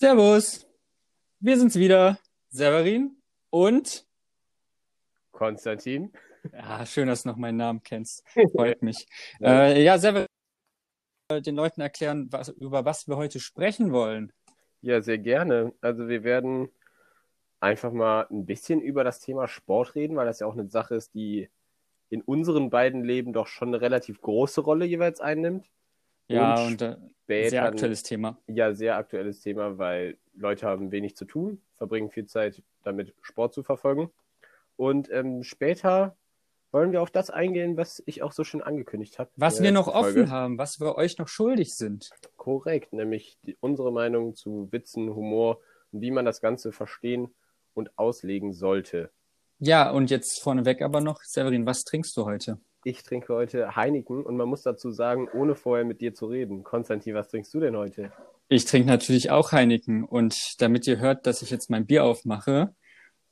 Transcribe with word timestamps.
Servus, 0.00 0.64
wir 1.40 1.58
sind's 1.58 1.74
wieder, 1.74 2.20
Severin 2.50 3.16
und 3.50 4.06
Konstantin. 5.32 6.12
ja, 6.52 6.86
schön, 6.86 7.08
dass 7.08 7.24
du 7.24 7.30
noch 7.30 7.36
meinen 7.36 7.56
Namen 7.56 7.82
kennst. 7.82 8.22
Freut 8.54 8.80
mich. 8.80 9.08
äh, 9.42 9.82
ja, 9.82 9.98
Severin, 9.98 10.28
den 11.32 11.56
Leuten 11.56 11.80
erklären, 11.80 12.28
was, 12.30 12.48
über 12.48 12.84
was 12.84 13.08
wir 13.08 13.16
heute 13.16 13.40
sprechen 13.40 13.90
wollen. 13.90 14.32
Ja, 14.82 15.02
sehr 15.02 15.18
gerne. 15.18 15.74
Also 15.80 16.06
wir 16.06 16.22
werden 16.22 16.68
einfach 17.58 17.90
mal 17.90 18.28
ein 18.30 18.46
bisschen 18.46 18.80
über 18.80 19.02
das 19.02 19.18
Thema 19.18 19.48
Sport 19.48 19.96
reden, 19.96 20.14
weil 20.14 20.26
das 20.26 20.38
ja 20.38 20.46
auch 20.46 20.56
eine 20.56 20.68
Sache 20.68 20.94
ist, 20.94 21.14
die 21.14 21.50
in 22.08 22.22
unseren 22.22 22.70
beiden 22.70 23.02
Leben 23.02 23.32
doch 23.32 23.48
schon 23.48 23.70
eine 23.70 23.80
relativ 23.80 24.20
große 24.20 24.60
Rolle 24.60 24.84
jeweils 24.84 25.20
einnimmt. 25.20 25.68
Ja, 26.28 26.64
und, 26.66 26.80
äh, 26.82 26.96
später- 27.24 27.50
sehr 27.50 27.64
aktuelles 27.64 28.02
Thema. 28.02 28.38
Ja, 28.46 28.74
sehr 28.74 28.96
aktuelles 28.96 29.40
Thema, 29.40 29.78
weil 29.78 30.18
Leute 30.34 30.66
haben 30.66 30.92
wenig 30.92 31.16
zu 31.16 31.24
tun, 31.24 31.60
verbringen 31.74 32.10
viel 32.10 32.26
Zeit 32.26 32.62
damit, 32.84 33.14
Sport 33.22 33.54
zu 33.54 33.62
verfolgen. 33.62 34.10
Und 34.76 35.10
ähm, 35.10 35.42
später 35.42 36.16
wollen 36.70 36.92
wir 36.92 37.00
auf 37.02 37.10
das 37.10 37.30
eingehen, 37.30 37.76
was 37.76 38.02
ich 38.06 38.22
auch 38.22 38.32
so 38.32 38.44
schön 38.44 38.62
angekündigt 38.62 39.18
habe. 39.18 39.30
Was 39.36 39.62
wir 39.62 39.72
noch 39.72 39.86
letzten 39.86 39.98
offen 39.98 40.12
Folge. 40.14 40.30
haben, 40.30 40.58
was 40.58 40.80
wir 40.80 40.96
euch 40.96 41.18
noch 41.18 41.28
schuldig 41.28 41.74
sind. 41.74 42.10
Korrekt, 42.36 42.92
nämlich 42.92 43.38
die, 43.42 43.56
unsere 43.60 43.90
Meinung 43.90 44.34
zu 44.34 44.68
Witzen, 44.70 45.14
Humor 45.14 45.60
und 45.92 46.02
wie 46.02 46.10
man 46.10 46.24
das 46.26 46.40
Ganze 46.40 46.70
verstehen 46.72 47.34
und 47.74 47.96
auslegen 47.98 48.52
sollte. 48.52 49.10
Ja, 49.58 49.90
und 49.90 50.10
jetzt 50.10 50.40
vorneweg 50.42 50.82
aber 50.82 51.00
noch, 51.00 51.22
Severin, 51.22 51.66
was 51.66 51.82
trinkst 51.84 52.16
du 52.16 52.26
heute? 52.26 52.60
Ich 52.84 53.02
trinke 53.02 53.34
heute 53.34 53.74
Heineken 53.74 54.24
und 54.24 54.36
man 54.36 54.48
muss 54.48 54.62
dazu 54.62 54.90
sagen, 54.90 55.28
ohne 55.32 55.54
vorher 55.54 55.84
mit 55.84 56.00
dir 56.00 56.14
zu 56.14 56.26
reden. 56.26 56.62
Konstantin, 56.62 57.14
was 57.14 57.28
trinkst 57.28 57.52
du 57.52 57.60
denn 57.60 57.76
heute? 57.76 58.12
Ich 58.48 58.64
trinke 58.64 58.88
natürlich 58.88 59.30
auch 59.30 59.52
Heineken 59.52 60.04
und 60.04 60.60
damit 60.60 60.86
ihr 60.86 60.98
hört, 60.98 61.26
dass 61.26 61.42
ich 61.42 61.50
jetzt 61.50 61.70
mein 61.70 61.86
Bier 61.86 62.04
aufmache, 62.04 62.74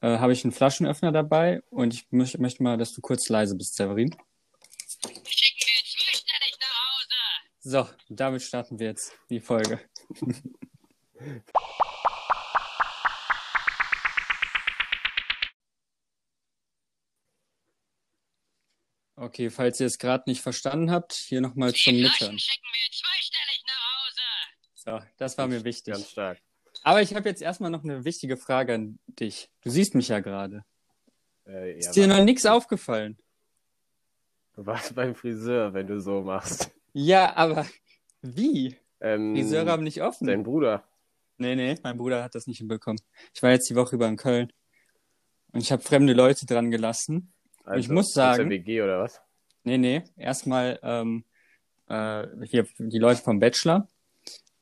äh, 0.00 0.18
habe 0.18 0.32
ich 0.32 0.44
einen 0.44 0.52
Flaschenöffner 0.52 1.12
dabei 1.12 1.62
und 1.70 1.94
ich 1.94 2.06
möcht, 2.10 2.38
möchte 2.38 2.62
mal, 2.62 2.76
dass 2.76 2.92
du 2.92 3.00
kurz 3.00 3.28
leise 3.28 3.56
bist, 3.56 3.76
Severin. 3.76 4.10
Schicken 4.10 5.60
wir 5.64 5.82
zweistellig 5.84 6.56
nach 6.60 6.76
Hause. 6.90 7.16
So, 7.60 7.88
damit 8.08 8.42
starten 8.42 8.78
wir 8.78 8.88
jetzt 8.88 9.16
die 9.30 9.40
Folge. 9.40 9.80
Okay, 19.26 19.50
falls 19.50 19.80
ihr 19.80 19.88
es 19.88 19.98
gerade 19.98 20.22
nicht 20.28 20.40
verstanden 20.40 20.92
habt, 20.92 21.12
hier 21.12 21.40
nochmal 21.40 21.74
zum 21.74 21.94
Die 21.94 22.02
Mithören. 22.02 22.14
Flaschen 22.16 22.38
schicken 22.38 22.66
wir 22.72 22.92
zweistellig 22.92 23.64
nach 23.66 24.94
Hause. 24.94 25.02
So, 25.02 25.06
das 25.16 25.36
war 25.36 25.48
mir 25.48 25.64
wichtig. 25.64 25.94
Ganz 25.94 26.10
stark. 26.10 26.38
Aber 26.84 27.02
ich 27.02 27.12
habe 27.12 27.28
jetzt 27.28 27.42
erstmal 27.42 27.70
noch 27.70 27.82
eine 27.82 28.04
wichtige 28.04 28.36
Frage 28.36 28.74
an 28.74 29.00
dich. 29.08 29.50
Du 29.62 29.70
siehst 29.70 29.96
mich 29.96 30.06
ja 30.06 30.20
gerade. 30.20 30.64
Äh, 31.44 31.72
ja, 31.72 31.76
Ist 31.78 31.96
dir 31.96 32.06
noch 32.06 32.22
nichts 32.22 32.46
aufgefallen? 32.46 33.18
du 34.52 34.64
warst 34.64 34.94
beim 34.94 35.16
Friseur, 35.16 35.74
wenn 35.74 35.88
du 35.88 36.00
so 36.00 36.22
machst. 36.22 36.70
Ja, 36.92 37.36
aber 37.36 37.66
wie? 38.22 38.76
Ähm, 39.00 39.34
Friseure 39.34 39.72
haben 39.72 39.82
nicht 39.82 40.02
offen. 40.02 40.28
Dein 40.28 40.44
Bruder. 40.44 40.84
Nee, 41.36 41.56
nee, 41.56 41.74
mein 41.82 41.98
Bruder 41.98 42.22
hat 42.22 42.36
das 42.36 42.46
nicht 42.46 42.58
hinbekommen. 42.58 43.00
Ich 43.34 43.42
war 43.42 43.50
jetzt 43.50 43.68
die 43.68 43.74
Woche 43.74 43.96
über 43.96 44.06
in 44.06 44.16
Köln 44.16 44.52
und 45.52 45.60
ich 45.60 45.72
habe 45.72 45.82
fremde 45.82 46.12
Leute 46.12 46.46
dran 46.46 46.70
gelassen. 46.70 47.32
Also, 47.66 47.80
Ich 47.80 47.88
muss 47.88 48.12
sagen- 48.12 48.48
WG 48.50 48.82
oder 48.82 49.00
was? 49.00 49.20
Nee, 49.64 49.78
nee, 49.78 50.02
erstmal 50.16 50.78
ähm, 50.82 51.24
äh, 51.88 52.26
hier 52.44 52.66
die 52.78 52.98
Leute 52.98 53.20
vom 53.22 53.40
Bachelor 53.40 53.88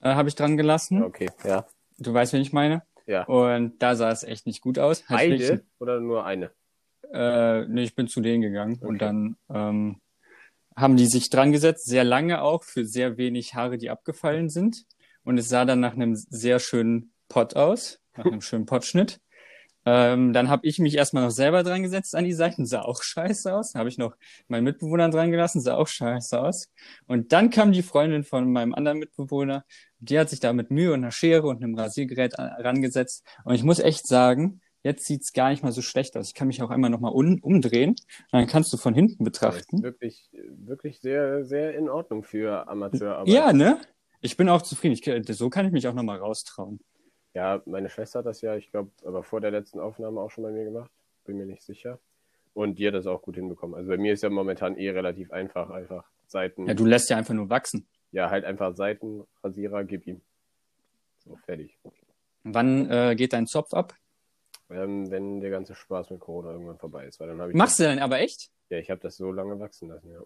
äh, 0.00 0.14
habe 0.14 0.28
ich 0.28 0.34
dran 0.34 0.56
gelassen. 0.56 1.02
Okay, 1.02 1.30
ja. 1.44 1.66
Du 1.98 2.12
weißt, 2.12 2.32
wen 2.32 2.40
ich 2.42 2.52
meine. 2.52 2.82
Ja. 3.06 3.24
Und 3.24 3.80
da 3.82 3.94
sah 3.96 4.10
es 4.10 4.22
echt 4.22 4.46
nicht 4.46 4.62
gut 4.62 4.78
aus. 4.78 5.02
Hat 5.08 5.18
Beide 5.18 5.62
oder 5.78 6.00
nur 6.00 6.24
eine? 6.24 6.50
Äh, 7.12 7.66
nee, 7.68 7.82
ich 7.84 7.94
bin 7.94 8.08
zu 8.08 8.20
denen 8.22 8.40
gegangen 8.42 8.78
und 8.80 8.96
Okay. 8.96 8.98
dann 8.98 9.36
ähm, 9.50 10.00
haben 10.74 10.96
die 10.96 11.06
sich 11.06 11.28
dran 11.30 11.52
gesetzt, 11.52 11.84
sehr 11.86 12.02
lange 12.02 12.40
auch, 12.42 12.64
für 12.64 12.84
sehr 12.86 13.16
wenig 13.18 13.54
Haare, 13.54 13.76
die 13.78 13.90
abgefallen 13.90 14.48
sind. 14.48 14.86
Und 15.22 15.38
es 15.38 15.48
sah 15.48 15.64
dann 15.66 15.80
nach 15.80 15.92
einem 15.92 16.16
sehr 16.16 16.58
schönen 16.58 17.12
Pott 17.28 17.54
aus, 17.56 18.00
nach 18.16 18.24
einem 18.24 18.40
schönen 18.40 18.64
Pottschnitt. 18.66 19.20
Ähm, 19.86 20.32
dann 20.32 20.48
habe 20.48 20.66
ich 20.66 20.78
mich 20.78 20.96
erstmal 20.96 21.24
noch 21.24 21.30
selber 21.30 21.62
dran 21.62 21.82
gesetzt 21.82 22.14
an 22.14 22.24
die 22.24 22.32
Seiten, 22.32 22.64
sah 22.66 22.82
auch 22.82 23.02
scheiße 23.02 23.54
aus. 23.54 23.74
Habe 23.74 23.88
ich 23.88 23.98
noch 23.98 24.16
meinen 24.48 24.64
Mitbewohner 24.64 25.10
dran 25.10 25.30
gelassen, 25.30 25.60
sah 25.60 25.76
auch 25.76 25.88
scheiße 25.88 26.40
aus. 26.40 26.68
Und 27.06 27.32
dann 27.32 27.50
kam 27.50 27.72
die 27.72 27.82
Freundin 27.82 28.24
von 28.24 28.50
meinem 28.50 28.74
anderen 28.74 28.98
Mitbewohner, 28.98 29.64
die 29.98 30.18
hat 30.18 30.30
sich 30.30 30.40
da 30.40 30.52
mit 30.52 30.70
Mühe 30.70 30.92
und 30.92 31.00
einer 31.00 31.10
Schere 31.12 31.46
und 31.46 31.62
einem 31.62 31.74
Rasiergerät 31.78 32.38
an- 32.38 32.50
rangesetzt. 32.62 33.24
Und 33.44 33.54
ich 33.54 33.62
muss 33.62 33.78
echt 33.78 34.06
sagen, 34.06 34.60
jetzt 34.82 35.06
sieht's 35.06 35.32
gar 35.32 35.50
nicht 35.50 35.62
mal 35.62 35.72
so 35.72 35.82
schlecht 35.82 36.16
aus. 36.16 36.28
Ich 36.28 36.34
kann 36.34 36.46
mich 36.48 36.62
auch 36.62 36.70
einmal 36.70 36.90
nochmal 36.90 37.12
un 37.12 37.40
umdrehen. 37.40 37.96
Dann 38.30 38.46
kannst 38.46 38.72
du 38.72 38.76
von 38.76 38.94
hinten 38.94 39.24
betrachten. 39.24 39.82
wirklich, 39.82 40.30
wirklich 40.32 41.00
sehr, 41.00 41.44
sehr 41.44 41.74
in 41.74 41.88
Ordnung 41.88 42.22
für 42.22 42.68
Amateurarbeit. 42.68 43.32
Ja, 43.32 43.52
ne? 43.52 43.78
Ich 44.20 44.36
bin 44.36 44.48
auch 44.48 44.62
zufrieden. 44.62 44.94
Ich, 44.94 45.36
so 45.36 45.50
kann 45.50 45.66
ich 45.66 45.72
mich 45.72 45.86
auch 45.88 45.94
nochmal 45.94 46.18
raustrauen. 46.18 46.80
Ja, 47.34 47.62
meine 47.66 47.90
Schwester 47.90 48.20
hat 48.20 48.26
das 48.26 48.40
ja, 48.40 48.56
ich 48.56 48.70
glaube, 48.70 48.90
aber 49.04 49.22
vor 49.22 49.40
der 49.40 49.50
letzten 49.50 49.80
Aufnahme 49.80 50.20
auch 50.20 50.30
schon 50.30 50.44
bei 50.44 50.52
mir 50.52 50.64
gemacht. 50.64 50.90
Bin 51.24 51.36
mir 51.36 51.46
nicht 51.46 51.62
sicher. 51.62 51.98
Und 52.54 52.78
die 52.78 52.86
hat 52.86 52.94
das 52.94 53.06
auch 53.06 53.22
gut 53.22 53.34
hinbekommen. 53.34 53.74
Also 53.74 53.88
bei 53.88 53.96
mir 53.96 54.12
ist 54.12 54.22
ja 54.22 54.30
momentan 54.30 54.76
eh 54.76 54.90
relativ 54.90 55.32
einfach. 55.32 55.70
Einfach 55.70 56.04
Seiten. 56.26 56.66
Ja, 56.66 56.74
du 56.74 56.84
lässt 56.84 57.10
ja 57.10 57.16
einfach 57.16 57.34
nur 57.34 57.50
wachsen. 57.50 57.86
Ja, 58.12 58.30
halt 58.30 58.44
einfach 58.44 58.76
Seitenrasierer, 58.76 59.84
gib 59.84 60.06
ihm. 60.06 60.20
So, 61.18 61.36
fertig. 61.44 61.76
Wann 62.44 62.88
äh, 62.90 63.16
geht 63.16 63.32
dein 63.32 63.46
Zopf 63.46 63.74
ab? 63.74 63.94
Ähm, 64.70 65.10
wenn 65.10 65.40
der 65.40 65.50
ganze 65.50 65.74
Spaß 65.74 66.10
mit 66.10 66.20
Corona 66.20 66.52
irgendwann 66.52 66.78
vorbei 66.78 67.06
ist. 67.06 67.18
Weil 67.18 67.36
dann 67.36 67.50
ich. 67.50 67.56
Machst 67.56 67.80
du 67.80 67.84
denn 67.84 67.98
aber 67.98 68.20
echt? 68.20 68.50
Ja, 68.68 68.78
ich 68.78 68.90
habe 68.90 69.00
das 69.00 69.16
so 69.16 69.32
lange 69.32 69.58
wachsen 69.58 69.88
lassen, 69.88 70.10
ja. 70.12 70.20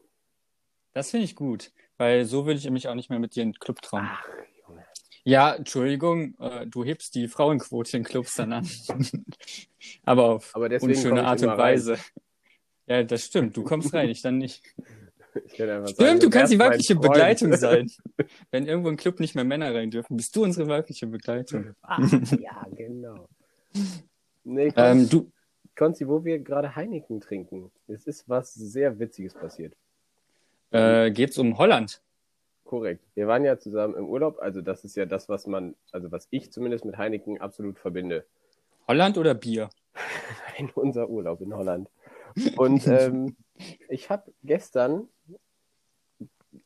Das 0.92 1.10
finde 1.10 1.24
ich 1.24 1.36
gut, 1.36 1.72
weil 1.96 2.24
so 2.24 2.46
würde 2.46 2.58
ich 2.58 2.70
mich 2.70 2.88
auch 2.88 2.94
nicht 2.94 3.10
mehr 3.10 3.18
mit 3.18 3.34
dir 3.34 3.42
in 3.42 3.52
den 3.52 3.58
Club 3.58 3.80
trauen. 3.82 4.08
Ach, 4.08 4.28
Junge. 4.66 4.84
Ja, 5.28 5.56
Entschuldigung, 5.56 6.34
äh, 6.40 6.66
du 6.66 6.84
hebst 6.84 7.14
die 7.14 7.28
Frauenquote 7.28 7.98
in 7.98 8.02
Clubs 8.02 8.34
dann 8.36 8.50
an. 8.54 8.66
aber 10.06 10.24
auf 10.24 10.56
Aber 10.56 10.70
unschöne 10.80 11.22
Art 11.22 11.42
und 11.42 11.50
rein. 11.50 11.58
Weise. 11.58 11.98
Ja, 12.86 13.02
das 13.02 13.26
stimmt. 13.26 13.54
Du 13.54 13.62
kommst 13.62 13.92
rein, 13.92 14.08
ich 14.08 14.22
dann 14.22 14.38
nicht. 14.38 14.62
Ich 15.44 15.52
kann 15.52 15.68
einfach 15.68 15.88
Stimmt, 15.90 16.08
sagen, 16.08 16.20
du 16.20 16.30
kannst 16.30 16.52
die 16.54 16.58
weibliche 16.58 16.94
Freund. 16.94 17.12
Begleitung 17.12 17.54
sein. 17.56 17.90
Wenn 18.50 18.66
irgendwo 18.66 18.88
im 18.88 18.96
Club 18.96 19.20
nicht 19.20 19.34
mehr 19.34 19.44
Männer 19.44 19.74
rein 19.74 19.90
dürfen, 19.90 20.16
bist 20.16 20.34
du 20.34 20.44
unsere 20.44 20.66
weibliche 20.66 21.06
Begleitung. 21.06 21.74
Ah, 21.82 22.00
ja, 22.40 22.66
genau. 22.74 23.28
Nee, 24.44 24.72
Ähm, 24.76 25.10
du, 25.10 25.30
Konzi, 25.76 26.08
wo 26.08 26.24
wir 26.24 26.38
gerade 26.38 26.74
Heineken 26.74 27.20
trinken, 27.20 27.70
es 27.86 28.06
ist 28.06 28.26
was 28.30 28.54
sehr 28.54 28.98
Witziges 28.98 29.34
passiert. 29.34 29.76
äh, 30.70 31.10
geht's 31.10 31.36
um 31.36 31.58
Holland? 31.58 32.00
Korrekt. 32.68 33.02
Wir 33.14 33.26
waren 33.26 33.46
ja 33.46 33.58
zusammen 33.58 33.94
im 33.94 34.10
Urlaub, 34.10 34.40
also 34.40 34.60
das 34.60 34.84
ist 34.84 34.94
ja 34.94 35.06
das, 35.06 35.30
was 35.30 35.46
man, 35.46 35.74
also 35.90 36.12
was 36.12 36.28
ich 36.30 36.52
zumindest 36.52 36.84
mit 36.84 36.98
Heineken 36.98 37.40
absolut 37.40 37.78
verbinde. 37.78 38.26
Holland 38.86 39.16
oder 39.16 39.32
Bier? 39.32 39.70
In 40.58 40.68
unser 40.74 41.08
Urlaub 41.08 41.40
in 41.40 41.54
Holland. 41.54 41.88
Und 42.56 42.86
ähm, 42.86 43.36
ich 43.88 44.10
habe 44.10 44.30
gestern, 44.42 45.08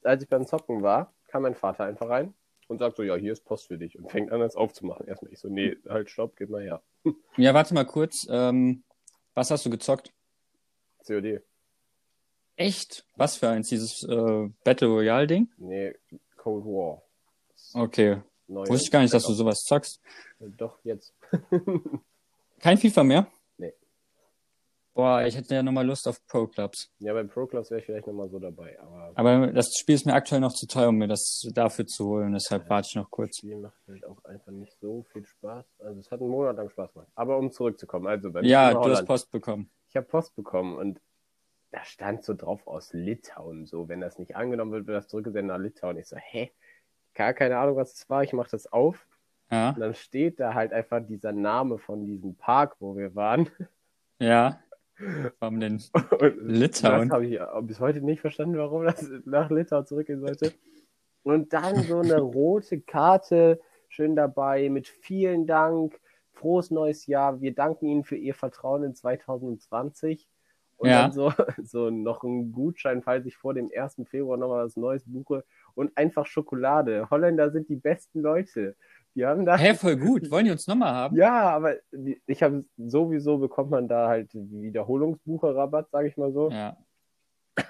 als 0.02 0.24
ich 0.24 0.28
beim 0.28 0.44
Zocken 0.44 0.82
war, 0.82 1.14
kam 1.28 1.42
mein 1.42 1.54
Vater 1.54 1.84
einfach 1.84 2.08
rein 2.08 2.34
und 2.66 2.78
sagt 2.78 2.96
so, 2.96 3.04
ja, 3.04 3.14
hier 3.14 3.32
ist 3.32 3.44
Post 3.44 3.68
für 3.68 3.78
dich 3.78 3.96
und 3.96 4.10
fängt 4.10 4.32
an, 4.32 4.40
das 4.40 4.56
aufzumachen. 4.56 5.06
Erstmal 5.06 5.32
ich 5.32 5.38
so, 5.38 5.48
nee, 5.48 5.76
halt, 5.88 6.10
stopp, 6.10 6.34
gib 6.36 6.50
mal 6.50 6.62
her. 6.62 6.82
Ja, 7.36 7.54
warte 7.54 7.74
mal 7.74 7.86
kurz. 7.86 8.26
Ähm, 8.28 8.82
was 9.34 9.52
hast 9.52 9.64
du 9.64 9.70
gezockt? 9.70 10.12
COD. 11.06 11.42
Echt? 12.56 13.04
Was 13.16 13.36
für 13.36 13.48
eins? 13.48 13.68
Dieses 13.68 14.02
äh, 14.08 14.48
Battle 14.64 14.88
Royale 14.88 15.26
Ding? 15.26 15.48
Nee, 15.56 15.94
Cold 16.36 16.64
War. 16.64 17.02
Okay. 17.74 18.20
Neue 18.48 18.68
Wusste 18.68 18.84
ich 18.86 18.90
gar 18.90 19.00
nicht, 19.00 19.14
dass 19.14 19.24
du 19.24 19.32
sowas 19.32 19.60
zockst. 19.60 20.00
Doch, 20.38 20.78
jetzt. 20.84 21.14
Kein 22.60 22.76
FIFA 22.78 23.04
mehr? 23.04 23.26
Nee. 23.56 23.72
Boah, 24.94 25.22
ich 25.24 25.34
hätte 25.36 25.54
ja 25.54 25.62
nochmal 25.62 25.86
Lust 25.86 26.06
auf 26.06 26.24
Pro 26.26 26.46
Clubs. 26.46 26.90
Ja, 26.98 27.14
beim 27.14 27.28
Pro 27.28 27.46
Clubs 27.46 27.70
wäre 27.70 27.80
ich 27.80 27.86
vielleicht 27.86 28.06
nochmal 28.06 28.28
so 28.28 28.38
dabei, 28.38 28.78
aber 28.80 29.12
Aber 29.14 29.46
das 29.52 29.72
Spiel 29.78 29.94
ist 29.94 30.04
mir 30.04 30.12
aktuell 30.12 30.40
noch 30.40 30.52
zu 30.52 30.66
teuer, 30.66 30.90
um 30.90 30.96
mir 30.96 31.08
das 31.08 31.48
dafür 31.54 31.86
zu 31.86 32.06
holen. 32.06 32.34
Deshalb 32.34 32.68
warte 32.68 32.88
ich 32.90 32.96
noch 32.96 33.04
das 33.04 33.10
kurz. 33.10 33.38
Spiel 33.38 33.56
macht 33.56 33.78
halt 33.88 34.04
auch 34.04 34.22
einfach 34.24 34.52
nicht 34.52 34.76
so 34.80 35.04
viel 35.12 35.24
Spaß. 35.24 35.64
Also 35.78 36.00
es 36.00 36.10
hat 36.10 36.20
einen 36.20 36.30
Monat 36.30 36.56
lang 36.56 36.68
Spaß 36.68 36.92
gemacht. 36.92 37.08
Aber 37.14 37.38
um 37.38 37.50
zurückzukommen, 37.50 38.06
also 38.06 38.30
beim 38.30 38.44
Ja, 38.44 38.68
Thema 38.68 38.72
du 38.72 38.78
hast 38.90 38.96
Holland. 38.96 39.08
Post 39.08 39.30
bekommen. 39.30 39.70
Ich 39.88 39.96
habe 39.96 40.06
Post 40.06 40.34
bekommen 40.36 40.76
und 40.76 41.00
da 41.72 41.84
stand 41.84 42.22
so 42.22 42.34
drauf 42.34 42.66
aus 42.66 42.92
Litauen. 42.92 43.66
So, 43.66 43.88
wenn 43.88 44.00
das 44.00 44.18
nicht 44.18 44.36
angenommen 44.36 44.72
wird, 44.72 44.86
wird 44.86 44.98
das 44.98 45.08
zurückgesendet 45.08 45.56
nach 45.56 45.62
Litauen. 45.62 45.96
Ich 45.96 46.06
so, 46.06 46.16
hä? 46.16 46.52
Gar 47.14 47.32
keine 47.34 47.58
Ahnung, 47.58 47.76
was 47.76 47.94
es 47.94 48.08
war. 48.10 48.22
Ich 48.22 48.32
mache 48.32 48.50
das 48.50 48.70
auf. 48.72 49.06
Ja, 49.50 49.70
Und 49.70 49.80
dann 49.80 49.94
steht 49.94 50.38
da 50.38 50.54
halt 50.54 50.72
einfach 50.72 51.00
dieser 51.04 51.32
Name 51.32 51.78
von 51.78 52.06
diesem 52.06 52.34
Park, 52.36 52.76
wo 52.78 52.96
wir 52.96 53.14
waren. 53.14 53.50
ja. 54.18 54.60
Warum 55.40 55.58
denn? 55.58 55.82
Und 56.20 56.36
Litauen? 56.42 57.08
Das 57.08 57.14
habe 57.14 57.26
ich 57.26 57.40
bis 57.62 57.80
heute 57.80 58.02
nicht 58.02 58.20
verstanden, 58.20 58.58
warum 58.58 58.84
das 58.84 59.02
nach 59.24 59.50
Litauen 59.50 59.86
zurückgehen 59.86 60.20
sollte. 60.20 60.52
Und 61.22 61.52
dann 61.54 61.76
so 61.82 62.00
eine 62.00 62.20
rote 62.20 62.80
Karte, 62.82 63.58
schön 63.88 64.14
dabei 64.14 64.68
mit 64.68 64.86
vielen 64.86 65.46
Dank, 65.46 65.98
frohes 66.30 66.70
neues 66.70 67.06
Jahr, 67.06 67.40
wir 67.40 67.54
danken 67.54 67.86
Ihnen 67.86 68.04
für 68.04 68.16
Ihr 68.16 68.34
Vertrauen 68.34 68.84
in 68.84 68.94
2020. 68.94 70.28
Und 70.82 70.88
Ja. 70.88 71.02
dann 71.02 71.12
so, 71.12 71.32
so 71.62 71.90
noch 71.90 72.24
ein 72.24 72.50
Gutschein, 72.50 73.02
falls 73.02 73.24
ich 73.24 73.36
vor 73.36 73.54
dem 73.54 73.70
1. 73.72 74.02
Februar 74.04 74.36
nochmal 74.36 74.64
was 74.64 74.76
Neues 74.76 75.04
buche. 75.06 75.44
Und 75.74 75.96
einfach 75.96 76.26
Schokolade. 76.26 77.08
Holländer 77.08 77.52
sind 77.52 77.68
die 77.68 77.76
besten 77.76 78.20
Leute. 78.20 78.74
Die 79.14 79.24
haben 79.24 79.46
da. 79.46 79.56
Hä, 79.56 79.74
voll 79.74 79.96
gut. 79.96 80.28
Wollen 80.30 80.46
die 80.46 80.50
uns 80.50 80.66
nochmal 80.66 80.92
haben? 80.92 81.16
Ja, 81.16 81.50
aber 81.50 81.76
ich 82.26 82.42
habe 82.42 82.64
sowieso 82.76 83.38
bekommt 83.38 83.70
man 83.70 83.86
da 83.86 84.08
halt 84.08 84.30
Wiederholungsbucherrabatt, 84.34 85.90
sage 85.90 86.08
ich 86.08 86.16
mal 86.16 86.32
so. 86.32 86.50
Ja. 86.50 86.76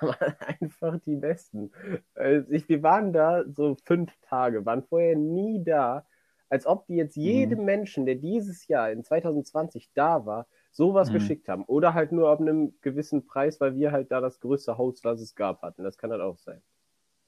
Aber 0.00 0.17
einfach 0.61 0.99
die 1.00 1.17
besten. 1.17 1.70
Also 2.15 2.50
ich, 2.50 2.67
wir 2.70 2.82
waren 2.82 3.12
da 3.12 3.44
so 3.47 3.76
fünf 3.85 4.11
Tage, 4.23 4.65
waren 4.65 4.85
vorher 4.85 5.17
nie 5.17 5.62
da, 5.62 6.06
als 6.49 6.67
ob 6.67 6.87
die 6.87 6.94
jetzt 6.97 7.17
jedem 7.17 7.67
Menschen, 7.67 8.06
der 8.06 8.15
dieses 8.15 8.67
Jahr 8.69 8.91
in 8.91 9.05
2020 9.05 9.91
da 9.94 10.25
war, 10.25 10.47
sowas 10.72 11.08
Mhm. 11.10 11.14
geschickt 11.14 11.48
haben. 11.48 11.64
Oder 11.64 11.94
halt 11.94 12.10
nur 12.12 12.30
ab 12.30 12.40
einem 12.40 12.74
gewissen 12.80 13.24
Preis, 13.26 13.60
weil 13.60 13.76
wir 13.76 13.92
halt 13.92 14.10
da 14.10 14.20
das 14.20 14.40
größte 14.40 14.76
Haus, 14.78 15.04
was 15.04 15.20
es 15.20 15.34
gab, 15.36 15.62
hatten. 15.62 15.84
Das 15.84 15.96
kann 15.96 16.10
halt 16.10 16.20
auch 16.22 16.38
sein. 16.38 16.60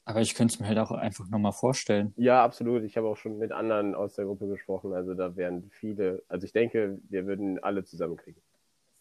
Aber 0.07 0.21
ich 0.21 0.35
könnte 0.35 0.53
es 0.55 0.61
mir 0.61 0.67
halt 0.67 0.79
auch 0.79 0.91
einfach 0.91 1.29
nochmal 1.29 1.53
vorstellen. 1.53 2.13
Ja, 2.17 2.45
absolut. 2.45 2.83
Ich 2.83 2.97
habe 2.99 3.07
auch 3.09 3.17
schon 3.17 3.39
mit 3.39 3.53
anderen 3.53 3.95
aus 3.95 4.15
der 4.17 4.27
Gruppe 4.27 4.49
gesprochen. 4.49 4.93
Also 4.93 5.15
da 5.15 5.35
wären 5.37 5.71
viele. 5.71 6.23
Also 6.29 6.45
ich 6.45 6.53
denke, 6.53 6.99
wir 7.09 7.27
würden 7.27 7.59
alle 7.63 7.85
zusammenkriegen. 7.85 8.43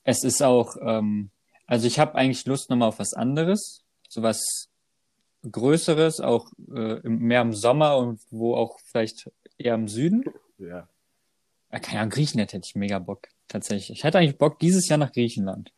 Es 0.06 0.24
ist 0.24 0.42
auch, 0.42 0.76
ähm, 0.82 1.30
also 1.66 1.88
ich 1.88 2.00
habe 2.00 2.16
eigentlich 2.16 2.46
Lust 2.46 2.70
nochmal 2.70 2.90
auf 2.90 3.00
was 3.00 3.14
anderes, 3.14 3.84
sowas 4.08 4.70
Größeres, 5.50 6.22
auch 6.22 6.52
äh, 6.74 7.00
mehr 7.08 7.42
im 7.42 7.54
Sommer 7.54 7.98
und 7.98 8.22
wo 8.32 8.56
auch 8.56 8.80
vielleicht 8.80 9.30
eher 9.58 9.76
im 9.76 9.88
Süden. 9.90 10.24
Ja. 10.58 10.88
Ja, 11.72 11.80
keine 11.80 12.00
Ahnung, 12.02 12.12
Griechenland 12.12 12.54
hätte 12.54 12.66
ich 12.66 12.76
mega 12.76 13.00
Bock, 13.00 13.28
tatsächlich. 13.48 13.98
Ich 13.98 14.04
hätte 14.04 14.18
eigentlich 14.18 14.38
Bock 14.38 14.60
dieses 14.60 14.88
Jahr 14.88 14.98
nach 14.98 15.12
Griechenland. 15.12 15.72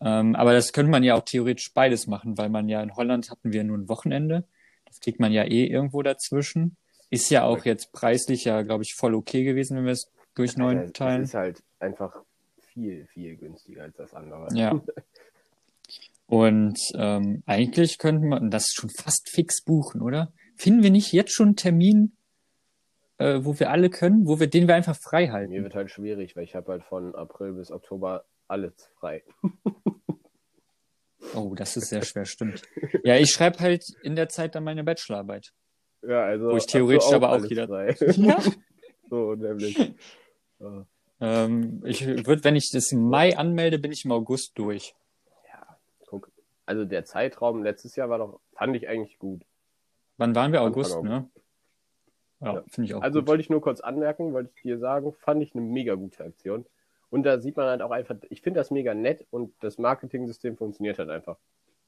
Ähm, 0.00 0.34
aber 0.34 0.52
das 0.52 0.72
könnte 0.72 0.90
man 0.90 1.02
ja 1.02 1.14
auch 1.14 1.24
theoretisch 1.24 1.72
beides 1.74 2.06
machen, 2.06 2.38
weil 2.38 2.48
man 2.48 2.68
ja 2.68 2.82
in 2.82 2.96
Holland 2.96 3.30
hatten 3.30 3.52
wir 3.52 3.64
nur 3.64 3.78
ein 3.78 3.88
Wochenende. 3.88 4.44
Das 4.86 5.00
kriegt 5.00 5.20
man 5.20 5.32
ja 5.32 5.44
eh 5.44 5.66
irgendwo 5.66 6.02
dazwischen. 6.02 6.76
Ist 7.10 7.30
ja 7.30 7.44
auch 7.44 7.64
jetzt 7.64 7.92
preislich 7.92 8.44
ja, 8.44 8.62
glaube 8.62 8.82
ich, 8.82 8.94
voll 8.94 9.14
okay 9.14 9.44
gewesen, 9.44 9.76
wenn 9.76 9.84
wir 9.84 9.92
es 9.92 10.10
durch 10.34 10.56
neun 10.56 10.78
Es 10.78 10.92
teilen. 10.92 11.22
ist 11.22 11.34
halt 11.34 11.62
einfach 11.80 12.16
viel, 12.72 13.06
viel 13.12 13.36
günstiger 13.36 13.82
als 13.82 13.96
das 13.96 14.14
andere. 14.14 14.48
Ja. 14.54 14.80
Und 16.26 16.78
ähm, 16.94 17.42
eigentlich 17.46 17.98
könnten 17.98 18.28
wir 18.28 18.40
das 18.48 18.70
schon 18.72 18.88
fast 18.90 19.28
fix 19.28 19.62
buchen, 19.62 20.00
oder? 20.00 20.32
Finden 20.56 20.82
wir 20.82 20.90
nicht 20.90 21.12
jetzt 21.12 21.34
schon 21.34 21.48
einen 21.48 21.56
Termin, 21.56 22.12
äh, 23.20 23.44
wo 23.44 23.58
wir 23.58 23.70
alle 23.70 23.90
können, 23.90 24.26
wo 24.26 24.40
wir 24.40 24.48
den 24.48 24.66
wir 24.68 24.74
einfach 24.74 24.96
frei 24.96 25.26
Mir 25.26 25.32
halten? 25.32 25.52
wird 25.62 25.74
halt 25.74 25.90
schwierig, 25.90 26.34
weil 26.36 26.44
ich 26.44 26.54
habe 26.54 26.72
halt 26.72 26.82
von 26.84 27.14
April 27.14 27.52
bis 27.52 27.70
Oktober 27.70 28.24
alles 28.48 28.72
frei. 28.98 29.22
Oh, 31.34 31.54
das 31.54 31.76
ist 31.76 31.88
sehr 31.90 32.02
schwer, 32.04 32.24
stimmt. 32.24 32.62
Ja, 33.04 33.16
ich 33.16 33.30
schreibe 33.30 33.58
halt 33.60 33.84
in 34.02 34.16
der 34.16 34.28
Zeit 34.28 34.54
dann 34.54 34.64
meine 34.64 34.84
Bachelorarbeit. 34.84 35.52
Ja, 36.02 36.24
also 36.24 36.50
Wo 36.50 36.56
ich 36.56 36.66
theoretisch 36.66 37.12
aber 37.12 37.30
auch 37.32 37.42
wieder- 37.42 37.68
frei. 37.68 37.94
Ja. 38.16 38.38
so 39.10 39.34
nämlich. 39.34 39.76
Ja. 40.58 40.86
Ähm, 41.20 41.82
ich 41.84 42.06
würde, 42.06 42.42
wenn 42.44 42.56
ich 42.56 42.70
das 42.72 42.90
im 42.92 43.02
Mai 43.02 43.36
anmelde, 43.36 43.78
bin 43.78 43.92
ich 43.92 44.04
im 44.06 44.12
August 44.12 44.52
durch. 44.58 44.94
ja, 45.46 45.76
guck. 46.06 46.30
Also 46.64 46.84
der 46.86 47.04
Zeitraum 47.04 47.62
letztes 47.62 47.96
Jahr 47.96 48.08
war 48.08 48.18
doch, 48.18 48.40
fand 48.54 48.74
ich 48.76 48.88
eigentlich 48.88 49.18
gut. 49.18 49.42
Wann 50.16 50.34
waren 50.34 50.52
wir? 50.52 50.60
Anfang 50.62 50.72
August, 50.72 51.02
ne? 51.02 51.28
Ja, 52.40 52.54
Ja. 52.54 52.64
finde 52.68 52.88
ich 52.88 52.94
auch 52.94 53.02
Also 53.02 53.20
gut. 53.20 53.28
wollte 53.28 53.40
ich 53.42 53.50
nur 53.50 53.60
kurz 53.60 53.80
anmerken, 53.80 54.32
wollte 54.32 54.50
ich 54.54 54.62
dir 54.62 54.78
sagen, 54.78 55.12
fand 55.12 55.42
ich 55.42 55.54
eine 55.54 55.62
mega 55.62 55.94
gute 55.94 56.24
Aktion. 56.24 56.66
Und 57.10 57.24
da 57.24 57.40
sieht 57.40 57.56
man 57.56 57.66
halt 57.66 57.82
auch 57.82 57.90
einfach, 57.90 58.16
ich 58.30 58.40
finde 58.40 58.60
das 58.60 58.70
mega 58.70 58.94
nett 58.94 59.26
und 59.30 59.52
das 59.60 59.78
Marketing-System 59.78 60.56
funktioniert 60.56 60.98
halt 60.98 61.10
einfach. 61.10 61.36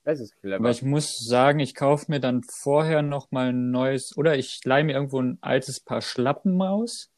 Es 0.04 0.18
ist 0.18 0.36
clever. 0.40 0.56
Aber 0.56 0.70
ich 0.70 0.82
muss 0.82 1.16
sagen, 1.18 1.60
ich 1.60 1.76
kaufe 1.76 2.06
mir 2.10 2.18
dann 2.18 2.42
vorher 2.42 3.02
noch 3.02 3.30
mal 3.30 3.50
ein 3.50 3.70
neues, 3.70 4.16
oder 4.16 4.36
ich 4.36 4.64
leihe 4.64 4.82
mir 4.82 4.94
irgendwo 4.94 5.20
ein 5.20 5.38
altes 5.40 5.78
Paar 5.78 6.02
Schlappen 6.02 6.60
aus, 6.60 7.10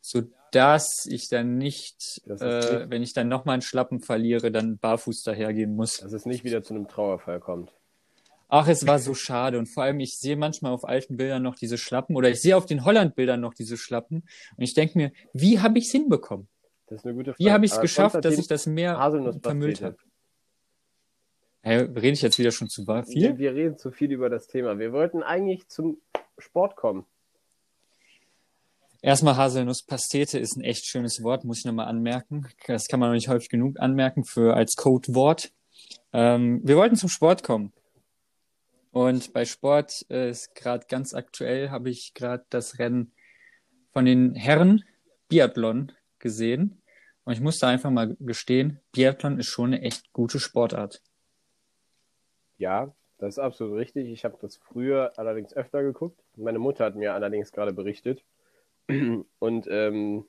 sodass 0.00 1.06
ich 1.08 1.28
dann 1.28 1.58
nicht, 1.58 2.20
Das 2.26 2.42
äh, 2.42 2.90
wenn 2.90 3.02
ich 3.02 3.12
dann 3.12 3.28
noch 3.28 3.44
mal 3.44 3.52
einen 3.52 3.62
Schlappen 3.62 4.00
verliere, 4.00 4.50
dann 4.50 4.78
barfuß 4.78 5.22
dahergehen 5.22 5.76
muss. 5.76 5.98
Dass 5.98 6.12
es 6.12 6.26
nicht 6.26 6.42
wieder 6.42 6.64
zu 6.64 6.74
einem 6.74 6.88
Trauerfall 6.88 7.38
kommt. 7.38 7.72
Ach, 8.48 8.66
es 8.66 8.86
war 8.86 8.98
so 8.98 9.14
schade. 9.14 9.58
Und 9.58 9.66
vor 9.66 9.82
allem, 9.82 10.00
ich 10.00 10.18
sehe 10.18 10.36
manchmal 10.36 10.72
auf 10.72 10.88
alten 10.88 11.16
Bildern 11.18 11.42
noch 11.42 11.54
diese 11.54 11.76
Schlappen 11.76 12.16
oder 12.16 12.30
ich 12.30 12.40
sehe 12.40 12.56
auf 12.56 12.64
den 12.64 12.84
Holland-Bildern 12.84 13.40
noch 13.40 13.54
diese 13.54 13.76
Schlappen 13.76 14.24
und 14.56 14.64
ich 14.64 14.74
denke 14.74 14.96
mir, 14.96 15.12
wie 15.34 15.60
habe 15.60 15.78
ich 15.78 15.86
es 15.86 15.92
hinbekommen? 15.92 16.48
Das 16.86 17.00
ist 17.00 17.04
eine 17.04 17.14
gute 17.14 17.34
Frage. 17.34 17.44
Wie 17.44 17.52
habe 17.52 17.66
ich 17.66 17.72
es 17.72 17.80
geschafft, 17.80 18.24
dass 18.24 18.38
ich 18.38 18.48
das 18.48 18.66
Meer 18.66 18.98
Haselnusspastete. 18.98 19.42
vermüllt 19.42 19.82
habe? 19.82 19.96
Hey, 21.60 21.80
rede 21.80 22.08
ich 22.08 22.22
jetzt 22.22 22.38
wieder 22.38 22.50
schon 22.50 22.68
zu 22.68 22.86
viel? 22.86 23.22
Wir, 23.22 23.38
wir 23.38 23.54
reden 23.54 23.76
zu 23.76 23.90
viel 23.90 24.10
über 24.10 24.30
das 24.30 24.46
Thema. 24.46 24.78
Wir 24.78 24.92
wollten 24.92 25.22
eigentlich 25.22 25.68
zum 25.68 26.00
Sport 26.38 26.76
kommen. 26.76 27.04
Erstmal 29.02 29.36
Haselnusspastete 29.36 30.38
ist 30.38 30.56
ein 30.56 30.64
echt 30.64 30.86
schönes 30.86 31.22
Wort, 31.22 31.44
muss 31.44 31.58
ich 31.58 31.64
nochmal 31.66 31.86
anmerken. 31.86 32.48
Das 32.66 32.88
kann 32.88 32.98
man 32.98 33.10
noch 33.10 33.14
nicht 33.14 33.28
häufig 33.28 33.48
genug 33.48 33.78
anmerken 33.78 34.24
für 34.24 34.54
als 34.54 34.76
Codewort. 34.76 35.52
Ähm, 36.12 36.62
wir 36.64 36.76
wollten 36.76 36.96
zum 36.96 37.08
Sport 37.08 37.42
kommen. 37.42 37.72
Und 38.98 39.32
bei 39.32 39.44
Sport 39.44 40.06
äh, 40.10 40.30
ist 40.30 40.56
gerade 40.56 40.84
ganz 40.88 41.14
aktuell, 41.14 41.70
habe 41.70 41.88
ich 41.88 42.14
gerade 42.14 42.44
das 42.50 42.80
Rennen 42.80 43.12
von 43.92 44.04
den 44.04 44.34
Herren 44.34 44.82
Biathlon 45.28 45.92
gesehen. 46.18 46.82
Und 47.22 47.32
ich 47.32 47.40
muss 47.40 47.60
da 47.60 47.68
einfach 47.68 47.92
mal 47.92 48.16
gestehen, 48.18 48.80
Biathlon 48.90 49.38
ist 49.38 49.46
schon 49.46 49.66
eine 49.66 49.82
echt 49.82 50.12
gute 50.12 50.40
Sportart. 50.40 51.00
Ja, 52.56 52.92
das 53.18 53.34
ist 53.34 53.38
absolut 53.38 53.78
richtig. 53.78 54.08
Ich 54.08 54.24
habe 54.24 54.36
das 54.40 54.56
früher 54.56 55.12
allerdings 55.16 55.54
öfter 55.54 55.84
geguckt. 55.84 56.20
Meine 56.34 56.58
Mutter 56.58 56.84
hat 56.84 56.96
mir 56.96 57.14
allerdings 57.14 57.52
gerade 57.52 57.72
berichtet. 57.72 58.24
Und 58.88 59.68
ähm, 59.70 60.26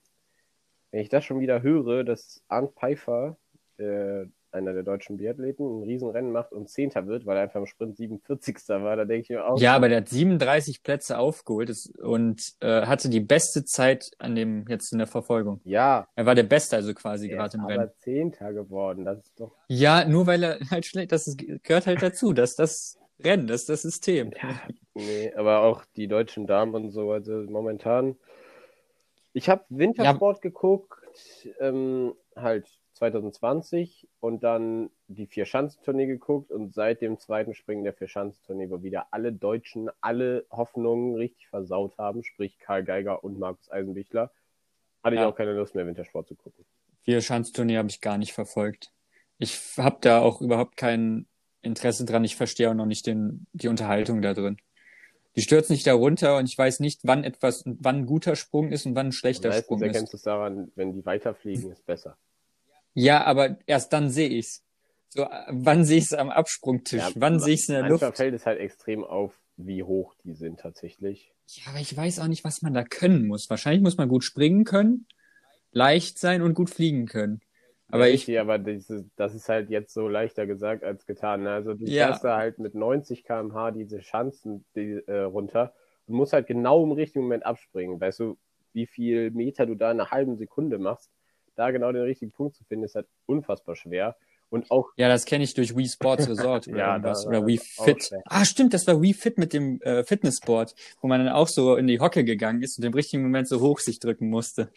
wenn 0.91 1.01
ich 1.01 1.09
das 1.09 1.25
schon 1.25 1.39
wieder 1.39 1.63
höre, 1.63 2.03
dass 2.03 2.43
Arndt 2.47 2.75
Pfeiffer, 2.75 3.35
äh, 3.77 4.27
einer 4.51 4.73
der 4.73 4.83
deutschen 4.83 5.17
Biathleten, 5.17 5.79
ein 5.79 5.83
Riesenrennen 5.83 6.31
macht 6.31 6.51
und 6.51 6.69
Zehnter 6.69 7.07
wird, 7.07 7.25
weil 7.25 7.37
er 7.37 7.43
einfach 7.43 7.59
im 7.59 7.65
Sprint 7.65 7.97
47. 7.97 8.55
war, 8.69 8.95
da 8.95 9.05
denke 9.05 9.21
ich 9.23 9.29
mir 9.29 9.45
auch, 9.45 9.59
Ja, 9.59 9.75
aber 9.75 9.89
der 9.89 9.97
hat 9.99 10.09
37 10.09 10.83
Plätze 10.83 11.17
aufgeholt 11.17 11.71
und 12.01 12.53
äh, 12.61 12.81
hatte 12.85 13.09
die 13.09 13.19
beste 13.19 13.65
Zeit 13.65 14.11
an 14.19 14.35
dem 14.35 14.65
jetzt 14.67 14.91
in 14.91 14.97
der 14.97 15.07
Verfolgung. 15.07 15.61
ja, 15.63 16.07
Er 16.15 16.25
war 16.25 16.35
der 16.35 16.43
Beste 16.43 16.75
also 16.75 16.93
quasi 16.93 17.29
er 17.29 17.37
gerade 17.37 17.57
im 17.57 17.63
aber 17.63 17.73
Rennen. 17.73 17.91
Zehnter 17.97 18.53
geworden. 18.53 19.05
Das 19.05 19.19
ist 19.19 19.39
doch, 19.39 19.51
Ja, 19.67 20.05
nur 20.05 20.27
weil 20.27 20.43
er 20.43 20.59
halt 20.71 20.85
schlecht, 20.85 21.11
das 21.11 21.27
ist, 21.27 21.37
gehört 21.63 21.87
halt 21.87 22.01
dazu, 22.01 22.33
dass 22.33 22.55
das 22.55 22.97
Rennen, 23.23 23.47
das 23.47 23.61
ist 23.61 23.69
das 23.69 23.81
System. 23.81 24.31
nee, 24.93 25.33
aber 25.35 25.61
auch 25.63 25.83
die 25.95 26.07
deutschen 26.07 26.47
Damen 26.47 26.73
und 26.75 26.91
so, 26.91 27.11
also 27.11 27.33
momentan. 27.49 28.15
Ich 29.33 29.49
habe 29.49 29.63
Wintersport 29.69 30.41
geguckt, 30.41 30.99
ähm, 31.59 32.13
halt 32.35 32.67
2020 32.99 34.07
und 34.19 34.43
dann 34.43 34.89
die 35.07 35.25
Vier-Schanzentournee 35.25 36.05
geguckt 36.05 36.51
und 36.51 36.73
seit 36.73 37.01
dem 37.01 37.17
zweiten 37.17 37.55
Springen 37.55 37.83
der 37.83 37.93
Vier-Schanzentournee, 37.93 38.69
wo 38.69 38.83
wieder 38.83 39.07
alle 39.11 39.31
Deutschen 39.31 39.89
alle 40.01 40.45
Hoffnungen 40.51 41.15
richtig 41.15 41.47
versaut 41.47 41.97
haben, 41.97 42.23
sprich 42.23 42.59
Karl 42.59 42.83
Geiger 42.83 43.23
und 43.23 43.39
Markus 43.39 43.71
Eisenbichler, 43.71 44.31
hatte 45.03 45.15
ich 45.15 45.21
Ja. 45.21 45.29
auch 45.29 45.35
keine 45.35 45.53
Lust 45.53 45.75
mehr, 45.75 45.87
Wintersport 45.87 46.27
zu 46.27 46.35
gucken. 46.35 46.65
Vier 47.03 47.21
Schanzturnier 47.21 47.79
habe 47.79 47.89
ich 47.89 48.01
gar 48.01 48.17
nicht 48.17 48.33
verfolgt. 48.33 48.91
Ich 49.37 49.57
habe 49.77 49.97
da 50.01 50.19
auch 50.19 50.41
überhaupt 50.41 50.75
kein 50.75 51.25
Interesse 51.61 52.03
dran. 52.03 52.25
Ich 52.25 52.35
verstehe 52.35 52.69
auch 52.69 52.73
noch 52.73 52.85
nicht 52.85 53.07
den, 53.07 53.47
die 53.53 53.69
Unterhaltung 53.69 54.21
da 54.21 54.33
drin. 54.33 54.57
Die 55.37 55.41
stürzt 55.41 55.69
nicht 55.69 55.87
darunter 55.87 56.37
und 56.37 56.49
ich 56.49 56.57
weiß 56.57 56.81
nicht, 56.81 57.01
wann 57.03 57.23
etwas, 57.23 57.63
wann 57.65 57.99
ein 57.99 58.05
guter 58.05 58.35
Sprung 58.35 58.71
ist 58.71 58.85
und 58.85 58.95
wann 58.95 59.07
ein 59.07 59.11
schlechter 59.13 59.49
Meistens 59.49 59.65
Sprung 59.65 59.81
erkennst 59.81 60.03
ist. 60.03 60.11
du 60.11 60.17
es 60.17 60.23
daran, 60.23 60.71
wenn 60.75 60.91
die 60.91 61.05
weiterfliegen, 61.05 61.71
ist 61.71 61.85
besser. 61.85 62.17
Ja, 62.93 63.23
aber 63.23 63.57
erst 63.65 63.93
dann 63.93 64.09
sehe 64.09 64.29
ich's. 64.29 64.63
So, 65.09 65.23
äh, 65.23 65.27
wann 65.49 65.85
sehe 65.85 65.97
ich 65.97 66.05
es 66.05 66.13
am 66.13 66.29
Absprungtisch? 66.29 67.01
Ja, 67.01 67.11
wann 67.15 67.39
sehe 67.39 67.53
ich 67.53 67.61
es 67.61 67.69
in 67.69 67.73
der 67.75 67.83
Manchmal 67.83 68.11
Luft? 68.11 68.17
fällt 68.17 68.33
es 68.33 68.45
halt 68.45 68.59
extrem 68.59 69.03
auf, 69.03 69.33
wie 69.57 69.83
hoch 69.83 70.15
die 70.23 70.33
sind 70.33 70.59
tatsächlich. 70.59 71.31
Ja, 71.47 71.71
aber 71.71 71.79
ich 71.79 71.95
weiß 71.95 72.19
auch 72.19 72.27
nicht, 72.27 72.43
was 72.43 72.61
man 72.61 72.73
da 72.73 72.83
können 72.83 73.27
muss. 73.27 73.49
Wahrscheinlich 73.49 73.81
muss 73.81 73.97
man 73.97 74.07
gut 74.07 74.23
springen 74.23 74.65
können, 74.65 75.07
leicht 75.71 76.19
sein 76.19 76.41
und 76.41 76.53
gut 76.53 76.69
fliegen 76.69 77.07
können. 77.07 77.41
Aber 77.91 78.07
ja, 78.07 78.13
ich, 78.13 78.39
aber 78.39 78.59
diese, 78.59 79.05
das 79.15 79.33
ist 79.33 79.49
halt 79.49 79.71
jetzt 79.71 79.93
so 79.93 80.07
leichter 80.07 80.45
gesagt 80.45 80.83
als 80.83 81.07
getan. 81.07 81.47
Also 81.47 81.73
du 81.73 81.85
Ja. 81.87 82.05
fährst 82.07 82.23
da 82.23 82.37
halt 82.37 82.59
mit 82.59 82.75
90 82.75 83.23
km/h 83.23 83.71
diese 83.71 84.01
Schanzen 84.03 84.63
die, 84.75 85.01
äh, 85.07 85.21
runter 85.21 85.73
und 86.05 86.15
musst 86.15 86.33
halt 86.33 86.45
genau 86.45 86.83
im 86.83 86.91
richtigen 86.91 87.23
Moment 87.23 87.45
abspringen. 87.47 87.99
Weißt 87.99 88.19
du, 88.19 88.37
wie 88.73 88.85
viel 88.85 89.31
Meter 89.31 89.65
du 89.65 89.73
da 89.73 89.91
in 89.91 89.99
einer 89.99 90.11
halben 90.11 90.37
Sekunde 90.37 90.77
machst, 90.77 91.09
da 91.59 91.71
genau 91.71 91.91
den 91.91 92.03
richtigen 92.03 92.31
Punkt 92.31 92.55
zu 92.55 92.63
finden, 92.63 92.85
ist 92.85 92.95
halt 92.95 93.07
unfassbar 93.25 93.75
schwer. 93.75 94.15
Und 94.49 94.71
auch, 94.71 94.89
Ja, 94.95 95.09
das 95.09 95.25
kenne 95.25 95.43
ich 95.43 95.53
durch 95.53 95.75
Wii 95.77 95.87
Sports 95.87 96.27
Resort 96.27 96.67
oder 96.67 96.77
Ja, 96.77 96.91
irgendwas. 96.93 97.23
da- 97.23 97.29
Oder 97.29 97.45
Wii 97.45 97.57
Fit. 97.59 98.03
schlecht. 98.05 98.23
Ah, 98.25 98.45
stimmt, 98.45 98.73
das 98.73 98.87
war 98.87 98.99
Wii 99.01 99.13
Fit 99.13 99.37
mit 99.37 99.53
dem 99.53 99.79
äh, 99.81 100.03
Fitnessboard, 100.03 100.73
wo 101.01 101.07
man 101.07 101.23
dann 101.23 101.33
auch 101.33 101.47
so 101.47 101.75
in 101.75 101.85
die 101.85 101.99
Hocke 101.99 102.23
gegangen 102.23 102.63
ist 102.63 102.79
und 102.79 102.85
im 102.85 102.93
richtigen 102.93 103.21
Moment 103.23 103.47
so 103.47 103.59
hoch 103.61 103.79
sich 103.79 103.99
drücken 103.99 104.29
musste. 104.29 104.71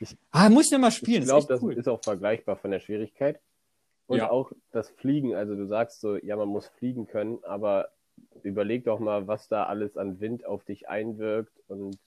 Ich- 0.00 0.16
ah, 0.32 0.50
muss 0.50 0.66
ich 0.66 0.72
noch 0.72 0.80
mal 0.80 0.90
spielen, 0.90 1.22
ich 1.22 1.28
glaube, 1.28 1.40
ist 1.42 1.48
das 1.50 1.62
cool. 1.62 1.72
ist 1.74 1.88
auch 1.88 2.02
vergleichbar 2.02 2.56
von 2.56 2.70
der 2.70 2.80
Schwierigkeit. 2.80 3.40
Und 4.08 4.18
Ja. 4.18 4.30
auch 4.30 4.52
das 4.72 4.90
Fliegen, 4.90 5.34
also 5.34 5.54
du 5.56 5.66
sagst 5.66 6.00
so, 6.00 6.16
ja, 6.16 6.36
man 6.36 6.48
muss 6.48 6.68
fliegen 6.78 7.06
können, 7.06 7.38
aber 7.44 7.88
überleg 8.42 8.84
doch 8.84 8.98
mal, 9.00 9.26
was 9.26 9.48
da 9.48 9.64
alles 9.64 9.96
an 9.96 10.20
Wind 10.20 10.44
auf 10.44 10.62
dich 10.64 10.88
einwirkt 10.88 11.58
und 11.68 11.98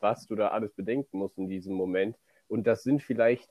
was 0.00 0.26
du 0.26 0.34
da 0.34 0.48
alles 0.48 0.72
bedenken 0.72 1.18
musst 1.18 1.36
in 1.38 1.48
diesem 1.48 1.74
Moment. 1.74 2.16
Und 2.48 2.66
das 2.66 2.82
sind 2.82 3.02
vielleicht 3.02 3.48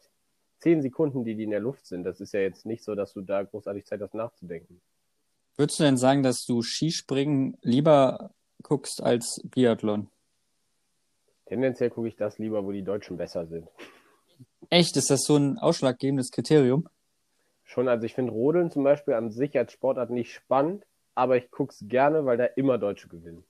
zehn 0.59 0.81
Sekunden, 0.81 1.23
die 1.23 1.35
die 1.35 1.43
in 1.43 1.51
der 1.51 1.59
Luft 1.59 1.85
sind. 1.85 2.03
Das 2.03 2.19
ist 2.19 2.33
ja 2.33 2.39
jetzt 2.39 2.65
nicht 2.65 2.83
so, 2.83 2.95
dass 2.95 3.13
du 3.13 3.21
da 3.21 3.43
großartig 3.43 3.85
Zeit 3.85 4.01
hast 4.01 4.13
nachzudenken. 4.13 4.81
Würdest 5.55 5.79
du 5.79 5.83
denn 5.83 5.97
sagen, 5.97 6.23
dass 6.23 6.45
du 6.45 6.61
Skispringen 6.61 7.57
lieber 7.61 8.31
guckst 8.63 9.01
als 9.01 9.41
Biathlon? 9.43 10.09
Tendenziell 11.45 11.89
gucke 11.89 12.09
ich 12.09 12.15
das 12.15 12.37
lieber, 12.37 12.65
wo 12.65 12.71
die 12.71 12.83
Deutschen 12.83 13.17
besser 13.17 13.47
sind. 13.47 13.67
Echt, 14.69 14.97
ist 14.97 15.09
das 15.09 15.23
so 15.23 15.37
ein 15.37 15.57
ausschlaggebendes 15.57 16.31
Kriterium? 16.31 16.89
Schon, 17.63 17.87
also 17.87 18.05
ich 18.05 18.13
finde 18.13 18.33
Rodeln 18.33 18.71
zum 18.71 18.83
Beispiel 18.83 19.13
an 19.13 19.31
sich 19.31 19.57
als 19.57 19.71
Sportart 19.71 20.09
nicht 20.09 20.33
spannend, 20.33 20.85
aber 21.15 21.37
ich 21.37 21.49
gucke 21.49 21.73
es 21.73 21.83
gerne, 21.87 22.25
weil 22.25 22.37
da 22.37 22.45
immer 22.45 22.77
Deutsche 22.77 23.07
gewinnen. 23.07 23.43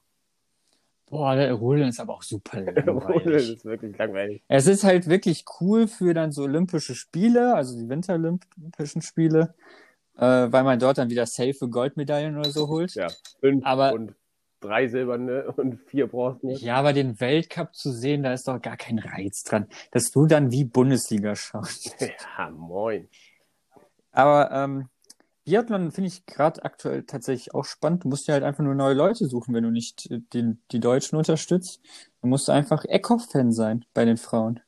Boah, 1.10 1.36
der 1.36 1.54
Rodeln 1.54 1.88
ist 1.90 2.00
aber 2.00 2.14
auch 2.16 2.24
super 2.24 2.60
langweilig. 2.62 3.54
ist 3.54 3.66
wirklich 3.66 3.98
langweilig. 3.98 4.44
Es 4.48 4.68
ist 4.68 4.84
halt 4.84 5.08
wirklich 5.08 5.46
cool 5.62 5.88
für 5.88 6.14
dann 6.14 6.32
so 6.32 6.44
Olympische 6.44 6.96
Spiele, 6.96 7.56
also 7.56 7.78
die 7.80 7.88
Winterolympischen 7.88 9.02
Spiele, 9.02 9.56
äh, 10.18 10.22
weil 10.22 10.64
man 10.64 10.80
dort 10.80 10.98
dann 10.98 11.10
wieder 11.10 11.26
safe 11.26 11.70
Goldmedaillen 11.70 12.38
oder 12.38 12.50
so 12.50 12.68
holt. 12.68 12.94
Ja, 12.96 13.08
fünf 13.40 13.66
Aber- 13.66 13.94
und 13.94 14.16
drei 14.60 14.88
silberne 14.88 15.52
und 15.54 15.80
vier 15.88 16.08
bronzene. 16.08 16.54
Ja, 16.58 16.76
aber 16.78 16.92
den 16.92 17.20
Weltcup 17.22 17.74
zu 17.76 17.92
sehen, 17.92 18.24
da 18.24 18.34
ist 18.34 18.48
doch 18.48 18.62
gar 18.62 18.76
kein 18.76 19.00
Reiz 19.00 19.44
dran, 19.44 19.68
dass 19.92 20.12
du 20.12 20.26
dann 20.26 20.52
wie 20.52 20.66
Bundesliga 20.66 21.36
schaust. 21.36 21.96
Ja, 22.02 22.50
moin. 22.50 23.08
Aber 24.12 24.50
ähm, 24.52 24.90
Biathlon 25.48 25.92
finde 25.92 26.10
ich 26.10 26.26
gerade 26.26 26.66
aktuell 26.66 27.04
tatsächlich 27.04 27.56
auch 27.56 27.64
spannend. 27.64 28.04
Du 28.04 28.10
musst 28.10 28.28
dir 28.28 28.34
halt 28.34 28.44
einfach 28.44 28.66
nur 28.66 28.76
neue 28.76 28.94
Leute 28.94 29.28
suchen, 29.28 29.54
wenn 29.56 29.64
du 29.64 29.72
nicht 29.72 30.12
äh, 30.12 30.20
den, 30.34 30.62
die 30.72 30.82
Deutschen 30.82 31.18
unterstützt. 31.18 31.80
Du 32.22 32.28
musst 32.28 32.50
einfach 32.50 32.84
Eckhoff-Fan 32.84 33.54
sein 33.54 33.86
bei 33.94 34.04
den 34.04 34.18
Frauen. 34.18 34.60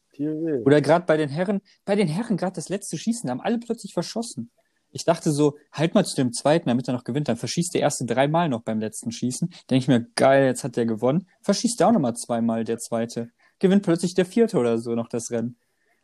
Oder 0.66 0.80
gerade 0.80 1.06
bei 1.06 1.18
den 1.18 1.28
Herren, 1.28 1.60
bei 1.84 1.98
den 1.98 2.08
Herren 2.08 2.38
gerade 2.38 2.54
das 2.54 2.70
letzte 2.70 2.98
Schießen, 2.98 3.28
da 3.28 3.32
haben 3.32 3.42
alle 3.42 3.60
plötzlich 3.60 3.94
verschossen. 3.94 4.52
Ich 4.92 5.04
dachte 5.04 5.34
so, 5.34 5.58
halt 5.74 5.96
mal 5.96 6.06
zu 6.06 6.16
dem 6.16 6.32
zweiten, 6.32 6.70
damit 6.70 6.88
er 6.88 6.94
noch 6.94 7.04
gewinnt. 7.04 7.28
Dann 7.28 7.36
verschießt 7.36 7.74
der 7.74 7.82
erste 7.82 8.06
dreimal 8.06 8.48
noch 8.48 8.62
beim 8.62 8.80
letzten 8.80 9.12
Schießen. 9.12 9.50
Denke 9.70 9.84
ich 9.84 9.88
mir, 9.90 10.08
geil, 10.16 10.46
jetzt 10.46 10.64
hat 10.64 10.78
der 10.78 10.86
gewonnen. 10.86 11.28
Verschießt 11.42 11.78
der 11.82 11.90
auch 11.90 11.92
nochmal 11.92 12.16
zweimal, 12.16 12.64
der 12.64 12.78
zweite. 12.78 13.32
Gewinnt 13.60 13.84
plötzlich 13.84 14.14
der 14.14 14.26
vierte 14.26 14.58
oder 14.58 14.78
so 14.78 14.96
noch 14.96 15.10
das 15.10 15.30
Rennen. 15.30 15.58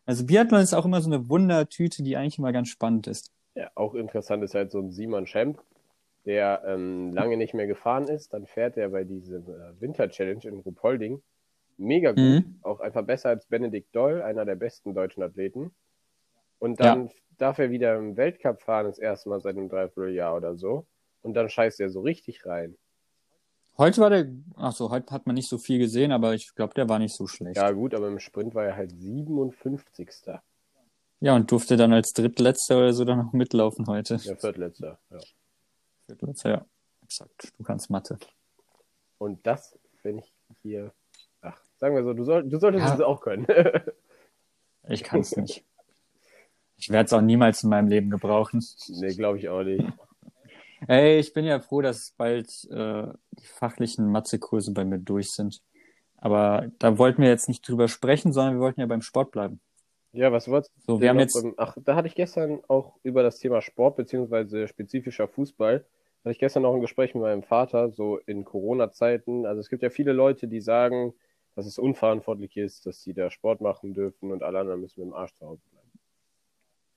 Also 0.05 0.25
Biathlon 0.25 0.59
ist 0.59 0.73
auch 0.73 0.85
immer 0.85 1.01
so 1.01 1.09
eine 1.09 1.29
Wundertüte, 1.29 2.03
die 2.03 2.17
eigentlich 2.17 2.39
immer 2.39 2.51
ganz 2.51 2.67
spannend 2.67 3.07
ist. 3.07 3.31
Ja, 3.55 3.71
auch 3.75 3.95
interessant 3.95 4.43
ist 4.43 4.53
halt 4.53 4.71
so 4.71 4.79
ein 4.79 4.91
Simon 4.91 5.25
Schemp, 5.27 5.61
der 6.25 6.63
ähm, 6.65 7.13
lange 7.13 7.37
nicht 7.37 7.53
mehr 7.53 7.67
gefahren 7.67 8.07
ist. 8.07 8.33
Dann 8.33 8.45
fährt 8.45 8.77
er 8.77 8.89
bei 8.89 9.03
diesem 9.03 9.43
äh, 9.43 9.81
Winter 9.81 10.09
Challenge 10.09 10.43
in 10.43 10.59
Ruhpolding. 10.59 11.21
Mega 11.77 12.11
gut. 12.11 12.17
Mhm. 12.17 12.59
Auch 12.61 12.79
einfach 12.79 13.03
besser 13.03 13.29
als 13.29 13.45
Benedikt 13.47 13.95
Doll, 13.95 14.21
einer 14.21 14.45
der 14.45 14.55
besten 14.55 14.93
deutschen 14.93 15.23
Athleten. 15.23 15.71
Und 16.59 16.79
dann 16.79 17.11
darf 17.37 17.59
er 17.59 17.69
wieder 17.69 17.95
im 17.95 18.17
Weltcup 18.17 18.61
fahren, 18.61 18.85
das 18.85 18.97
erste 18.97 19.29
Mal 19.29 19.41
seit 19.41 19.57
einem 19.57 19.69
Dreivierteljahr 19.69 20.35
oder 20.35 20.55
so. 20.55 20.85
Und 21.21 21.33
dann 21.33 21.49
scheißt 21.49 21.79
er 21.79 21.89
so 21.89 22.01
richtig 22.01 22.45
rein. 22.45 22.77
Heute 23.77 23.99
war 23.99 24.09
der, 24.09 24.31
ach 24.55 24.71
so, 24.71 24.89
heute 24.89 25.13
hat 25.13 25.25
man 25.25 25.35
nicht 25.35 25.49
so 25.49 25.57
viel 25.57 25.79
gesehen, 25.79 26.13
aber 26.13 26.33
ich 26.33 26.55
glaube, 26.55 26.73
der 26.73 26.87
war 26.87 26.97
nicht 26.97 27.13
so 27.13 27.27
schlecht. 27.27 27.57
Ja, 27.57 27.71
gut, 27.71 27.93
aber 27.93 28.07
im 28.07 28.19
Sprint 28.19 28.55
war 28.55 28.63
er 28.63 28.77
halt 28.77 28.91
57. 28.91 30.09
Ja, 31.21 31.35
und 31.35 31.51
durfte 31.51 31.77
dann 31.77 31.93
als 31.93 32.13
Drittletzter 32.13 32.77
oder 32.77 32.93
so 32.93 33.05
dann 33.05 33.17
noch 33.19 33.33
mitlaufen 33.33 33.87
heute. 33.87 34.17
Der 34.17 34.37
Viertletzter. 34.37 34.99
Ja. 35.09 35.19
Drittletzter, 36.07 36.49
ja. 36.49 36.65
Exakt. 37.03 37.53
Du 37.57 37.63
kannst 37.63 37.89
Mathe. 37.89 38.17
Und 39.17 39.45
das, 39.47 39.77
wenn 40.03 40.19
ich 40.19 40.33
hier. 40.61 40.91
Ach, 41.41 41.59
sagen 41.77 41.95
wir 41.95 42.03
so, 42.03 42.13
du, 42.13 42.23
soll, 42.23 42.47
du 42.47 42.59
solltest 42.59 42.85
Ja. 42.85 42.93
es 42.95 43.01
auch 43.01 43.21
können. 43.21 43.47
Ich 44.87 45.03
kann 45.03 45.21
es 45.21 45.35
nicht. 45.35 45.63
Ich 46.77 46.91
werde 46.91 47.05
es 47.07 47.13
auch 47.13 47.21
niemals 47.21 47.63
in 47.63 47.71
meinem 47.71 47.87
Leben 47.87 48.11
gebrauchen. 48.11 48.63
nee, 48.89 49.15
glaube 49.15 49.39
ich 49.39 49.49
auch 49.49 49.63
nicht. 49.63 49.83
Ey, 50.87 51.17
ich 51.17 51.33
bin 51.33 51.43
ja 51.43 51.59
froh, 51.59 51.81
dass 51.81 52.11
bald 52.11 52.47
äh, 52.69 53.07
die 53.31 53.47
fachlichen 53.47 54.11
Mathe-Kurse 54.11 54.73
bei 54.73 54.85
mir 54.85 54.99
durch 54.99 55.31
sind. 55.31 55.63
Aber 56.17 56.69
da 56.77 56.99
wollten 56.99 57.23
wir 57.23 57.29
jetzt 57.29 57.47
nicht 57.47 57.67
drüber 57.67 57.87
sprechen, 57.87 58.31
sondern 58.31 58.53
wir 58.55 58.59
wollten 58.59 58.79
ja 58.79 58.85
beim 58.85 59.01
Sport 59.01 59.31
bleiben. 59.31 59.59
Ja, 60.15 60.31
was 60.31 60.47
wolltest 60.49 60.71
So, 60.85 60.95
du 60.95 61.01
wir 61.01 61.09
haben 61.09 61.19
jetzt, 61.19 61.43
Ach, 61.57 61.77
da 61.83 61.95
hatte 61.95 62.07
ich 62.07 62.15
gestern 62.15 62.61
auch 62.67 62.97
über 63.03 63.21
das 63.23 63.39
Thema 63.39 63.61
Sport 63.61 63.97
beziehungsweise 63.97 64.67
spezifischer 64.67 65.27
Fußball, 65.27 65.85
hatte 66.23 66.31
ich 66.31 66.39
gestern 66.39 66.63
noch 66.63 66.73
ein 66.73 66.81
Gespräch 66.81 67.13
mit 67.13 67.21
meinem 67.23 67.43
Vater, 67.43 67.91
so 67.91 68.17
in 68.25 68.45
Corona-Zeiten. 68.45 69.45
Also 69.45 69.59
es 69.59 69.69
gibt 69.69 69.83
ja 69.83 69.89
viele 69.89 70.13
Leute, 70.13 70.47
die 70.47 70.61
sagen, 70.61 71.13
dass 71.55 71.65
es 71.65 71.77
unverantwortlich 71.77 72.57
ist, 72.57 72.85
dass 72.85 73.01
sie 73.03 73.13
da 73.13 73.29
Sport 73.29 73.61
machen 73.61 73.93
dürfen 73.93 74.31
und 74.31 74.41
alle 74.43 74.59
anderen 74.59 74.81
müssen 74.81 75.01
mit 75.01 75.09
dem 75.09 75.13
Arsch 75.13 75.33
zu 75.33 75.45
Hause 75.45 75.63
bleiben. 75.71 75.91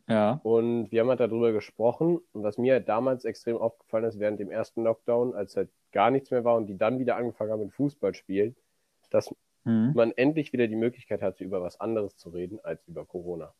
ja, 0.08 0.42
Und 0.42 0.90
wir 0.92 1.00
haben 1.00 1.08
halt 1.08 1.20
darüber 1.20 1.52
gesprochen 1.52 2.20
und 2.32 2.42
was 2.42 2.58
mir 2.58 2.74
halt 2.74 2.88
damals 2.88 3.24
extrem 3.24 3.56
aufgefallen 3.56 4.04
ist 4.04 4.18
während 4.18 4.40
dem 4.40 4.50
ersten 4.50 4.82
Lockdown, 4.84 5.34
als 5.34 5.56
halt 5.56 5.70
gar 5.92 6.10
nichts 6.10 6.30
mehr 6.30 6.44
war 6.44 6.56
und 6.56 6.66
die 6.66 6.78
dann 6.78 6.98
wieder 6.98 7.16
angefangen 7.16 7.50
haben 7.52 7.62
mit 7.62 7.72
Fußball 7.72 8.14
spielen, 8.14 8.56
dass 9.10 9.34
hm. 9.68 9.92
man 9.94 10.12
endlich 10.12 10.52
wieder 10.52 10.66
die 10.66 10.76
Möglichkeit 10.76 11.20
hatte, 11.20 11.44
über 11.44 11.60
was 11.62 11.78
anderes 11.78 12.16
zu 12.16 12.30
reden 12.30 12.58
als 12.62 12.86
über 12.88 13.04
Corona. 13.04 13.52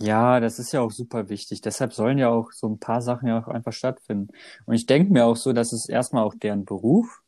ja, 0.00 0.38
das 0.38 0.58
ist 0.58 0.72
ja 0.72 0.80
auch 0.80 0.92
super 0.92 1.28
wichtig. 1.28 1.60
Deshalb 1.62 1.92
sollen 1.94 2.18
ja 2.18 2.28
auch 2.28 2.52
so 2.52 2.68
ein 2.68 2.78
paar 2.78 3.00
Sachen 3.00 3.28
ja 3.28 3.40
auch 3.40 3.48
einfach 3.48 3.72
stattfinden. 3.72 4.28
Und 4.66 4.74
ich 4.74 4.86
denke 4.86 5.12
mir 5.12 5.24
auch 5.24 5.36
so, 5.36 5.52
dass 5.52 5.72
es 5.72 5.88
erstmal 5.88 6.24
auch 6.24 6.34
deren 6.34 6.64
Beruf. 6.64 7.22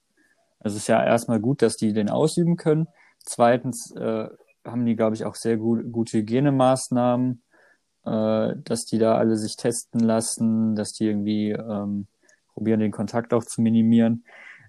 Also 0.61 0.77
es 0.77 0.83
ist 0.83 0.89
ja 0.89 1.03
erstmal 1.03 1.41
gut, 1.41 1.63
dass 1.63 1.77
die 1.77 1.93
den 1.93 2.11
ausüben 2.11 2.57
können. 2.57 2.87
Zweitens 3.25 3.91
äh, 3.97 4.29
haben 4.65 4.85
die, 4.85 4.95
glaube 4.95 5.17
ich, 5.17 5.25
auch 5.25 5.35
sehr 5.35 5.57
gut, 5.57 5.91
gute 5.91 6.19
Hygienemaßnahmen, 6.19 7.43
äh, 8.05 8.55
dass 8.57 8.85
die 8.85 8.99
da 8.99 9.17
alle 9.17 9.37
sich 9.37 9.57
testen 9.57 10.01
lassen, 10.01 10.77
dass 10.77 10.93
die 10.93 11.07
irgendwie 11.07 11.53
ähm, 11.53 12.07
probieren, 12.53 12.81
den 12.81 12.93
Kontakt 12.93 13.33
auch 13.33 13.45
zu 13.45 13.63
minimieren. 13.63 14.25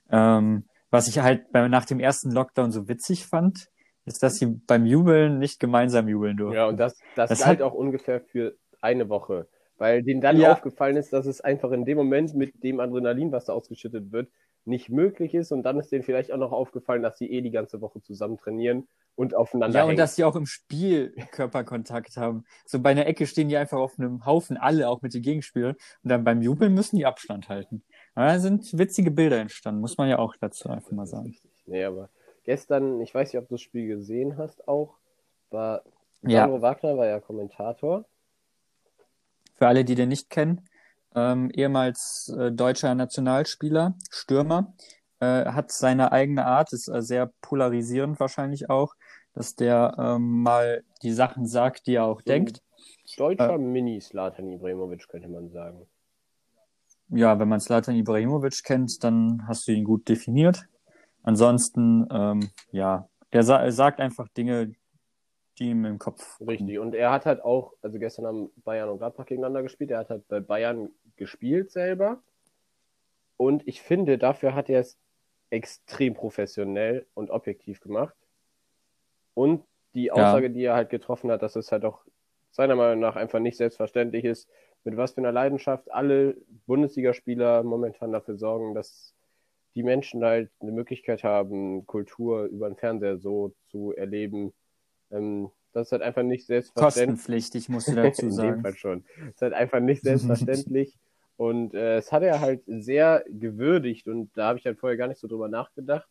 Ähm, 0.09 0.63
was 0.91 1.07
ich 1.07 1.19
halt 1.19 1.51
bei, 1.51 1.67
nach 1.67 1.85
dem 1.85 1.99
ersten 1.99 2.31
Lockdown 2.31 2.71
so 2.71 2.87
witzig 2.87 3.25
fand, 3.25 3.67
ist, 4.05 4.21
dass 4.23 4.35
sie 4.35 4.47
beim 4.47 4.85
Jubeln 4.85 5.39
nicht 5.39 5.59
gemeinsam 5.59 6.07
jubeln 6.07 6.37
durften. 6.37 6.55
Ja, 6.57 6.67
und 6.67 6.77
das, 6.77 6.95
das, 7.15 7.29
Das 7.29 7.39
galt 7.39 7.59
hat- 7.59 7.61
auch 7.61 7.73
ungefähr 7.73 8.21
für 8.21 8.55
eine 8.81 9.09
Woche. 9.09 9.47
Weil 9.77 10.03
denen 10.03 10.21
dann 10.21 10.37
Ja. 10.39 10.51
aufgefallen 10.51 10.95
ist, 10.97 11.11
dass 11.11 11.25
es 11.25 11.41
einfach 11.41 11.71
in 11.71 11.85
dem 11.85 11.97
Moment 11.97 12.35
mit 12.35 12.63
dem 12.63 12.79
Adrenalin, 12.79 13.31
was 13.31 13.45
da 13.45 13.53
ausgeschüttet 13.53 14.11
wird, 14.11 14.29
nicht 14.63 14.89
möglich 14.89 15.33
ist. 15.33 15.51
Und 15.51 15.63
dann 15.63 15.79
ist 15.79 15.91
denen 15.91 16.03
vielleicht 16.03 16.31
auch 16.31 16.37
noch 16.37 16.51
aufgefallen, 16.51 17.01
dass 17.01 17.17
sie 17.17 17.31
eh 17.31 17.41
die 17.41 17.49
ganze 17.49 17.81
Woche 17.81 17.99
zusammen 18.03 18.37
trainieren 18.37 18.87
und 19.15 19.33
aufeinander 19.35 19.77
Ja, 19.79 19.83
und 19.83 19.89
hängen. 19.89 19.97
dass 19.97 20.15
die 20.15 20.23
auch 20.23 20.35
im 20.35 20.45
Spiel 20.45 21.15
Körperkontakt 21.31 22.15
haben. 22.17 22.43
So 22.65 22.79
bei 22.79 22.91
einer 22.91 23.07
Ecke 23.07 23.25
stehen 23.25 23.49
die 23.49 23.57
einfach 23.57 23.79
auf 23.79 23.97
einem 23.97 24.23
Haufen, 24.25 24.57
alle 24.57 24.87
auch 24.87 25.01
mit 25.01 25.15
den 25.15 25.23
Gegenspielern. 25.23 25.75
Und 26.03 26.09
dann 26.11 26.23
beim 26.23 26.41
Jubeln 26.43 26.73
müssen 26.75 26.97
die 26.97 27.05
Abstand 27.07 27.49
halten. 27.49 27.83
Da 28.15 28.39
sind 28.39 28.77
witzige 28.77 29.11
Bilder 29.11 29.39
entstanden, 29.39 29.81
muss 29.81 29.97
man 29.97 30.09
ja 30.09 30.19
auch 30.19 30.35
dazu 30.39 30.69
einfach 30.69 30.91
mal 30.91 31.05
sagen. 31.07 31.35
Nee, 31.65 31.83
aber 31.83 32.09
gestern, 32.43 32.99
ich 33.01 33.13
weiß 33.13 33.31
nicht, 33.33 33.41
ob 33.41 33.47
du 33.47 33.55
das 33.55 33.61
Spiel 33.61 33.87
gesehen 33.87 34.37
hast 34.37 34.67
auch, 34.67 34.97
war 35.49 35.83
Ja. 36.23 36.41
Sandro 36.41 36.61
Wagner 36.61 36.97
war 36.97 37.07
ja 37.07 37.19
Kommentator. 37.19 38.05
Für 39.55 39.67
alle, 39.67 39.85
die 39.85 39.95
den 39.95 40.09
nicht 40.09 40.29
kennen, 40.29 40.67
ähm, 41.15 41.49
ehemals 41.53 42.33
äh, 42.37 42.51
deutscher 42.51 42.93
Nationalspieler, 42.95 43.95
Stürmer, 44.09 44.73
äh, 45.19 45.45
hat 45.45 45.71
seine 45.71 46.11
eigene 46.11 46.45
Art, 46.45 46.73
ist 46.73 46.87
äh, 46.87 47.01
sehr 47.01 47.31
polarisierend 47.41 48.19
wahrscheinlich 48.19 48.69
auch, 48.69 48.95
dass 49.33 49.55
der 49.55 49.95
ähm, 49.97 50.41
mal 50.43 50.83
die 51.03 51.11
Sachen 51.11 51.45
sagt, 51.45 51.87
die 51.87 51.95
er 51.95 52.05
auch 52.05 52.21
denkt. 52.21 52.61
Deutscher 53.17 53.55
Äh. 53.55 53.57
Mini-Slatan 53.57 54.51
Ibrahimovic, 54.51 55.07
könnte 55.07 55.29
man 55.29 55.49
sagen. 55.49 55.87
Ja, 57.11 57.39
wenn 57.39 57.47
man 57.47 57.59
Zlatan 57.59 57.95
Ibrahimovic 57.95 58.63
kennt, 58.63 59.03
dann 59.03 59.47
hast 59.47 59.67
du 59.67 59.71
ihn 59.71 59.83
gut 59.83 60.07
definiert. 60.07 60.65
Ansonsten, 61.23 62.07
ähm, 62.11 62.49
ja, 62.71 63.07
der 63.33 63.43
sa 63.43 63.69
sagt 63.71 63.99
einfach 63.99 64.27
Dinge, 64.29 64.73
die 65.59 65.69
ihm 65.69 65.85
im 65.85 65.99
Kopf. 65.99 66.39
Richtig. 66.41 66.79
Und 66.79 66.95
er 66.95 67.11
hat 67.11 67.25
halt 67.25 67.43
auch, 67.43 67.73
also 67.81 67.99
gestern 67.99 68.25
haben 68.25 68.49
Bayern 68.63 68.89
und 68.89 68.97
Gladbach 68.97 69.25
gegeneinander 69.25 69.61
gespielt. 69.61 69.91
Er 69.91 69.99
hat 69.99 70.09
halt 70.09 70.27
bei 70.27 70.39
Bayern 70.39 70.89
gespielt 71.17 71.71
selber. 71.71 72.21
Und 73.37 73.67
ich 73.67 73.81
finde, 73.81 74.17
dafür 74.17 74.55
hat 74.55 74.69
er 74.69 74.79
es 74.79 74.97
extrem 75.49 76.13
professionell 76.13 77.05
und 77.13 77.29
objektiv 77.29 77.81
gemacht. 77.81 78.15
Und 79.33 79.63
die 79.93 80.11
Aussage, 80.11 80.49
die 80.49 80.63
er 80.63 80.75
halt 80.75 80.89
getroffen 80.89 81.31
hat, 81.31 81.41
dass 81.41 81.55
es 81.55 81.71
halt 81.71 81.83
auch 81.85 82.05
seiner 82.51 82.75
Meinung 82.75 82.99
nach 82.99 83.15
einfach 83.15 83.39
nicht 83.39 83.57
selbstverständlich 83.57 84.25
ist, 84.25 84.49
mit 84.83 84.97
was 84.97 85.11
für 85.13 85.21
einer 85.21 85.31
Leidenschaft 85.31 85.91
alle 85.91 86.37
Bundesligaspieler 86.65 87.63
momentan 87.63 88.11
dafür 88.11 88.37
sorgen, 88.37 88.73
dass 88.73 89.13
die 89.75 89.83
Menschen 89.83 90.23
halt 90.23 90.49
eine 90.59 90.71
Möglichkeit 90.71 91.23
haben, 91.23 91.85
Kultur 91.85 92.45
über 92.45 92.69
den 92.69 92.75
Fernseher 92.75 93.17
so 93.17 93.53
zu 93.69 93.93
erleben. 93.95 94.53
Ähm, 95.11 95.49
das 95.73 95.87
ist 95.87 95.91
halt 95.93 96.01
einfach 96.01 96.23
nicht 96.23 96.45
selbstverständlich. 96.45 97.07
Kostenpflichtig, 97.07 97.69
musst 97.69 97.87
du 97.87 97.95
dazu 97.95 98.23
In 98.23 98.27
dem 98.29 98.35
sagen. 98.35 98.61
Fall 98.61 98.75
schon. 98.75 99.05
Das 99.17 99.35
ist 99.35 99.41
halt 99.41 99.53
einfach 99.53 99.79
nicht 99.79 100.01
selbstverständlich. 100.01 100.97
und 101.37 101.73
äh, 101.73 101.97
es 101.97 102.11
hat 102.11 102.23
er 102.23 102.41
halt 102.41 102.63
sehr 102.65 103.23
gewürdigt 103.29 104.07
und 104.07 104.35
da 104.35 104.47
habe 104.47 104.59
ich 104.59 104.65
halt 104.65 104.77
vorher 104.79 104.97
gar 104.97 105.07
nicht 105.07 105.19
so 105.19 105.27
drüber 105.27 105.47
nachgedacht. 105.47 106.09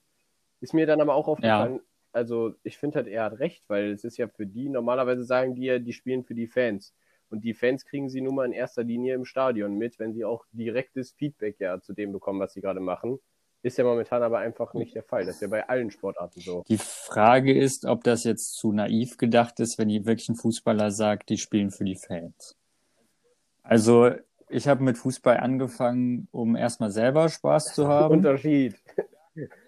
Ist 0.61 0.75
mir 0.75 0.87
dann 0.87 1.01
aber 1.01 1.15
auch 1.15 1.29
aufgefallen, 1.29 1.81
also 2.13 2.55
ich 2.63 2.79
finde 2.79 2.97
halt, 2.97 3.09
er 3.09 3.25
hat 3.25 3.39
recht, 3.39 3.63
weil 3.69 3.93
es 3.93 4.05
ist 4.05 4.17
ja 4.17 4.29
für 4.29 4.47
die, 4.47 4.69
normalerweise 4.69 5.25
sagen 5.25 5.55
die 5.55 5.65
ja, 5.65 5.79
die 5.79 5.93
spielen 5.93 6.25
für 6.25 6.35
die 6.35 6.47
Fans. 6.47 6.95
Und 7.31 7.45
die 7.45 7.55
Fans 7.55 7.85
kriegen 7.85 8.09
sie 8.09 8.21
nun 8.21 8.35
mal 8.35 8.47
in 8.47 8.53
erster 8.53 8.83
Linie 8.83 9.15
im 9.15 9.25
Stadion 9.25 9.79
mit, 9.79 9.99
wenn 9.99 10.13
sie 10.13 10.25
auch 10.25 10.45
direktes 10.53 11.13
Feedback 11.13 11.57
ja 11.61 11.81
zu 11.81 11.93
dem 11.93 12.13
bekommen, 12.13 12.41
was 12.41 12.53
sie 12.53 12.61
gerade 12.61 12.81
machen. 12.81 13.19
Ist 13.63 13.79
ja 13.79 13.85
momentan 13.85 14.23
aber 14.23 14.39
einfach 14.39 14.73
nicht 14.73 14.95
der 14.95 15.03
Fall. 15.03 15.27
Das 15.27 15.37
ist 15.37 15.43
ja 15.43 15.49
bei 15.49 15.69
allen 15.69 15.91
Sportarten 15.91 16.41
so. 16.41 16.65
Die 16.69 16.79
Frage 16.79 17.57
ist, 17.57 17.85
ob 17.85 18.05
das 18.05 18.25
jetzt 18.25 18.55
zu 18.55 18.73
naiv 18.73 19.19
gedacht 19.19 19.61
ist, 19.61 19.79
wenn 19.79 19.89
die 19.89 20.07
wirklich 20.07 20.31
ein 20.31 20.37
Fußballer 20.37 20.91
sagt, 20.91 21.29
die 21.29 21.37
spielen 21.37 21.71
für 21.71 21.85
die 21.85 21.97
Fans. 21.97 22.57
Also, 23.63 24.13
ich 24.49 24.67
habe 24.67 24.83
mit 24.83 24.97
Fußball 24.97 25.37
angefangen, 25.37 26.27
um 26.33 26.57
erstmal 26.57 26.91
selber 26.91 27.29
Spaß 27.29 27.75
zu 27.75 27.87
haben. 27.87 28.15
Unterschied. 28.17 28.77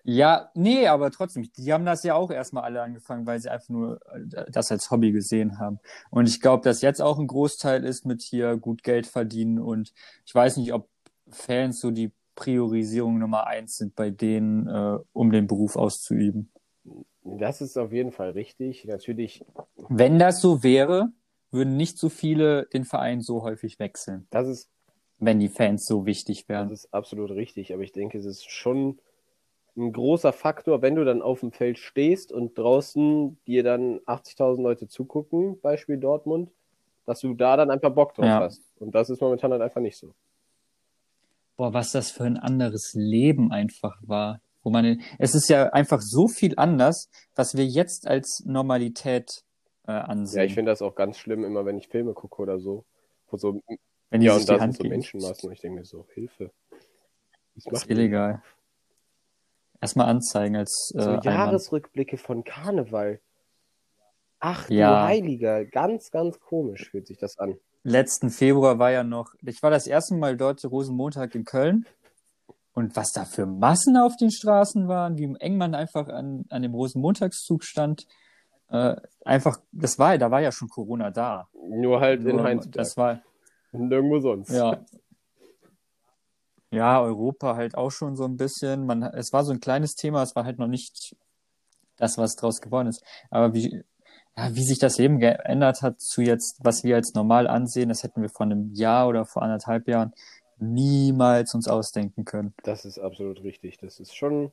Ja, 0.04 0.50
nee, 0.54 0.86
aber 0.88 1.10
trotzdem, 1.10 1.48
die 1.56 1.72
haben 1.72 1.84
das 1.84 2.02
ja 2.02 2.14
auch 2.14 2.30
erstmal 2.30 2.64
alle 2.64 2.82
angefangen, 2.82 3.26
weil 3.26 3.40
sie 3.40 3.50
einfach 3.50 3.68
nur 3.68 4.00
äh, 4.12 4.50
das 4.50 4.70
als 4.72 4.90
Hobby 4.90 5.12
gesehen 5.12 5.58
haben. 5.58 5.78
Und 6.10 6.28
ich 6.28 6.40
glaube, 6.40 6.64
dass 6.64 6.82
jetzt 6.82 7.00
auch 7.00 7.18
ein 7.18 7.26
Großteil 7.26 7.84
ist 7.84 8.04
mit 8.04 8.22
hier 8.22 8.56
gut 8.56 8.82
Geld 8.82 9.06
verdienen 9.06 9.58
und 9.58 9.92
ich 10.26 10.34
weiß 10.34 10.56
nicht, 10.56 10.72
ob 10.72 10.88
Fans 11.28 11.80
so 11.80 11.90
die 11.90 12.12
Priorisierung 12.34 13.18
Nummer 13.18 13.46
eins 13.46 13.76
sind 13.76 13.94
bei 13.94 14.10
denen, 14.10 14.66
äh, 14.66 14.98
um 15.12 15.30
den 15.30 15.46
Beruf 15.46 15.76
auszuüben. 15.76 16.50
Das 17.24 17.60
ist 17.60 17.76
auf 17.78 17.92
jeden 17.92 18.10
Fall 18.12 18.30
richtig. 18.30 18.84
Natürlich, 18.84 19.44
Wenn 19.88 20.18
das 20.18 20.40
so 20.40 20.62
wäre, 20.62 21.12
würden 21.50 21.76
nicht 21.76 21.98
so 21.98 22.08
viele 22.08 22.66
den 22.72 22.84
Verein 22.84 23.20
so 23.20 23.42
häufig 23.42 23.78
wechseln, 23.78 24.26
das 24.30 24.48
ist, 24.48 24.70
wenn 25.18 25.38
die 25.38 25.48
Fans 25.48 25.86
so 25.86 26.06
wichtig 26.06 26.46
das 26.48 26.48
wären. 26.48 26.70
ist 26.70 26.92
absolut 26.94 27.30
richtig. 27.30 27.72
Aber 27.72 27.82
ich 27.82 27.92
denke, 27.92 28.18
es 28.18 28.24
ist 28.24 28.50
schon 28.50 28.98
ein 29.76 29.92
großer 29.92 30.32
Faktor, 30.32 30.82
wenn 30.82 30.94
du 30.96 31.04
dann 31.04 31.22
auf 31.22 31.40
dem 31.40 31.52
Feld 31.52 31.78
stehst 31.78 32.32
und 32.32 32.56
draußen 32.58 33.38
dir 33.46 33.62
dann 33.62 34.00
80.000 34.00 34.62
Leute 34.62 34.88
zugucken, 34.88 35.60
Beispiel 35.60 35.96
Dortmund, 35.96 36.50
dass 37.06 37.20
du 37.20 37.34
da 37.34 37.56
dann 37.56 37.70
einfach 37.70 37.90
Bock 37.90 38.14
drauf 38.14 38.26
Ja. 38.26 38.40
hast. 38.40 38.62
Und 38.78 38.94
das 38.94 39.10
ist 39.10 39.20
momentan 39.20 39.50
halt 39.52 39.62
einfach 39.62 39.80
nicht 39.80 39.96
so. 39.96 40.14
Boah, 41.56 41.72
was 41.72 41.92
das 41.92 42.10
für 42.10 42.24
ein 42.24 42.36
anderes 42.36 42.92
Leben 42.94 43.52
einfach 43.52 43.96
war. 44.02 44.40
Wo 44.62 44.70
man, 44.70 45.00
es 45.18 45.34
ist 45.34 45.48
ja 45.48 45.70
einfach 45.70 46.00
so 46.00 46.28
viel 46.28 46.54
anders, 46.56 47.08
was 47.34 47.56
wir 47.56 47.66
jetzt 47.66 48.06
als 48.06 48.44
Normalität 48.46 49.42
äh, 49.88 49.92
ansehen. 49.92 50.38
Ja, 50.38 50.44
ich 50.44 50.54
finde 50.54 50.70
das 50.70 50.82
auch 50.82 50.94
ganz 50.94 51.18
schlimm, 51.18 51.44
immer 51.44 51.64
wenn 51.66 51.78
ich 51.78 51.88
Filme 51.88 52.14
gucke 52.14 52.40
oder 52.40 52.60
so. 52.60 52.84
Wo 53.28 53.36
so 53.36 53.60
wenn 54.10 54.22
ja, 54.22 54.36
und 54.36 54.48
da 54.48 54.58
sind 54.60 54.76
so. 54.76 54.84
Menschenmassen 54.84 55.48
und 55.48 55.54
ich 55.54 55.60
denke 55.60 55.80
mir 55.80 55.84
so, 55.84 56.06
Hilfe. 56.14 56.52
Das 57.54 57.66
ist 57.66 57.72
macht 57.72 57.90
ihr? 57.90 58.42
Erstmal 59.82 60.06
anzeigen 60.08 60.54
als 60.54 60.92
äh, 60.96 61.02
So. 61.02 61.10
Jahresrückblicke 61.22 62.16
von 62.16 62.44
Karneval. 62.44 63.20
Ach 64.38 64.68
du 64.68 64.74
Ja. 64.74 65.06
Heiliger, 65.06 65.64
ganz, 65.64 66.12
ganz 66.12 66.38
komisch 66.38 66.90
fühlt 66.90 67.08
sich 67.08 67.18
das 67.18 67.36
an. 67.38 67.58
letzten 67.82 68.30
Februar 68.30 68.78
war 68.78 68.92
ja 68.92 69.02
noch, 69.02 69.34
ich 69.44 69.60
war 69.60 69.70
das 69.72 69.88
erste 69.88 70.14
Mal 70.14 70.36
dort 70.36 70.64
Rosenmontag 70.64 71.34
in 71.34 71.44
Köln. 71.44 71.84
Und 72.74 72.96
was 72.96 73.10
da 73.10 73.24
für 73.24 73.44
Massen 73.44 73.96
auf 73.96 74.16
den 74.16 74.30
Straßen 74.30 74.86
waren, 74.86 75.18
wie 75.18 75.34
eng 75.40 75.58
man 75.58 75.74
einfach 75.74 76.08
an, 76.08 76.46
an 76.48 76.62
dem 76.62 76.74
Rosenmontagszug 76.74 77.64
stand. 77.64 78.06
Äh, 78.70 78.94
einfach, 79.24 79.58
das 79.72 79.98
war, 79.98 80.16
da 80.16 80.30
war 80.30 80.40
ja 80.40 80.52
schon 80.52 80.68
Corona 80.68 81.10
da. 81.10 81.48
Nur 81.68 82.00
halt 82.00 82.24
in 82.24 82.40
Heinsberg. 82.40 82.72
das 82.72 82.96
war, 82.96 83.20
nirgendwo 83.72 84.20
sonst. 84.20 84.50
ja. 84.50 84.78
Ja, 86.72 87.02
Europa 87.02 87.54
halt 87.54 87.76
auch 87.76 87.90
schon 87.90 88.16
so 88.16 88.24
ein 88.24 88.38
bisschen. 88.38 88.86
Man, 88.86 89.02
es 89.02 89.32
war 89.32 89.44
so 89.44 89.52
ein 89.52 89.60
kleines 89.60 89.94
Thema, 89.94 90.22
es 90.22 90.34
war 90.34 90.44
halt 90.44 90.58
noch 90.58 90.68
nicht 90.68 91.14
das, 91.98 92.16
was 92.16 92.34
draus 92.34 92.62
geworden 92.62 92.88
ist. 92.88 93.04
Aber 93.30 93.52
wie, 93.52 93.84
ja, 94.36 94.54
wie 94.54 94.64
sich 94.64 94.78
das 94.78 94.96
Leben 94.96 95.18
geändert 95.18 95.82
hat 95.82 96.00
zu 96.00 96.22
jetzt, 96.22 96.58
was 96.64 96.82
wir 96.82 96.96
als 96.96 97.12
normal 97.12 97.46
ansehen, 97.46 97.90
das 97.90 98.02
hätten 98.02 98.22
wir 98.22 98.30
vor 98.30 98.46
einem 98.46 98.72
Jahr 98.72 99.06
oder 99.06 99.26
vor 99.26 99.42
anderthalb 99.42 99.86
Jahren 99.86 100.14
niemals 100.58 101.54
uns 101.54 101.68
ausdenken 101.68 102.24
können. 102.24 102.54
Das 102.62 102.86
ist 102.86 102.98
absolut 102.98 103.42
richtig. 103.42 103.76
Das 103.76 104.00
ist 104.00 104.16
schon, 104.16 104.50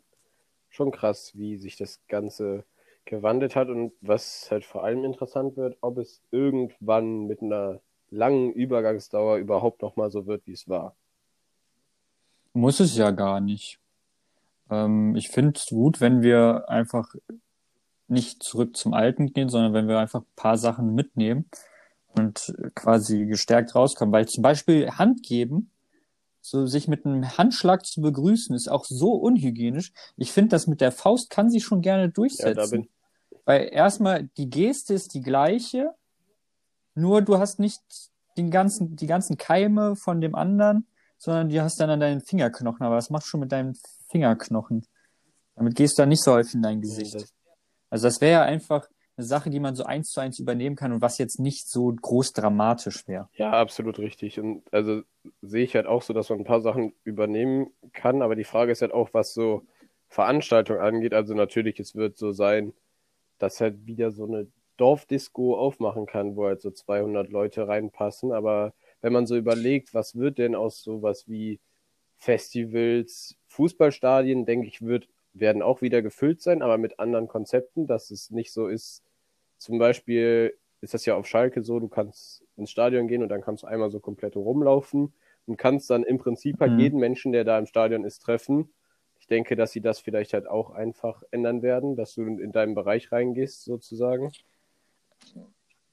schon 0.69 0.91
krass, 0.91 1.31
wie 1.35 1.57
sich 1.57 1.77
das 1.77 2.01
Ganze 2.09 2.65
gewandelt 3.05 3.55
hat 3.55 3.69
und 3.69 3.93
was 4.01 4.51
halt 4.51 4.65
vor 4.65 4.83
allem 4.83 5.05
interessant 5.05 5.55
wird, 5.55 5.77
ob 5.79 5.97
es 5.99 6.21
irgendwann 6.31 7.27
mit 7.27 7.41
einer 7.41 7.79
langen 8.09 8.51
Übergangsdauer 8.51 9.37
überhaupt 9.37 9.81
nochmal 9.81 10.11
so 10.11 10.27
wird, 10.27 10.45
wie 10.47 10.53
es 10.53 10.67
war. 10.67 10.97
Muss 12.53 12.79
es 12.79 12.95
ja 12.97 13.11
gar 13.11 13.39
nicht. 13.39 13.79
Ähm, 14.69 15.15
ich 15.15 15.29
finde 15.29 15.53
es 15.57 15.67
gut, 15.67 16.01
wenn 16.01 16.21
wir 16.21 16.65
einfach 16.69 17.13
nicht 18.07 18.41
zurück 18.43 18.75
zum 18.75 18.93
Alten 18.93 19.33
gehen, 19.33 19.49
sondern 19.49 19.73
wenn 19.73 19.87
wir 19.87 19.99
einfach 19.99 20.21
ein 20.21 20.35
paar 20.35 20.57
Sachen 20.57 20.95
mitnehmen 20.95 21.45
und 22.15 22.53
quasi 22.75 23.25
gestärkt 23.25 23.75
rauskommen. 23.75 24.11
Weil 24.11 24.27
zum 24.27 24.41
Beispiel 24.41 24.89
Hand 24.91 25.23
geben, 25.23 25.69
so 26.41 26.65
sich 26.65 26.87
mit 26.87 27.05
einem 27.05 27.37
Handschlag 27.37 27.85
zu 27.85 28.01
begrüßen, 28.01 28.55
ist 28.55 28.69
auch 28.69 28.85
so 28.85 29.13
unhygienisch. 29.13 29.93
Ich 30.17 30.31
finde, 30.31 30.49
das 30.49 30.67
mit 30.67 30.81
der 30.81 30.91
Faust 30.91 31.29
kann 31.29 31.49
sie 31.49 31.61
schon 31.61 31.81
gerne 31.81 32.03
Ja, 32.03 32.09
durchsetzen. 32.09 32.71
bin, 32.71 32.89
Weil 33.45 33.69
erstmal 33.71 34.23
die 34.37 34.49
Geste 34.49 34.93
ist 34.93 35.13
die 35.13 35.21
gleiche, 35.21 35.93
nur 36.95 37.21
du 37.21 37.37
hast 37.37 37.59
nicht 37.59 37.81
den 38.37 38.49
ganzen, 38.51 38.95
die 38.95 39.07
ganzen 39.07 39.37
Keime 39.37 39.95
von 39.95 40.21
dem 40.21 40.33
anderen, 40.33 40.87
sondern 41.19 41.49
die 41.49 41.61
hast 41.61 41.79
dann 41.79 41.91
an 41.91 41.99
deinen 41.99 42.21
Fingerknochen. 42.21 42.83
Aber 42.83 42.95
was 42.95 43.11
machst 43.11 43.27
du 43.27 43.31
schon 43.31 43.41
mit 43.41 43.51
deinen 43.51 43.77
Fingerknochen? 44.09 44.87
Damit 45.55 45.75
gehst 45.75 45.97
du 45.97 46.01
dann 46.01 46.09
nicht 46.09 46.23
so 46.23 46.31
häufig 46.31 46.55
in 46.55 46.63
dein 46.63 46.81
Gesicht. 46.81 47.27
Also 47.89 48.07
das 48.07 48.21
wäre 48.21 48.31
ja 48.31 48.43
einfach 48.43 48.87
eine 49.17 49.25
Sache, 49.25 49.49
die 49.49 49.59
man 49.59 49.75
so 49.75 49.83
eins 49.83 50.11
zu 50.11 50.21
eins 50.21 50.39
übernehmen 50.39 50.77
kann 50.77 50.93
und 50.93 51.01
was 51.01 51.17
jetzt 51.17 51.39
nicht 51.39 51.69
so 51.69 51.93
groß 51.93 52.31
dramatisch 52.31 53.05
wäre. 53.07 53.27
ja, 53.33 53.51
absolut 53.51 53.99
richtig. 53.99 54.39
Und 54.39 54.63
also 54.71 55.01
sehe 55.41 55.65
ich 55.65 55.75
halt 55.75 55.85
auch 55.85 56.01
so, 56.01 56.13
dass 56.13 56.29
man 56.29 56.39
ein 56.39 56.45
paar 56.45 56.61
Sachen 56.61 56.93
übernehmen 57.03 57.67
kann, 57.91 58.21
aber 58.21 58.35
die 58.35 58.45
Frage 58.45 58.71
ist 58.71 58.81
halt 58.81 58.93
auch, 58.93 59.09
was 59.11 59.33
so 59.33 59.65
Veranstaltungen 60.07 60.79
angeht. 60.79 61.13
Also 61.13 61.33
natürlich, 61.33 61.79
es 61.81 61.95
wird 61.95 62.17
so 62.17 62.31
sein, 62.31 62.73
dass 63.37 63.59
halt 63.59 63.85
wieder 63.85 64.11
so 64.11 64.25
eine 64.25 64.47
Dorfdisco 64.77 65.57
aufmachen 65.57 66.05
kann, 66.05 66.37
wo 66.37 66.45
halt 66.45 66.61
so 66.61 66.71
200 66.71 67.29
Leute 67.29 67.67
reinpassen. 67.67 68.31
Aber 68.31 68.73
wenn 69.01 69.13
man 69.13 69.25
so 69.27 69.35
überlegt, 69.37 69.93
was 69.93 70.15
wird 70.15 70.37
denn 70.37 70.55
aus 70.55 70.81
sowas 70.83 71.27
wie 71.27 71.59
Festivals, 72.17 73.37
Fußballstadien, 73.47 74.45
denke 74.45 74.67
ich, 74.67 74.81
wird, 74.81 75.07
werden 75.33 75.61
auch 75.61 75.81
wieder 75.81 76.01
gefüllt 76.01 76.41
sein, 76.41 76.61
aber 76.61 76.77
mit 76.77 76.99
anderen 76.99 77.27
Konzepten, 77.27 77.87
dass 77.87 78.11
es 78.11 78.29
nicht 78.31 78.51
so 78.51 78.67
ist. 78.67 79.03
Zum 79.57 79.77
Beispiel 79.79 80.57
ist 80.81 80.93
das 80.93 81.05
ja 81.05 81.15
auf 81.15 81.27
Schalke 81.27 81.63
so, 81.63 81.79
du 81.79 81.87
kannst 81.87 82.43
ins 82.57 82.71
Stadion 82.71 83.07
gehen 83.07 83.23
und 83.23 83.29
dann 83.29 83.41
kannst 83.41 83.63
du 83.63 83.67
einmal 83.67 83.89
so 83.91 83.99
komplett 83.99 84.35
rumlaufen 84.35 85.13
und 85.45 85.57
kannst 85.57 85.89
dann 85.89 86.03
im 86.03 86.17
Prinzip 86.17 86.59
halt 86.59 86.73
Mhm. 86.73 86.79
jeden 86.79 86.99
Menschen, 86.99 87.31
der 87.31 87.43
da 87.43 87.57
im 87.59 87.65
Stadion 87.65 88.03
ist, 88.05 88.19
treffen. 88.19 88.73
Ich 89.19 89.27
denke, 89.27 89.55
dass 89.55 89.71
sie 89.71 89.81
das 89.81 89.99
vielleicht 89.99 90.33
halt 90.33 90.47
auch 90.47 90.71
einfach 90.71 91.23
ändern 91.31 91.61
werden, 91.61 91.95
dass 91.95 92.15
du 92.15 92.23
in 92.23 92.51
deinen 92.51 92.75
Bereich 92.75 93.11
reingehst, 93.11 93.63
sozusagen. 93.63 94.31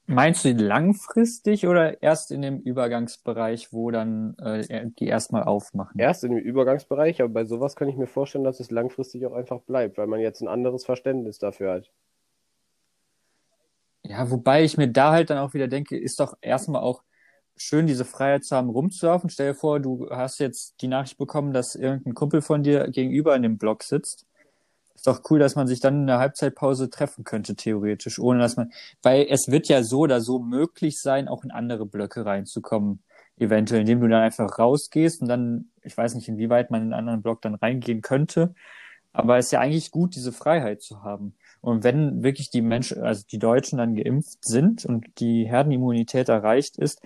Meinst 0.09 0.45
du 0.45 0.53
langfristig 0.53 1.67
oder 1.67 2.01
erst 2.01 2.31
in 2.31 2.41
dem 2.41 2.61
Übergangsbereich, 2.61 3.73
wo 3.73 3.91
dann 3.91 4.37
äh, 4.39 4.87
die 4.99 5.07
erstmal 5.07 5.43
aufmachen? 5.43 5.99
Erst 5.99 6.23
in 6.23 6.33
dem 6.33 6.39
Übergangsbereich, 6.39 7.21
aber 7.21 7.33
bei 7.33 7.45
sowas 7.45 7.75
kann 7.75 7.89
ich 7.89 7.97
mir 7.97 8.07
vorstellen, 8.07 8.45
dass 8.45 8.61
es 8.61 8.71
langfristig 8.71 9.27
auch 9.27 9.33
einfach 9.33 9.61
bleibt, 9.63 9.99
weil 9.99 10.07
man 10.07 10.21
jetzt 10.21 10.41
ein 10.43 10.49
anderes 10.49 10.85
Verständnis 10.85 11.39
dafür 11.39 11.73
hat. 11.73 11.91
Ja, 14.05 14.31
wobei 14.31 14.63
ich 14.63 14.77
mir 14.77 14.89
da 14.89 15.11
halt 15.11 15.31
dann 15.31 15.39
auch 15.39 15.55
wieder 15.55 15.67
denke, 15.67 15.99
ist 15.99 16.21
doch 16.21 16.37
erstmal 16.41 16.83
auch 16.83 17.03
schön, 17.57 17.89
diese 17.89 18.05
Freiheit 18.05 18.45
zu 18.45 18.55
haben, 18.55 18.71
rumzulaufen. 18.71 19.31
Stell 19.31 19.53
dir 19.53 19.59
vor, 19.59 19.81
du 19.81 20.09
hast 20.11 20.39
jetzt 20.39 20.81
die 20.83 20.89
Nachricht 20.89 21.19
bekommen, 21.19 21.53
dass 21.53 21.75
irgendein 21.75 22.15
Kumpel 22.15 22.43
von 22.43 22.63
dir 22.63 22.89
gegenüber 22.89 23.35
in 23.35 23.43
dem 23.43 23.59
Block 23.59 23.83
sitzt. 23.83 24.27
Ist 24.97 25.07
doch 25.07 25.21
cool, 25.31 25.39
dass 25.39 25.55
man 25.55 25.69
sich 25.69 25.81
dann 25.81 26.01
in 26.01 26.07
der 26.07 26.19
Halbzeitpause 26.19 26.91
treffen 26.91 27.23
könnte, 27.23 27.55
theoretisch, 27.55 28.19
ohne 28.19 28.41
dass 28.41 28.57
man, 28.57 28.73
weil 29.03 29.27
es 29.31 29.47
wird 29.49 29.69
ja 29.69 29.83
so 29.83 30.01
oder 30.01 30.21
so 30.21 30.41
möglich 30.41 31.01
sein, 31.01 31.29
auch 31.29 31.45
in 31.45 31.53
andere 31.53 31.87
Blöcke 31.87 32.25
reinzukommen, 32.25 33.03
eventuell, 33.37 33.83
indem 33.83 34.01
du 34.01 34.09
dann 34.09 34.23
einfach 34.23 34.59
rausgehst 34.59 35.21
und 35.21 35.29
dann, 35.29 35.71
ich 35.83 35.97
weiß 35.97 36.15
nicht, 36.15 36.29
inwieweit 36.29 36.71
man 36.71 36.81
in 36.81 36.93
einen 36.93 36.99
anderen 36.99 37.23
Block 37.23 37.43
dann 37.43 37.55
reingehen 37.55 38.01
könnte, 38.01 38.55
aber 39.13 39.39
es 39.39 39.47
ist 39.47 39.53
ja 39.53 39.61
eigentlich 39.61 39.91
gut, 39.91 40.15
diese 40.15 40.33
Freiheit 40.33 40.83
zu 40.83 41.03
haben. 41.03 41.35
Und 41.61 41.85
wenn 41.85 42.23
wirklich 42.23 42.51
die 42.51 42.63
Menschen, 42.63 43.03
also 43.03 43.25
die 43.31 43.39
Deutschen 43.39 43.79
dann 43.79 43.95
geimpft 43.95 44.45
sind 44.45 44.85
und 44.85 45.07
die 45.19 45.47
Herdenimmunität 45.47 46.29
erreicht 46.29 46.79
ist, 46.79 47.01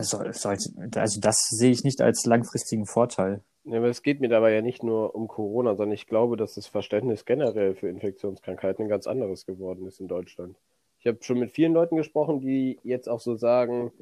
sollte, 0.00 0.70
also 0.96 1.20
das 1.20 1.48
sehe 1.48 1.70
ich 1.70 1.84
nicht 1.84 2.00
als 2.00 2.26
langfristigen 2.26 2.86
Vorteil. 2.86 3.42
Ja, 3.70 3.78
aber 3.78 3.86
es 3.88 4.02
geht 4.02 4.20
mir 4.20 4.28
dabei 4.28 4.52
ja 4.52 4.62
nicht 4.62 4.82
nur 4.82 5.14
um 5.14 5.28
Corona, 5.28 5.76
sondern 5.76 5.94
ich 5.94 6.08
glaube, 6.08 6.36
dass 6.36 6.54
das 6.54 6.66
Verständnis 6.66 7.24
generell 7.24 7.76
für 7.76 7.88
Infektionskrankheiten 7.88 8.84
ein 8.86 8.88
ganz 8.88 9.06
anderes 9.06 9.46
geworden 9.46 9.86
ist 9.86 10.00
in 10.00 10.08
Deutschland. 10.08 10.56
Ich 10.98 11.06
habe 11.06 11.22
schon 11.22 11.38
mit 11.38 11.52
vielen 11.52 11.72
Leuten 11.72 11.96
gesprochen, 11.96 12.40
die 12.40 12.80
jetzt 12.82 13.08
auch 13.08 13.20
so 13.20 13.36
sagen, 13.36 13.92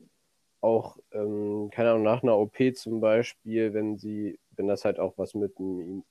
auch, 0.63 0.97
ähm, 1.13 1.69
keine 1.71 1.91
Ahnung, 1.91 2.03
nach 2.03 2.23
einer 2.23 2.39
OP 2.39 2.57
zum 2.77 3.01
Beispiel, 3.01 3.75
wenn 3.75 3.99
sie, 3.99 4.39
wenn 4.57 4.69
das 4.69 4.87
halt 4.87 4.99
auch 4.99 5.19
was 5.19 5.35
mit 5.35 5.59
dem, 5.59 6.03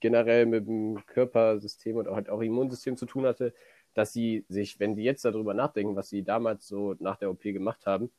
generell 0.00 0.44
mit 0.44 0.66
dem 0.66 1.04
Körpersystem 1.06 1.96
und 1.96 2.08
halt 2.08 2.28
auch 2.28 2.42
Immunsystem 2.42 2.98
zu 2.98 3.06
tun 3.06 3.24
hatte, 3.24 3.54
dass 3.94 4.12
sie 4.12 4.44
sich, 4.50 4.80
wenn 4.80 4.96
die 4.96 5.04
jetzt 5.04 5.24
darüber 5.24 5.54
nachdenken, 5.54 5.96
was 5.96 6.10
sie 6.10 6.24
damals 6.24 6.68
so 6.68 6.94
nach 6.98 7.16
der 7.16 7.30
OP 7.30 7.40
gemacht 7.42 7.86
haben, 7.86 8.10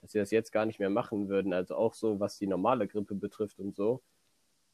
dass 0.00 0.12
sie 0.12 0.18
das 0.18 0.30
jetzt 0.30 0.52
gar 0.52 0.64
nicht 0.64 0.78
mehr 0.78 0.90
machen 0.90 1.28
würden. 1.28 1.52
Also 1.52 1.76
auch 1.76 1.92
so, 1.92 2.18
was 2.18 2.38
die 2.38 2.46
normale 2.46 2.88
Grippe 2.88 3.14
betrifft 3.14 3.58
und 3.60 3.76
so. 3.76 4.00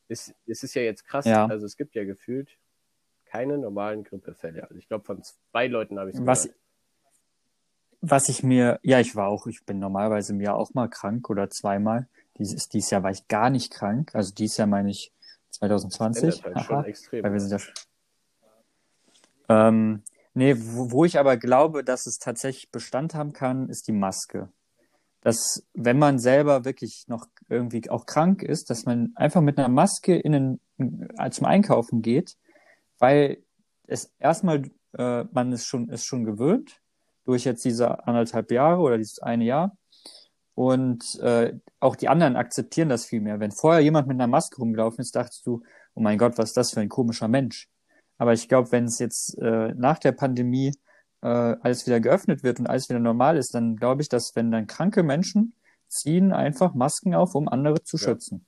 Es, 0.09 0.35
es 0.47 0.63
ist 0.63 0.75
ja 0.75 0.83
jetzt 0.83 1.07
krass. 1.07 1.25
Ja. 1.25 1.47
Also 1.47 1.67
es 1.67 1.77
gibt 1.77 1.95
ja 1.95 2.05
gefühlt 2.05 2.51
keine 3.35 3.59
normalen 3.59 4.05
Grippefälle. 4.05 4.63
Also 4.63 4.77
ich 4.77 4.87
glaube, 4.87 5.05
von 5.05 5.23
zwei 5.23 5.67
Leuten 5.67 5.99
habe 5.99 6.11
ich 6.11 6.17
es 6.17 6.25
Was, 6.25 6.49
was 8.01 8.29
ich 8.29 8.43
mir, 8.43 8.79
ja, 8.83 9.01
ich 9.01 9.17
war 9.17 9.29
auch, 9.29 9.47
ich 9.47 9.65
bin 9.65 9.79
normalerweise 9.79 10.35
im 10.35 10.41
Jahr 10.41 10.57
auch 10.57 10.73
mal 10.75 10.89
krank 10.89 11.31
oder 11.31 11.51
zweimal. 11.51 12.07
Dieses, 12.39 12.69
dieses 12.69 12.91
Jahr 12.91 13.03
war 13.03 13.11
ich 13.11 13.27
gar 13.29 13.51
nicht 13.51 13.73
krank. 13.73 14.15
Also 14.15 14.33
dieses 14.33 14.57
Jahr 14.57 14.67
meine 14.67 14.91
ich 14.91 15.13
2020. 15.51 16.23
Ändert 16.23 16.45
halt 16.45 16.67
schon 16.67 16.77
Aha, 16.77 16.85
extrem. 16.85 17.25
weil 17.25 17.33
wir 17.33 17.41
sind 17.41 17.51
ja 17.51 17.59
schon. 17.59 17.75
Ähm, 19.49 20.03
nee, 20.35 20.55
wo, 20.57 20.91
wo 20.91 21.05
ich 21.05 21.19
aber 21.19 21.37
glaube, 21.37 21.83
dass 21.83 22.07
es 22.07 22.19
tatsächlich 22.19 22.71
Bestand 22.71 23.15
haben 23.15 23.33
kann, 23.33 23.69
ist 23.69 23.89
die 23.89 23.93
Maske. 23.93 24.49
Dass, 25.25 25.67
wenn 25.75 25.99
man 25.99 26.21
selber 26.21 26.65
wirklich 26.65 27.07
noch 27.09 27.27
irgendwie 27.49 27.91
auch 27.91 28.07
krank 28.07 28.43
ist, 28.43 28.71
dass 28.71 28.85
man 28.85 29.13
einfach 29.17 29.41
mit 29.41 29.59
einer 29.59 29.69
Maske 29.69 30.15
in 30.17 30.33
den, 30.33 30.61
äh, 31.19 31.31
zum 31.31 31.47
Einkaufen 31.47 32.01
geht, 32.01 32.37
weil 32.99 33.43
es 33.87 34.13
erstmal, 34.21 34.71
äh, 34.97 35.25
man 35.33 35.53
ist 35.53 35.67
schon, 35.67 35.89
ist 35.89 36.05
schon 36.05 36.25
gewöhnt 36.25 36.81
durch 37.25 37.45
jetzt 37.45 37.65
diese 37.65 38.07
anderthalb 38.07 38.53
Jahre 38.53 38.81
oder 38.81 38.99
dieses 38.99 39.19
eine 39.19 39.45
Jahr. 39.45 39.77
Und 40.55 41.19
äh, 41.21 41.55
auch 41.81 41.97
die 41.97 42.09
anderen 42.09 42.37
akzeptieren 42.37 42.89
das 42.89 43.07
viel 43.07 43.21
mehr. 43.21 43.41
Wenn 43.41 43.51
vorher 43.51 43.81
jemand 43.81 44.07
mit 44.07 44.15
einer 44.17 44.29
Maske 44.29 44.59
rumgelaufen 44.59 45.01
ist, 45.01 45.17
dachtest 45.17 45.45
du, 45.47 45.63
oh 45.95 46.01
mein 46.01 46.19
Gott, 46.19 46.39
was 46.39 46.51
ist 46.51 46.57
das 46.57 46.73
für 46.73 46.81
ein 46.81 46.89
komischer 46.89 47.29
Mensch. 47.29 47.69
Aber 48.19 48.33
ich 48.33 48.49
glaube, 48.49 48.71
wenn 48.71 48.85
es 48.85 48.99
jetzt 49.01 49.37
äh, 49.39 49.75
nach 49.75 49.99
der 49.99 50.13
Pandemie 50.13 50.73
äh, 51.25 51.57
alles 51.63 51.87
wieder 51.87 52.01
geöffnet 52.01 52.45
wird 52.45 52.61
und 52.61 52.69
alles 52.69 52.89
wieder 52.89 53.01
normal 53.01 53.37
ist, 53.39 53.55
dann 53.55 53.77
glaube 53.77 54.03
ich, 54.03 54.09
dass 54.09 54.37
wenn 54.37 54.53
dann 54.53 54.67
kranke 54.69 55.03
Menschen 55.03 55.55
ziehen 55.89 56.33
einfach 56.33 56.75
Masken 56.75 57.15
auf, 57.15 57.35
um 57.35 57.49
andere 57.49 57.83
zu 57.83 57.99
Ja. 57.99 58.07
schützen. 58.07 58.47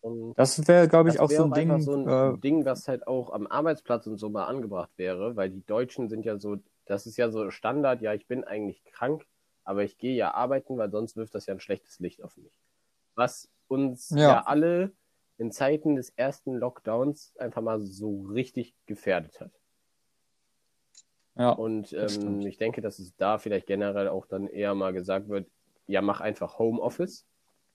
Schon 0.00 0.34
Das 0.36 0.66
wäre, 0.68 0.88
glaube 0.88 1.10
ich, 1.10 1.16
Das 1.16 1.22
auch 1.22 1.30
so 1.30 1.44
ein 1.44 1.52
Ding. 1.52 1.80
so 1.80 1.94
ein 1.94 2.08
äh, 2.08 2.38
Ding, 2.40 2.64
was 2.64 2.88
halt 2.88 3.06
auch 3.06 3.32
am 3.32 3.46
Arbeitsplatz 3.46 4.06
und 4.06 4.18
so 4.18 4.28
mal 4.30 4.46
angebracht 4.46 4.90
wäre, 4.96 5.36
weil 5.36 5.50
die 5.50 5.64
Deutschen 5.66 6.08
sind 6.08 6.24
ja 6.24 6.38
so, 6.38 6.56
das 6.86 7.06
ist 7.06 7.16
ja 7.16 7.30
so 7.30 7.50
Standard, 7.50 8.00
ja, 8.02 8.14
ich 8.14 8.26
bin 8.26 8.44
eigentlich 8.44 8.82
krank, 8.84 9.26
aber 9.64 9.82
ich 9.84 9.98
gehe 9.98 10.14
ja 10.14 10.34
arbeiten, 10.34 10.78
weil 10.78 10.90
sonst 10.90 11.16
wirft 11.16 11.34
das 11.34 11.46
ja 11.46 11.54
ein 11.54 11.60
schlechtes 11.60 11.98
Licht 11.98 12.22
auf 12.22 12.36
mich. 12.36 12.52
Was 13.14 13.48
uns 13.68 14.10
ja, 14.10 14.18
Ja. 14.18 14.42
alle 14.46 14.92
in 15.38 15.52
Zeiten 15.52 15.96
des 15.96 16.10
ersten 16.10 16.54
Lockdowns 16.54 17.34
einfach 17.38 17.62
mal 17.62 17.80
so 17.80 18.22
richtig 18.22 18.74
gefährdet 18.86 19.40
hat. 19.40 19.59
Ja, 21.36 21.50
Und 21.50 21.92
ähm, 21.92 22.40
ich 22.40 22.58
denke, 22.58 22.80
dass 22.80 22.98
es 22.98 23.14
da 23.16 23.38
vielleicht 23.38 23.66
generell 23.66 24.08
auch 24.08 24.26
dann 24.26 24.46
eher 24.46 24.74
mal 24.74 24.92
gesagt 24.92 25.28
wird, 25.28 25.46
ja, 25.86 26.02
mach 26.02 26.20
einfach 26.20 26.58
Homeoffice 26.58 27.24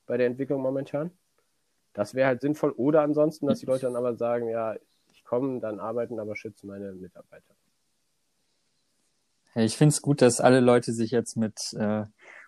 bei 0.06 0.18
der 0.18 0.28
Entwicklung 0.28 0.62
momentan. 0.62 1.12
Das 1.94 2.13
wäre 2.13 2.28
halt 2.28 2.41
sinnvoll. 2.41 2.72
Oder 2.72 3.02
ansonsten, 3.02 3.48
dass 3.48 3.60
die 3.60 3.65
Leute 3.65 3.86
dann 3.86 3.96
aber 3.96 4.15
sagen, 4.15 4.50
ja, 4.50 4.76
ich 5.12 5.24
komme 5.24 5.60
dann 5.60 5.80
arbeiten, 5.80 6.20
aber 6.20 6.36
schütze 6.36 6.68
meine 6.68 6.91
Mitarbeiter. 6.91 7.56
Ich 9.56 9.78
finde 9.78 9.94
es 9.94 10.02
gut, 10.02 10.22
dass 10.22 10.41
alle 10.41 10.60
Leute 10.60 10.91
sich 10.91 11.12
jetzt 11.12 11.38
mit 11.38 11.74
äh, 11.78 12.04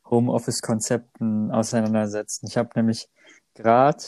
Homeoffice-Konzepten 0.09 1.51
auseinandersetzen. 1.51 2.47
Ich 2.47 2.57
habe 2.57 2.69
nämlich 2.75 3.07
gerade 3.53 4.03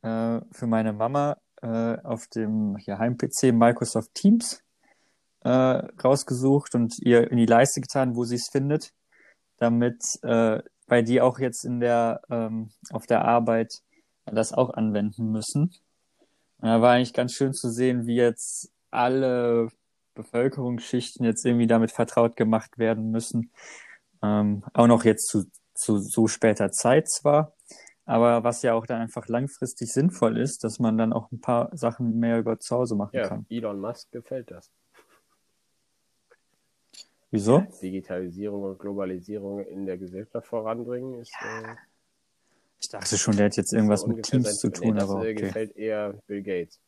äh, 0.00 0.40
für 0.50 0.66
meine 0.66 0.94
Mama 0.94 1.36
äh, 1.60 1.98
auf 2.02 2.26
dem 2.28 2.76
hier 2.78 2.98
Heim-PC 2.98 3.52
Microsoft 3.52 4.14
Teams 4.14 4.62
äh, 5.42 5.48
rausgesucht 5.48 6.74
und 6.74 6.98
ihr 7.00 7.30
in 7.30 7.36
die 7.36 7.46
Leiste 7.46 7.80
getan, 7.80 8.16
wo 8.16 8.24
sie 8.24 8.36
es 8.36 8.48
findet, 8.50 8.92
damit 9.58 10.02
äh, 10.22 10.60
weil 10.86 11.04
die 11.04 11.20
auch 11.20 11.38
jetzt 11.38 11.64
in 11.64 11.80
der 11.80 12.20
ähm, 12.30 12.70
auf 12.90 13.06
der 13.06 13.24
Arbeit 13.24 13.80
das 14.26 14.52
auch 14.52 14.70
anwenden 14.70 15.30
müssen. 15.30 15.72
Und 16.58 16.68
da 16.68 16.82
war 16.82 16.92
eigentlich 16.92 17.14
ganz 17.14 17.32
schön 17.32 17.54
zu 17.54 17.70
sehen, 17.70 18.06
wie 18.06 18.16
jetzt 18.16 18.70
alle 18.90 19.68
Bevölkerungsschichten 20.14 21.24
jetzt 21.24 21.46
irgendwie 21.46 21.66
damit 21.66 21.92
vertraut 21.92 22.36
gemacht 22.36 22.78
werden 22.78 23.10
müssen. 23.10 23.52
Ähm, 24.22 24.64
auch 24.74 24.86
noch 24.86 25.04
jetzt 25.04 25.28
zu, 25.28 25.44
zu 25.74 25.98
so 25.98 26.26
später 26.26 26.70
Zeit 26.70 27.08
zwar, 27.08 27.54
aber 28.04 28.44
was 28.44 28.62
ja 28.62 28.74
auch 28.74 28.86
dann 28.86 29.00
einfach 29.00 29.28
langfristig 29.28 29.92
sinnvoll 29.92 30.36
ist, 30.36 30.64
dass 30.64 30.78
man 30.78 30.98
dann 30.98 31.12
auch 31.12 31.30
ein 31.30 31.40
paar 31.40 31.70
Sachen 31.72 32.18
mehr 32.18 32.38
über 32.38 32.58
zu 32.58 32.76
Hause 32.76 32.96
machen 32.96 33.16
Ja, 33.16 33.28
kann. 33.28 33.46
Elon 33.48 33.80
Musk 33.80 34.10
gefällt 34.10 34.50
das. 34.50 34.70
Wieso? 37.30 37.64
Digitalisierung 37.80 38.62
und 38.64 38.78
Globalisierung 38.78 39.64
in 39.66 39.86
der 39.86 39.98
Gesellschaft 39.98 40.46
voranbringen 40.48 41.20
ist 41.20 41.32
äh, 41.40 41.76
Ich 42.80 42.88
dachte 42.88 43.16
schon, 43.16 43.36
der 43.36 43.46
hat 43.46 43.56
jetzt 43.56 43.72
irgendwas 43.72 44.06
mit 44.06 44.24
Teams 44.24 44.58
zu 44.58 44.68
sein- 44.68 44.72
tun, 44.72 44.94
nee, 44.94 45.00
das 45.00 45.10
aber 45.10 45.26
äh, 45.26 45.32
okay. 45.32 45.46
gefällt 45.46 45.76
eher 45.76 46.14
Bill 46.26 46.42
Gates. 46.42 46.80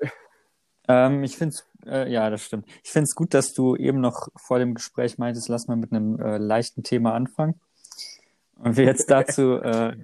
Ähm, 0.86 1.24
ich 1.24 1.38
finde 1.38 1.54
es, 1.54 1.66
äh, 1.86 2.12
ja, 2.12 2.28
das 2.28 2.42
stimmt. 2.42 2.66
Ich 2.82 2.90
finde 2.90 3.04
es 3.04 3.14
gut, 3.14 3.32
dass 3.32 3.54
du 3.54 3.74
eben 3.74 4.02
noch 4.02 4.28
vor 4.36 4.58
dem 4.58 4.74
Gespräch 4.74 5.16
meintest, 5.16 5.48
lass 5.48 5.66
mal 5.66 5.78
mit 5.78 5.90
einem 5.92 6.20
äh, 6.20 6.36
leichten 6.36 6.82
Thema 6.82 7.14
anfangen. 7.14 7.58
Und 8.58 8.76
wir 8.76 8.84
jetzt 8.84 9.10
dazu 9.10 9.54
äh, 9.62 9.96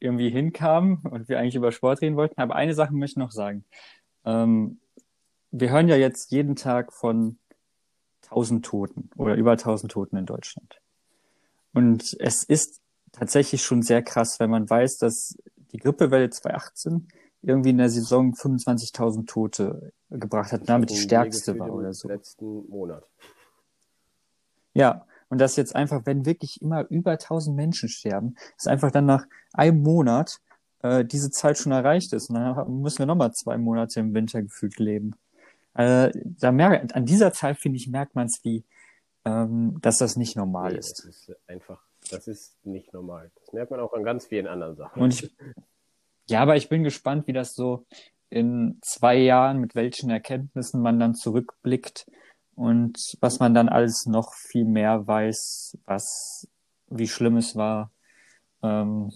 irgendwie 0.00 0.30
hinkamen 0.30 0.98
und 1.08 1.28
wir 1.28 1.38
eigentlich 1.38 1.54
über 1.54 1.70
Sport 1.70 2.00
reden 2.00 2.16
wollten. 2.16 2.40
Aber 2.40 2.56
eine 2.56 2.74
Sache 2.74 2.92
möchte 2.94 3.12
ich 3.12 3.16
noch 3.24 3.30
sagen. 3.30 3.64
Ähm, 4.24 4.80
wir 5.52 5.70
hören 5.70 5.86
ja 5.86 5.94
jetzt 5.94 6.32
jeden 6.32 6.56
Tag 6.56 6.92
von 6.92 7.38
1000 8.34 8.64
Toten 8.64 9.10
oder 9.16 9.34
über 9.36 9.52
1000 9.52 9.92
Toten 9.92 10.16
in 10.16 10.26
Deutschland. 10.26 10.80
Und 11.72 12.16
es 12.20 12.42
ist 12.44 12.80
tatsächlich 13.12 13.62
schon 13.62 13.82
sehr 13.82 14.02
krass, 14.02 14.40
wenn 14.40 14.50
man 14.50 14.68
weiß, 14.68 14.98
dass 14.98 15.36
die 15.72 15.78
Grippewelle 15.78 16.30
2018 16.30 17.08
irgendwie 17.42 17.70
in 17.70 17.78
der 17.78 17.90
Saison 17.90 18.32
25.000 18.32 19.26
Tote 19.26 19.92
gebracht 20.10 20.52
hat, 20.52 20.68
damit 20.68 20.90
die 20.90 20.94
wir 20.94 21.02
stärkste 21.02 21.58
war 21.58 21.72
oder 21.72 21.92
so. 21.92 22.08
Letzten 22.08 22.68
Monat. 22.68 23.06
Ja, 24.72 25.06
und 25.28 25.38
das 25.38 25.56
jetzt 25.56 25.74
einfach, 25.74 26.02
wenn 26.04 26.26
wirklich 26.26 26.62
immer 26.62 26.88
über 26.90 27.12
1000 27.12 27.54
Menschen 27.56 27.88
sterben, 27.88 28.36
dass 28.56 28.66
einfach 28.66 28.90
dann 28.90 29.06
nach 29.06 29.26
einem 29.52 29.82
Monat 29.82 30.40
äh, 30.82 31.04
diese 31.04 31.30
Zahl 31.30 31.56
schon 31.56 31.72
erreicht 31.72 32.12
ist. 32.12 32.30
Und 32.30 32.36
dann 32.36 32.80
müssen 32.80 32.98
wir 32.98 33.06
nochmal 33.06 33.32
zwei 33.32 33.58
Monate 33.58 34.00
im 34.00 34.14
Winter 34.14 34.42
gefühlt 34.42 34.78
leben. 34.78 35.14
Äh, 35.74 36.10
da 36.14 36.52
merkt, 36.52 36.94
an 36.94 37.04
dieser 37.04 37.32
Zahl, 37.32 37.54
finde 37.54 37.76
ich, 37.76 37.88
merkt 37.88 38.14
man 38.14 38.26
es, 38.26 38.40
wie, 38.42 38.64
ähm, 39.24 39.78
dass 39.80 39.98
das 39.98 40.16
nicht 40.16 40.36
normal 40.36 40.72
Nee, 40.72 40.78
ist. 40.78 40.98
Das 40.98 41.06
ist 41.06 41.36
einfach, 41.48 41.82
das 42.10 42.28
ist 42.28 42.64
nicht 42.64 42.92
normal. 42.92 43.30
Das 43.40 43.52
merkt 43.52 43.70
man 43.70 43.80
auch 43.80 43.92
an 43.92 44.04
ganz 44.04 44.26
vielen 44.26 44.46
anderen 44.46 44.76
Sachen. 44.76 45.02
Und 45.02 45.14
ich, 45.14 45.34
ja, 46.26 46.40
aber 46.40 46.56
ich 46.56 46.68
bin 46.68 46.84
gespannt, 46.84 47.26
wie 47.26 47.32
das 47.32 47.54
so 47.54 47.86
in 48.30 48.78
zwei 48.82 49.16
Jahren, 49.16 49.60
mit 49.60 49.74
welchen 49.74 50.10
Erkenntnissen 50.10 50.80
man 50.80 50.98
dann 50.98 51.14
zurückblickt 51.14 52.06
und 52.54 53.16
was 53.20 53.40
man 53.40 53.54
dann 53.54 53.68
alles 53.68 54.06
noch 54.06 54.34
viel 54.34 54.64
mehr 54.64 55.06
weiß, 55.06 55.78
was, 55.86 56.48
wie 56.88 57.08
schlimm 57.08 57.36
es 57.36 57.56
war, 57.56 57.90
ähm, 58.62 59.12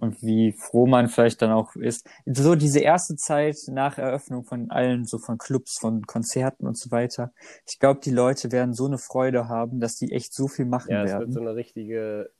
und 0.00 0.22
wie 0.22 0.52
froh 0.52 0.86
man 0.86 1.08
vielleicht 1.08 1.42
dann 1.42 1.52
auch 1.52 1.76
ist. 1.76 2.08
So 2.26 2.54
diese 2.54 2.80
erste 2.80 3.16
Zeit 3.16 3.56
nach 3.68 3.98
Eröffnung 3.98 4.44
von 4.44 4.70
allen, 4.70 5.04
so 5.04 5.18
von 5.18 5.38
Clubs, 5.38 5.78
von 5.78 6.06
Konzerten 6.06 6.66
und 6.66 6.76
so 6.76 6.90
weiter. 6.90 7.32
Ich 7.68 7.78
glaube, 7.78 8.00
die 8.00 8.10
Leute 8.10 8.50
werden 8.50 8.74
so 8.74 8.86
eine 8.86 8.98
Freude 8.98 9.48
haben, 9.48 9.80
dass 9.80 9.96
die 9.96 10.12
echt 10.12 10.32
so 10.34 10.48
viel 10.48 10.64
machen 10.64 10.90
ja, 10.90 11.04
es 11.04 11.10
wird 11.10 11.20
werden. 11.20 11.32
so 11.32 11.40
eine 11.40 11.54
richtige 11.54 12.30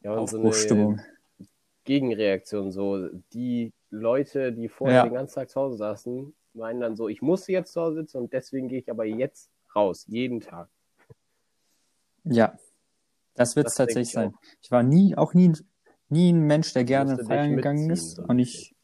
ja, 0.00 0.26
so 0.26 0.38
eine 0.38 1.04
Gegenreaktion. 1.84 2.70
So 2.70 3.08
die 3.32 3.72
Leute, 3.90 4.52
die 4.52 4.68
vorher 4.68 4.98
Ja. 4.98 5.04
den 5.04 5.14
ganzen 5.14 5.36
Tag 5.36 5.50
zu 5.50 5.60
Hause 5.60 5.78
saßen, 5.78 6.34
meinen 6.54 6.80
dann 6.80 6.96
so, 6.96 7.08
ich 7.08 7.22
muss 7.22 7.46
jetzt 7.46 7.72
zu 7.72 7.80
Hause 7.80 8.02
sitzen 8.02 8.18
und 8.18 8.32
deswegen 8.32 8.68
gehe 8.68 8.80
ich 8.80 8.90
aber 8.90 9.04
jetzt 9.04 9.50
raus, 9.74 10.04
jeden 10.06 10.40
Tag. 10.40 10.68
Ja, 12.24 12.58
das 13.34 13.56
wird 13.56 13.68
es 13.68 13.74
tatsächlich 13.74 14.08
ich 14.08 14.14
sein. 14.14 14.34
Ich 14.60 14.70
war 14.70 14.82
nie, 14.82 15.16
auch 15.16 15.32
nie, 15.32 15.52
nie 16.08 16.32
ein 16.32 16.46
Mensch, 16.46 16.72
der 16.72 16.84
gerne 16.84 17.22
feiern 17.24 17.56
gegangen 17.56 17.90
ist. 17.90 18.18
Und 18.18 18.38
ich, 18.38 18.74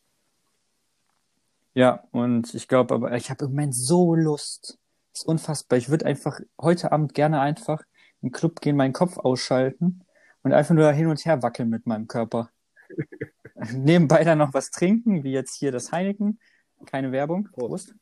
ja, 1.74 2.04
und 2.12 2.54
ich 2.54 2.68
glaube 2.68 2.94
aber, 2.94 3.12
ich 3.16 3.30
habe 3.30 3.44
im 3.44 3.50
Moment 3.50 3.74
so 3.74 4.14
Lust. 4.14 4.78
Das 5.12 5.22
ist 5.22 5.26
unfassbar. 5.26 5.78
Ich 5.78 5.88
würde 5.88 6.06
einfach 6.06 6.40
heute 6.60 6.92
Abend 6.92 7.14
gerne 7.14 7.40
einfach 7.40 7.82
in 8.20 8.28
den 8.28 8.32
Club 8.32 8.60
gehen, 8.60 8.76
meinen 8.76 8.92
Kopf 8.92 9.18
ausschalten 9.18 10.04
und 10.42 10.52
einfach 10.52 10.74
nur 10.74 10.90
hin 10.92 11.06
und 11.06 11.24
her 11.24 11.42
wackeln 11.42 11.70
mit 11.70 11.86
meinem 11.86 12.08
Körper. 12.08 12.50
Nebenbei 13.72 14.24
dann 14.24 14.38
noch 14.38 14.54
was 14.54 14.70
trinken, 14.70 15.22
wie 15.22 15.32
jetzt 15.32 15.56
hier 15.56 15.72
das 15.72 15.92
Heineken. 15.92 16.38
Keine 16.86 17.12
Werbung. 17.12 17.48
Prost. 17.52 17.68
Prost. 17.68 17.94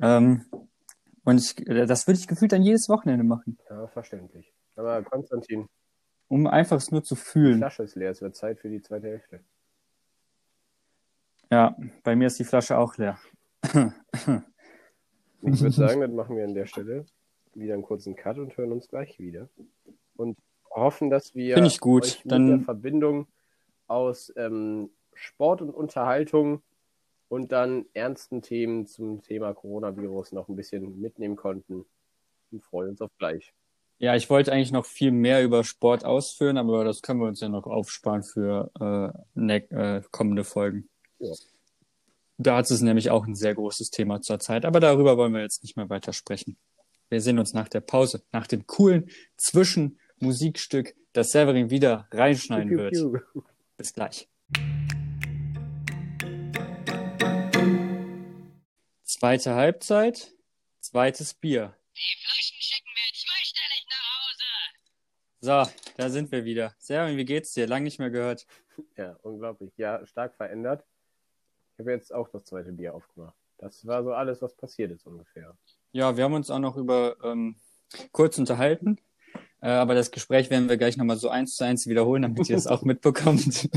Ähm, 0.00 0.44
und 1.24 1.38
ich, 1.38 1.54
das 1.64 2.06
würde 2.06 2.18
ich 2.18 2.26
gefühlt 2.26 2.52
dann 2.52 2.62
jedes 2.62 2.88
Wochenende 2.88 3.24
machen, 3.24 3.58
Ja, 3.68 3.86
verständlich. 3.88 4.52
Aber 4.76 5.02
Konstantin, 5.02 5.68
um 6.28 6.46
einfach 6.46 6.76
es 6.76 6.90
nur 6.90 7.02
zu 7.02 7.14
die 7.14 7.20
fühlen. 7.20 7.58
Flasche 7.58 7.82
ist 7.84 7.94
leer. 7.96 8.10
Es 8.10 8.20
wird 8.22 8.34
Zeit 8.36 8.58
für 8.58 8.68
die 8.68 8.80
zweite 8.82 9.06
Hälfte. 9.08 9.40
Ja, 11.50 11.76
bei 12.02 12.16
mir 12.16 12.26
ist 12.26 12.38
die 12.38 12.44
Flasche 12.44 12.76
auch 12.78 12.96
leer. 12.96 13.18
Ich 13.62 13.72
würde 13.72 14.44
sagen, 15.70 16.00
das 16.00 16.10
machen 16.10 16.36
wir 16.36 16.44
an 16.44 16.54
der 16.54 16.66
Stelle 16.66 17.06
wieder 17.54 17.74
einen 17.74 17.82
kurzen 17.84 18.16
Cut 18.16 18.38
und 18.38 18.56
hören 18.56 18.72
uns 18.72 18.88
gleich 18.88 19.18
wieder. 19.18 19.48
Und 20.16 20.36
hoffen, 20.70 21.08
dass 21.10 21.34
wir 21.34 21.54
Finde 21.54 21.68
ich 21.68 21.80
gut. 21.80 22.04
euch 22.04 22.24
mit 22.24 22.32
Dann- 22.32 22.48
der 22.48 22.60
Verbindung 22.60 23.26
aus 23.86 24.32
ähm, 24.36 24.90
Sport 25.14 25.62
und 25.62 25.70
Unterhaltung 25.70 26.62
und 27.28 27.52
dann 27.52 27.86
ernsten 27.94 28.42
Themen 28.42 28.86
zum 28.86 29.22
Thema 29.22 29.54
Coronavirus 29.54 30.32
noch 30.32 30.48
ein 30.48 30.56
bisschen 30.56 31.00
mitnehmen 31.00 31.36
konnten. 31.36 31.86
Und 32.52 32.62
freuen 32.64 32.90
uns 32.90 33.00
auf 33.00 33.10
gleich. 33.18 33.54
Ja, 33.98 34.14
ich 34.14 34.28
wollte 34.28 34.52
eigentlich 34.52 34.72
noch 34.72 34.84
viel 34.84 35.10
mehr 35.10 35.42
über 35.42 35.64
Sport 35.64 36.04
ausführen, 36.04 36.58
aber 36.58 36.84
das 36.84 37.00
können 37.00 37.20
wir 37.20 37.28
uns 37.28 37.40
ja 37.40 37.48
noch 37.48 37.64
aufsparen 37.64 38.22
für 38.22 38.70
äh, 38.78 39.18
ne 39.34 39.70
äh, 39.70 40.02
kommende 40.10 40.44
Folgen. 40.44 40.88
Ja. 41.18 41.32
Da 42.36 42.60
ist 42.60 42.70
es 42.70 42.82
nämlich 42.82 43.10
auch 43.10 43.26
ein 43.26 43.34
sehr 43.34 43.54
großes 43.54 43.90
Thema 43.90 44.20
zurzeit, 44.20 44.66
aber 44.66 44.80
darüber 44.80 45.16
wollen 45.16 45.32
wir 45.32 45.40
jetzt 45.40 45.62
nicht 45.62 45.76
mehr 45.76 45.88
weiter 45.88 46.12
sprechen. 46.12 46.58
Wir 47.08 47.22
sehen 47.22 47.38
uns 47.38 47.54
nach 47.54 47.68
der 47.68 47.80
Pause, 47.80 48.22
nach 48.32 48.46
dem 48.46 48.66
coolen 48.66 49.10
Zwischenmusikstück, 49.38 50.94
das 51.14 51.30
Severin 51.30 51.70
wieder 51.70 52.08
reinschneiden 52.10 52.68
Piu, 52.68 52.78
wird. 52.78 52.92
piu. 52.92 53.42
Bis 53.78 53.94
gleich. 53.94 54.28
Zweite 59.04 59.54
Halbzeit, 59.54 60.32
zweites 60.80 61.32
Bier. 61.32 61.74
Die 61.96 62.16
Flaschen 62.20 62.60
schicken 62.60 62.92
wir 62.92 63.08
zweistellig 63.14 63.86
nach 63.88 64.04
Hause. 64.20 64.50
So, 65.40 65.64
da 65.96 66.08
sind 66.08 66.32
wir 66.32 66.44
wieder. 66.44 66.74
Severin, 66.78 67.16
wie 67.16 67.24
geht's 67.24 67.52
dir? 67.52 67.66
Lang 67.66 67.82
nicht 67.82 67.98
mehr 67.98 68.10
gehört. 68.10 68.46
Ja, 68.96 69.16
unglaublich. 69.22 69.72
Ja, 69.76 70.04
stark 70.06 70.34
verändert. 70.34 70.84
Ich 71.74 71.80
habe 71.80 71.92
jetzt 71.92 72.12
auch 72.12 72.28
das 72.30 72.44
zweite 72.44 72.72
Bier 72.72 72.94
aufgemacht. 72.94 73.34
Das 73.58 73.86
war 73.86 74.02
so 74.02 74.12
alles, 74.12 74.40
was 74.42 74.54
passiert 74.56 74.90
ist 74.92 75.06
ungefähr. 75.06 75.56
Ja, 75.92 76.16
wir 76.16 76.24
haben 76.24 76.34
uns 76.34 76.50
auch 76.50 76.58
noch 76.58 76.76
über 76.76 77.16
ähm, 77.22 77.56
kurz 78.12 78.38
unterhalten, 78.38 78.98
äh, 79.60 79.68
aber 79.68 79.94
das 79.94 80.10
Gespräch 80.10 80.50
werden 80.50 80.68
wir 80.68 80.76
gleich 80.76 80.96
nochmal 80.96 81.16
so 81.16 81.28
eins 81.28 81.56
zu 81.56 81.64
eins 81.64 81.86
wiederholen, 81.86 82.22
damit 82.22 82.48
ihr 82.48 82.56
es 82.56 82.66
auch 82.66 82.82
mitbekommt. 82.84 83.68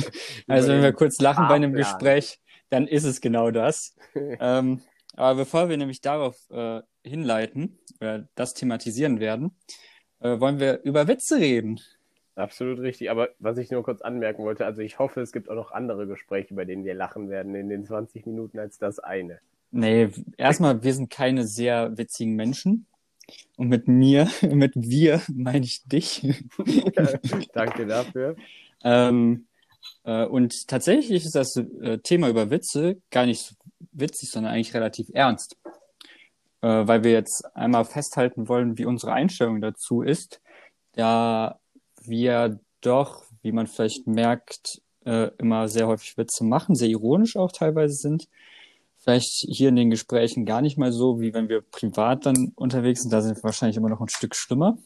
also 0.47 0.69
wenn 0.69 0.81
wir 0.81 0.93
kurz 0.93 1.19
lachen 1.19 1.47
bei 1.47 1.55
einem. 1.55 1.73
Gespräch, 1.73 2.41
dann 2.69 2.87
ist 2.87 3.03
es 3.03 3.21
genau 3.21 3.51
das. 3.51 3.95
ähm, 4.15 4.81
aber 5.13 5.35
bevor 5.39 5.69
wir 5.69 5.77
nämlich 5.77 6.01
darauf 6.01 6.37
äh, 6.49 6.81
hinleiten 7.03 7.79
oder 7.99 8.29
das 8.35 8.53
thematisieren 8.53 9.19
werden, 9.19 9.57
äh, 10.19 10.39
wollen 10.39 10.59
wir 10.59 10.81
über 10.83 11.07
Witze 11.07 11.37
reden. 11.37 11.79
Absolut 12.35 12.79
richtig. 12.79 13.11
Aber 13.11 13.29
was 13.39 13.57
ich 13.57 13.69
nur 13.69 13.83
kurz 13.83 14.01
anmerken 14.01 14.43
wollte, 14.43 14.65
also 14.65 14.81
ich 14.81 14.97
hoffe, 14.97 15.21
es 15.21 15.31
gibt 15.31 15.49
auch 15.49 15.55
noch 15.55 15.71
andere 15.71 16.07
Gespräche, 16.07 16.53
bei 16.53 16.65
denen 16.65 16.85
wir 16.85 16.93
lachen 16.93 17.29
werden 17.29 17.53
in 17.55 17.69
den 17.69 17.85
20 17.85 18.25
Minuten 18.25 18.59
als 18.59 18.77
das 18.77 18.99
eine. 18.99 19.39
Nee, 19.71 20.09
erstmal, 20.37 20.83
wir 20.83 20.93
sind 20.93 21.09
keine 21.09 21.45
sehr 21.45 21.97
witzigen 21.97 22.35
Menschen. 22.35 22.85
Und 23.57 23.67
mit 23.67 23.87
mir, 23.87 24.27
mit 24.41 24.73
wir 24.75 25.21
meine 25.33 25.65
ich 25.65 25.83
dich. 25.85 26.25
Danke 27.53 27.85
dafür. 27.85 28.35
Ähm, 28.83 29.45
äh, 30.03 30.25
und 30.25 30.67
tatsächlich 30.67 31.25
ist 31.25 31.35
das 31.35 31.55
äh, 31.57 31.99
Thema 31.99 32.29
über 32.29 32.49
Witze 32.49 32.97
gar 33.11 33.25
nicht 33.25 33.41
so 33.41 33.55
witzig, 33.91 34.29
sondern 34.31 34.53
eigentlich 34.53 34.73
relativ 34.73 35.09
ernst. 35.13 35.57
Äh, 36.61 36.87
weil 36.87 37.03
wir 37.03 37.11
jetzt 37.11 37.45
einmal 37.55 37.85
festhalten 37.85 38.47
wollen, 38.47 38.77
wie 38.77 38.85
unsere 38.85 39.13
Einstellung 39.13 39.61
dazu 39.61 40.01
ist, 40.01 40.41
da 40.93 41.59
wir 42.01 42.59
doch, 42.81 43.23
wie 43.41 43.51
man 43.51 43.67
vielleicht 43.67 44.07
merkt, 44.07 44.81
äh, 45.05 45.31
immer 45.37 45.67
sehr 45.67 45.87
häufig 45.87 46.17
Witze 46.17 46.43
machen, 46.43 46.75
sehr 46.75 46.89
ironisch 46.89 47.37
auch 47.37 47.51
teilweise 47.51 47.95
sind. 47.95 48.27
Vielleicht 48.97 49.45
hier 49.47 49.69
in 49.69 49.77
den 49.77 49.89
Gesprächen 49.89 50.45
gar 50.45 50.61
nicht 50.61 50.77
mal 50.77 50.91
so, 50.91 51.21
wie 51.21 51.33
wenn 51.33 51.47
wir 51.47 51.61
privat 51.61 52.25
dann 52.25 52.51
unterwegs 52.55 53.01
sind. 53.01 53.13
Da 53.13 53.21
sind 53.21 53.37
wir 53.37 53.43
wahrscheinlich 53.43 53.77
immer 53.77 53.89
noch 53.89 54.01
ein 54.01 54.09
Stück 54.09 54.35
schlimmer. 54.35 54.77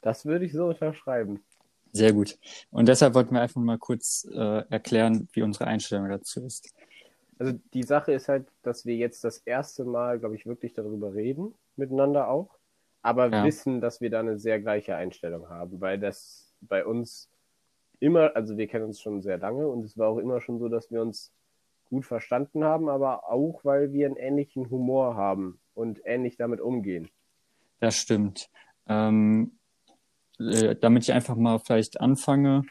Das 0.00 0.24
würde 0.24 0.46
ich 0.46 0.52
so 0.52 0.66
unterschreiben. 0.66 1.42
Sehr 1.92 2.12
gut. 2.12 2.38
Und 2.70 2.88
deshalb 2.88 3.14
wollten 3.14 3.34
wir 3.34 3.42
einfach 3.42 3.60
mal 3.60 3.78
kurz 3.78 4.26
äh, 4.32 4.64
erklären, 4.70 5.28
wie 5.32 5.42
unsere 5.42 5.66
Einstellung 5.66 6.08
dazu 6.08 6.44
ist. 6.44 6.72
Also 7.40 7.58
die 7.72 7.84
Sache 7.84 8.12
ist 8.12 8.28
halt, 8.28 8.46
dass 8.62 8.84
wir 8.84 8.96
jetzt 8.96 9.24
das 9.24 9.38
erste 9.38 9.86
Mal, 9.86 10.18
glaube 10.18 10.36
ich, 10.36 10.44
wirklich 10.44 10.74
darüber 10.74 11.14
reden, 11.14 11.54
miteinander 11.74 12.28
auch, 12.28 12.58
aber 13.00 13.30
Ja. 13.30 13.44
wissen, 13.44 13.80
dass 13.80 14.02
wir 14.02 14.10
da 14.10 14.20
eine 14.20 14.38
sehr 14.38 14.60
gleiche 14.60 14.94
Einstellung 14.94 15.48
haben, 15.48 15.80
weil 15.80 15.98
das 15.98 16.54
bei 16.60 16.84
uns 16.84 17.30
immer, 17.98 18.36
also 18.36 18.58
wir 18.58 18.66
kennen 18.66 18.84
uns 18.84 19.00
schon 19.00 19.22
sehr 19.22 19.38
lange 19.38 19.66
und 19.66 19.86
es 19.86 19.96
war 19.96 20.08
auch 20.08 20.18
immer 20.18 20.42
schon 20.42 20.58
so, 20.58 20.68
dass 20.68 20.90
wir 20.90 21.00
uns 21.00 21.32
gut 21.88 22.04
verstanden 22.04 22.62
haben, 22.62 22.90
aber 22.90 23.30
auch, 23.30 23.64
weil 23.64 23.90
wir 23.94 24.04
einen 24.04 24.16
ähnlichen 24.16 24.68
Humor 24.68 25.16
haben 25.16 25.58
und 25.72 26.02
ähnlich 26.04 26.36
damit 26.36 26.60
umgehen. 26.60 27.08
Das 27.78 27.96
stimmt. 27.96 28.50
Ähm, 28.86 29.52
äh, 30.38 30.76
damit 30.76 31.04
ich 31.04 31.12
einfach 31.14 31.36
mal 31.36 31.58
vielleicht 31.58 32.02
anfange. 32.02 32.64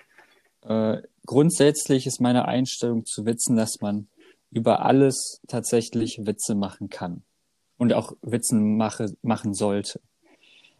Äh, 0.61 1.01
grundsätzlich 1.25 2.05
ist 2.05 2.21
meine 2.21 2.45
Einstellung 2.47 3.03
zu 3.05 3.25
Witzen, 3.25 3.55
dass 3.55 3.81
man 3.81 4.07
über 4.51 4.85
alles 4.85 5.41
tatsächlich 5.47 6.25
Witze 6.25 6.55
machen 6.55 6.89
kann 6.89 7.23
und 7.77 7.93
auch 7.93 8.13
Witze 8.21 8.55
mache, 8.55 9.15
machen 9.21 9.53
sollte. 9.53 10.01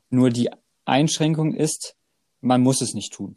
Nur 0.10 0.30
die 0.30 0.50
Einschränkung 0.86 1.54
ist, 1.54 1.96
man 2.42 2.62
muss 2.62 2.82
es 2.82 2.94
nicht 2.94 3.14
tun. 3.14 3.36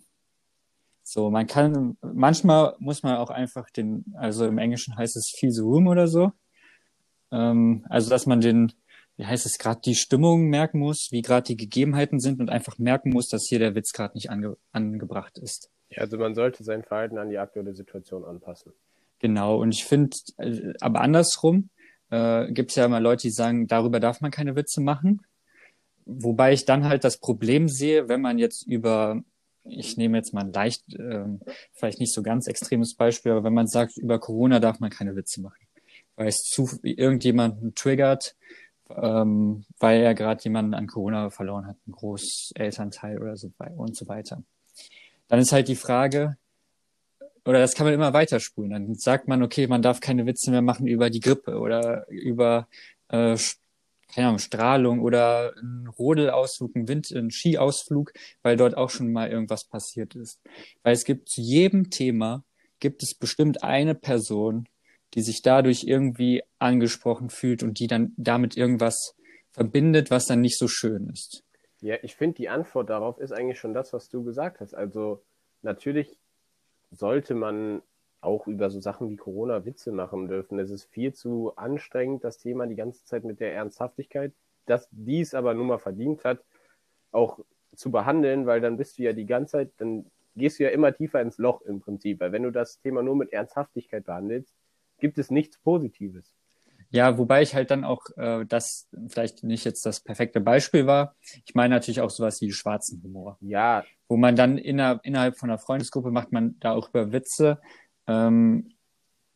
So, 1.05 1.31
man 1.31 1.47
kann, 1.47 1.97
manchmal 2.01 2.77
muss 2.79 3.03
man 3.03 3.17
auch 3.17 3.31
einfach 3.31 3.69
den, 3.71 4.05
also 4.17 4.47
im 4.47 4.59
Englischen 4.59 4.97
heißt 4.97 5.17
es 5.17 5.35
feel 5.37 5.51
the 5.51 5.61
room 5.61 5.87
oder 5.89 6.07
so. 6.09 6.33
Ähm, 7.31 7.85
also, 7.89 8.09
dass 8.09 8.27
man 8.27 8.41
den, 8.41 8.73
wie 9.17 9.27
heißt 9.27 9.45
es, 9.45 9.59
gerade 9.59 9.81
die 9.85 9.97
Stimmung 9.97 10.49
merken 10.49 10.79
muss, 10.79 11.09
wie 11.11 11.23
gerade 11.23 11.45
die 11.45 11.57
Gegebenheiten 11.57 12.21
sind 12.21 12.41
und 12.41 12.51
einfach 12.51 12.79
merken 12.79 13.11
muss, 13.11 13.29
dass 13.29 13.47
hier 13.49 13.59
der 13.59 13.75
Witz 13.75 13.93
gerade 13.93 14.15
nicht 14.15 14.31
ange 14.31 14.57
angebracht 14.71 15.39
ist. 15.39 15.71
Ja, 15.91 16.03
also 16.03 16.17
man 16.17 16.35
sollte 16.35 16.65
sein 16.65 16.83
Verhalten 16.83 17.19
an 17.19 17.29
die 17.29 17.39
aktuelle 17.39 17.75
Situation 17.75 18.25
anpassen. 18.25 18.73
Genau, 19.23 19.57
und 19.57 19.73
ich 19.73 19.85
finde, 19.85 20.17
äh, 20.39 20.73
aber 20.81 21.01
andersrum 21.01 21.71
äh, 22.11 22.51
gibt 22.53 22.71
es 22.71 22.77
ja 22.77 22.85
immer 22.85 22.99
Leute, 22.99 23.23
die 23.23 23.31
sagen, 23.31 23.69
darüber 23.69 24.01
darf 24.01 24.21
man 24.21 24.33
keine 24.33 24.57
Witze 24.57 24.81
machen. 24.81 25.23
Wobei 26.05 26.53
ich 26.53 26.65
dann 26.65 26.85
halt 26.85 27.05
das 27.05 27.19
Problem 27.19 27.69
sehe, 27.69 28.09
wenn 28.09 28.21
man 28.21 28.39
jetzt 28.39 28.67
über, 28.67 29.23
ich 29.65 29.97
nehme 29.97 30.19
jetzt 30.19 30.35
mal 30.35 30.41
ein 30.41 30.53
leicht, 30.53 30.83
ähm, 30.99 31.41
vielleicht 31.73 32.01
nicht 32.01 32.13
so 32.13 32.25
ganz 32.25 32.49
extremes 32.49 32.97
Beispiel, 32.97 33.31
aber 33.31 33.45
wenn 33.45 33.55
man 33.55 33.69
sagt, 33.69 33.97
über 33.97 34.19
Corona 34.19 34.59
darf 34.59 34.81
man 34.81 34.91
keine 34.91 35.15
Witze 35.15 35.41
machen, 35.41 35.69
weil 36.17 36.27
es 36.27 36.43
zu 36.43 36.69
irgendjemanden 36.83 37.77
triggert, 37.77 38.35
ähm, 38.91 39.65
weil 39.79 40.03
er 40.03 40.15
gerade 40.15 40.43
jemanden 40.43 40.75
an 40.75 40.89
Corona 40.89 41.31
verloren 41.31 41.69
hat, 41.69 41.77
einen 41.87 41.95
Großelternteil 41.95 43.23
oder 43.23 43.37
so 43.37 43.53
und 43.77 43.97
so 43.97 44.09
weiter. 44.09 44.43
Dann 45.29 45.39
ist 45.39 45.53
halt 45.53 45.69
die 45.69 45.77
Frage, 45.77 46.37
oder 47.45 47.59
das 47.59 47.75
kann 47.75 47.87
man 47.87 47.95
immer 47.95 48.13
weiterspulen. 48.13 48.71
Dann 48.71 48.95
sagt 48.95 49.29
man, 49.29 49.43
okay, 49.43 49.67
man 49.67 49.83
darf 49.83 50.01
keine 50.01 50.27
Witze 50.27 50.51
mehr 50.51 50.63
machen 50.63 50.87
über 50.87 51.11
die 51.11 51.21
Grippe 51.21 51.59
oder 51.59 52.07
über 52.09 52.69
äh, 53.09 53.37
keine 54.15 54.29
Ahnung, 54.29 54.39
Strahlung 54.39 55.01
oder 55.01 55.55
einen 55.57 55.87
Rodelausflug, 55.87 56.77
einen 56.77 56.89
Wind, 56.89 57.11
einen 57.15 57.31
Skiausflug, 57.31 58.13
weil 58.43 58.57
dort 58.57 58.77
auch 58.77 58.91
schon 58.91 59.11
mal 59.11 59.31
irgendwas 59.31 59.65
passiert 59.65 60.15
ist. 60.15 60.41
Weil 60.83 60.93
es 60.93 61.05
gibt 61.05 61.29
zu 61.29 61.41
jedem 61.41 61.91
Thema 61.91 62.45
gibt 62.79 63.03
es 63.03 63.15
bestimmt 63.15 63.63
eine 63.63 63.95
Person, 63.95 64.69
die 65.15 65.23
sich 65.23 65.43
dadurch 65.43 65.85
irgendwie 65.85 66.43
angesprochen 66.59 67.31
fühlt 67.31 67.63
und 67.63 67.79
die 67.79 67.87
dann 67.87 68.13
damit 68.17 68.57
irgendwas 68.57 69.15
verbindet, 69.51 70.11
was 70.11 70.27
dann 70.27 70.41
nicht 70.41 70.59
so 70.59 70.69
schön 70.69 71.09
ist. 71.09 71.45
Ja, 71.81 71.97
ich 72.03 72.15
finde, 72.15 72.37
die 72.37 72.49
Antwort 72.49 72.91
darauf 72.91 73.19
ist 73.19 73.33
eigentlich 73.33 73.59
schon 73.59 73.75
das, 73.75 73.93
was 73.93 74.09
du 74.09 74.25
gesagt 74.25 74.61
hast. 74.61 74.75
Also 74.75 75.23
natürlich 75.63 76.19
sollte 76.93 77.35
man 77.35 77.83
auch 78.21 78.47
über 78.47 78.71
so 78.71 78.81
Sachen 78.81 79.11
wie 79.11 79.17
Corona 79.17 79.65
Witze 79.65 79.91
machen 79.91 80.29
dürfen. 80.29 80.59
Es 80.59 80.71
ist 80.71 80.85
viel 80.85 81.13
zu 81.13 81.57
anstrengend, 81.57 82.23
das 82.23 82.39
Thema 82.39 82.67
die 82.67 82.77
ganze 82.77 83.05
Zeit 83.05 83.25
mit 83.25 83.41
der 83.41 83.53
Ernsthaftigkeit, 83.53 84.33
dass 84.67 84.89
dies 84.93 85.35
aber 85.35 85.55
nun 85.55 85.67
mal 85.67 85.79
verdient 85.79 86.25
hat, 86.25 86.45
auch 87.11 87.41
zu 87.75 87.91
behandeln, 87.91 88.47
weil 88.47 88.61
dann 88.61 88.77
bist 88.77 88.99
du 88.99 89.03
ja 89.03 89.13
die 89.13 89.27
ganze 89.27 89.53
Zeit, 89.53 89.73
dann 89.79 90.07
gehst 90.37 90.59
du 90.59 90.65
ja 90.65 90.71
immer 90.71 90.95
tiefer 90.95 91.21
ins 91.21 91.39
Loch 91.39 91.63
im 91.63 91.81
Prinzip. 91.81 92.21
Weil 92.21 92.33
wenn 92.33 92.45
du 92.45 92.53
das 92.53 92.79
Thema 92.81 93.03
nur 93.03 93.17
mit 93.17 93.33
Ernsthaftigkeit 93.33 94.05
behandelst, 94.05 94.55
gibt 94.99 95.19
es 95.19 95.31
nichts 95.31 95.59
Positives. 95.59 96.33
Ja, 96.93 97.17
wobei 97.17 97.41
ich 97.41 97.55
halt 97.55 97.71
dann 97.71 97.85
auch, 97.85 98.03
äh, 98.17 98.45
das 98.45 98.87
vielleicht 99.09 99.45
nicht 99.45 99.65
jetzt 99.65 99.87
das 99.87 100.01
perfekte 100.01 100.41
Beispiel 100.41 100.87
war. 100.87 101.17
Ich 101.47 101.55
meine 101.55 101.75
natürlich 101.75 102.03
auch 102.03 102.11
sowas 102.11 102.43
wie 102.43 102.53
schwarzen 102.53 103.03
Humor. 103.03 103.39
Ja. 103.41 103.83
Wo 104.09 104.19
man 104.19 104.37
dann 104.37 104.59
inner, 104.59 105.01
innerhalb 105.03 105.39
von 105.39 105.49
einer 105.49 105.59
Freundesgruppe 105.59 106.11
macht 106.11 106.33
man 106.33 106.57
da 106.61 106.73
auch 106.73 106.91
über 106.91 107.11
Witze. 107.11 107.59
Ähm, 108.07 108.73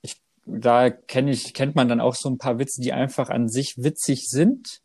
ich, 0.03 0.21
da 0.45 0.91
kenne 0.91 1.31
ich, 1.31 1.55
kennt 1.55 1.75
man 1.75 1.89
dann 1.89 2.01
auch 2.01 2.15
so 2.15 2.29
ein 2.29 2.37
paar 2.37 2.59
Witze, 2.59 2.83
die 2.83 2.93
einfach 2.93 3.31
an 3.31 3.49
sich 3.49 3.83
witzig 3.83 4.29
sind, 4.29 4.83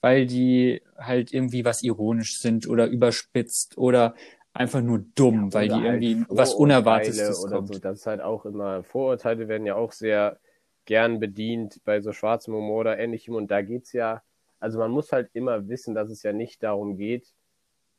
weil 0.00 0.24
die 0.24 0.80
halt 0.96 1.34
irgendwie 1.34 1.66
was 1.66 1.82
ironisch 1.82 2.38
sind 2.38 2.66
oder 2.66 2.86
überspitzt 2.86 3.76
oder 3.76 4.14
einfach 4.54 4.80
nur 4.80 5.04
dumm, 5.14 5.50
ja, 5.50 5.52
weil 5.52 5.68
die 5.68 5.74
halt 5.74 6.02
irgendwie 6.02 6.24
was 6.30 6.54
Unerwartetes 6.54 7.44
oder 7.44 7.56
kommt. 7.56 7.74
so. 7.74 7.78
Das 7.78 7.98
ist 7.98 8.06
halt 8.06 8.22
auch 8.22 8.46
immer, 8.46 8.82
Vorurteile 8.84 9.48
werden 9.48 9.66
ja 9.66 9.74
auch 9.74 9.92
sehr 9.92 10.38
gern 10.84 11.20
bedient 11.20 11.80
bei 11.84 12.00
so 12.00 12.12
schwarzem 12.12 12.54
Humor 12.54 12.80
oder 12.80 12.98
ähnlichem. 12.98 13.34
Und 13.34 13.50
da 13.50 13.62
geht's 13.62 13.92
ja, 13.92 14.22
also 14.60 14.78
man 14.78 14.90
muss 14.90 15.12
halt 15.12 15.30
immer 15.32 15.68
wissen, 15.68 15.94
dass 15.94 16.10
es 16.10 16.22
ja 16.22 16.32
nicht 16.32 16.62
darum 16.62 16.96
geht, 16.96 17.32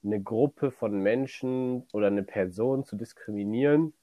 eine 0.04 0.22
Gruppe 0.22 0.72
von 0.72 1.00
Menschen 1.02 1.88
oder 1.94 2.08
eine 2.08 2.24
Person 2.24 2.84
zu 2.84 2.96
diskriminieren, 2.96 3.94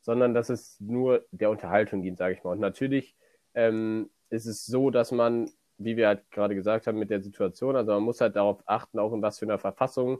sondern 0.00 0.34
dass 0.34 0.50
es 0.50 0.80
nur 0.80 1.24
der 1.30 1.50
Unterhaltung 1.50 2.02
dient, 2.02 2.18
sage 2.18 2.34
ich 2.34 2.44
mal. 2.44 2.52
Und 2.52 2.60
natürlich 2.60 3.16
ähm, 3.54 4.10
ist 4.30 4.46
es 4.46 4.66
so, 4.66 4.90
dass 4.90 5.12
man, 5.12 5.50
wie 5.78 5.96
wir 5.96 6.08
halt 6.08 6.30
gerade 6.30 6.54
gesagt 6.54 6.86
haben, 6.86 6.98
mit 6.98 7.10
der 7.10 7.22
Situation, 7.22 7.76
also 7.76 7.92
man 7.92 8.02
muss 8.02 8.20
halt 8.20 8.36
darauf 8.36 8.62
achten, 8.66 8.98
auch 8.98 9.12
in 9.12 9.22
was 9.22 9.38
für 9.38 9.46
einer 9.46 9.58
Verfassung 9.58 10.18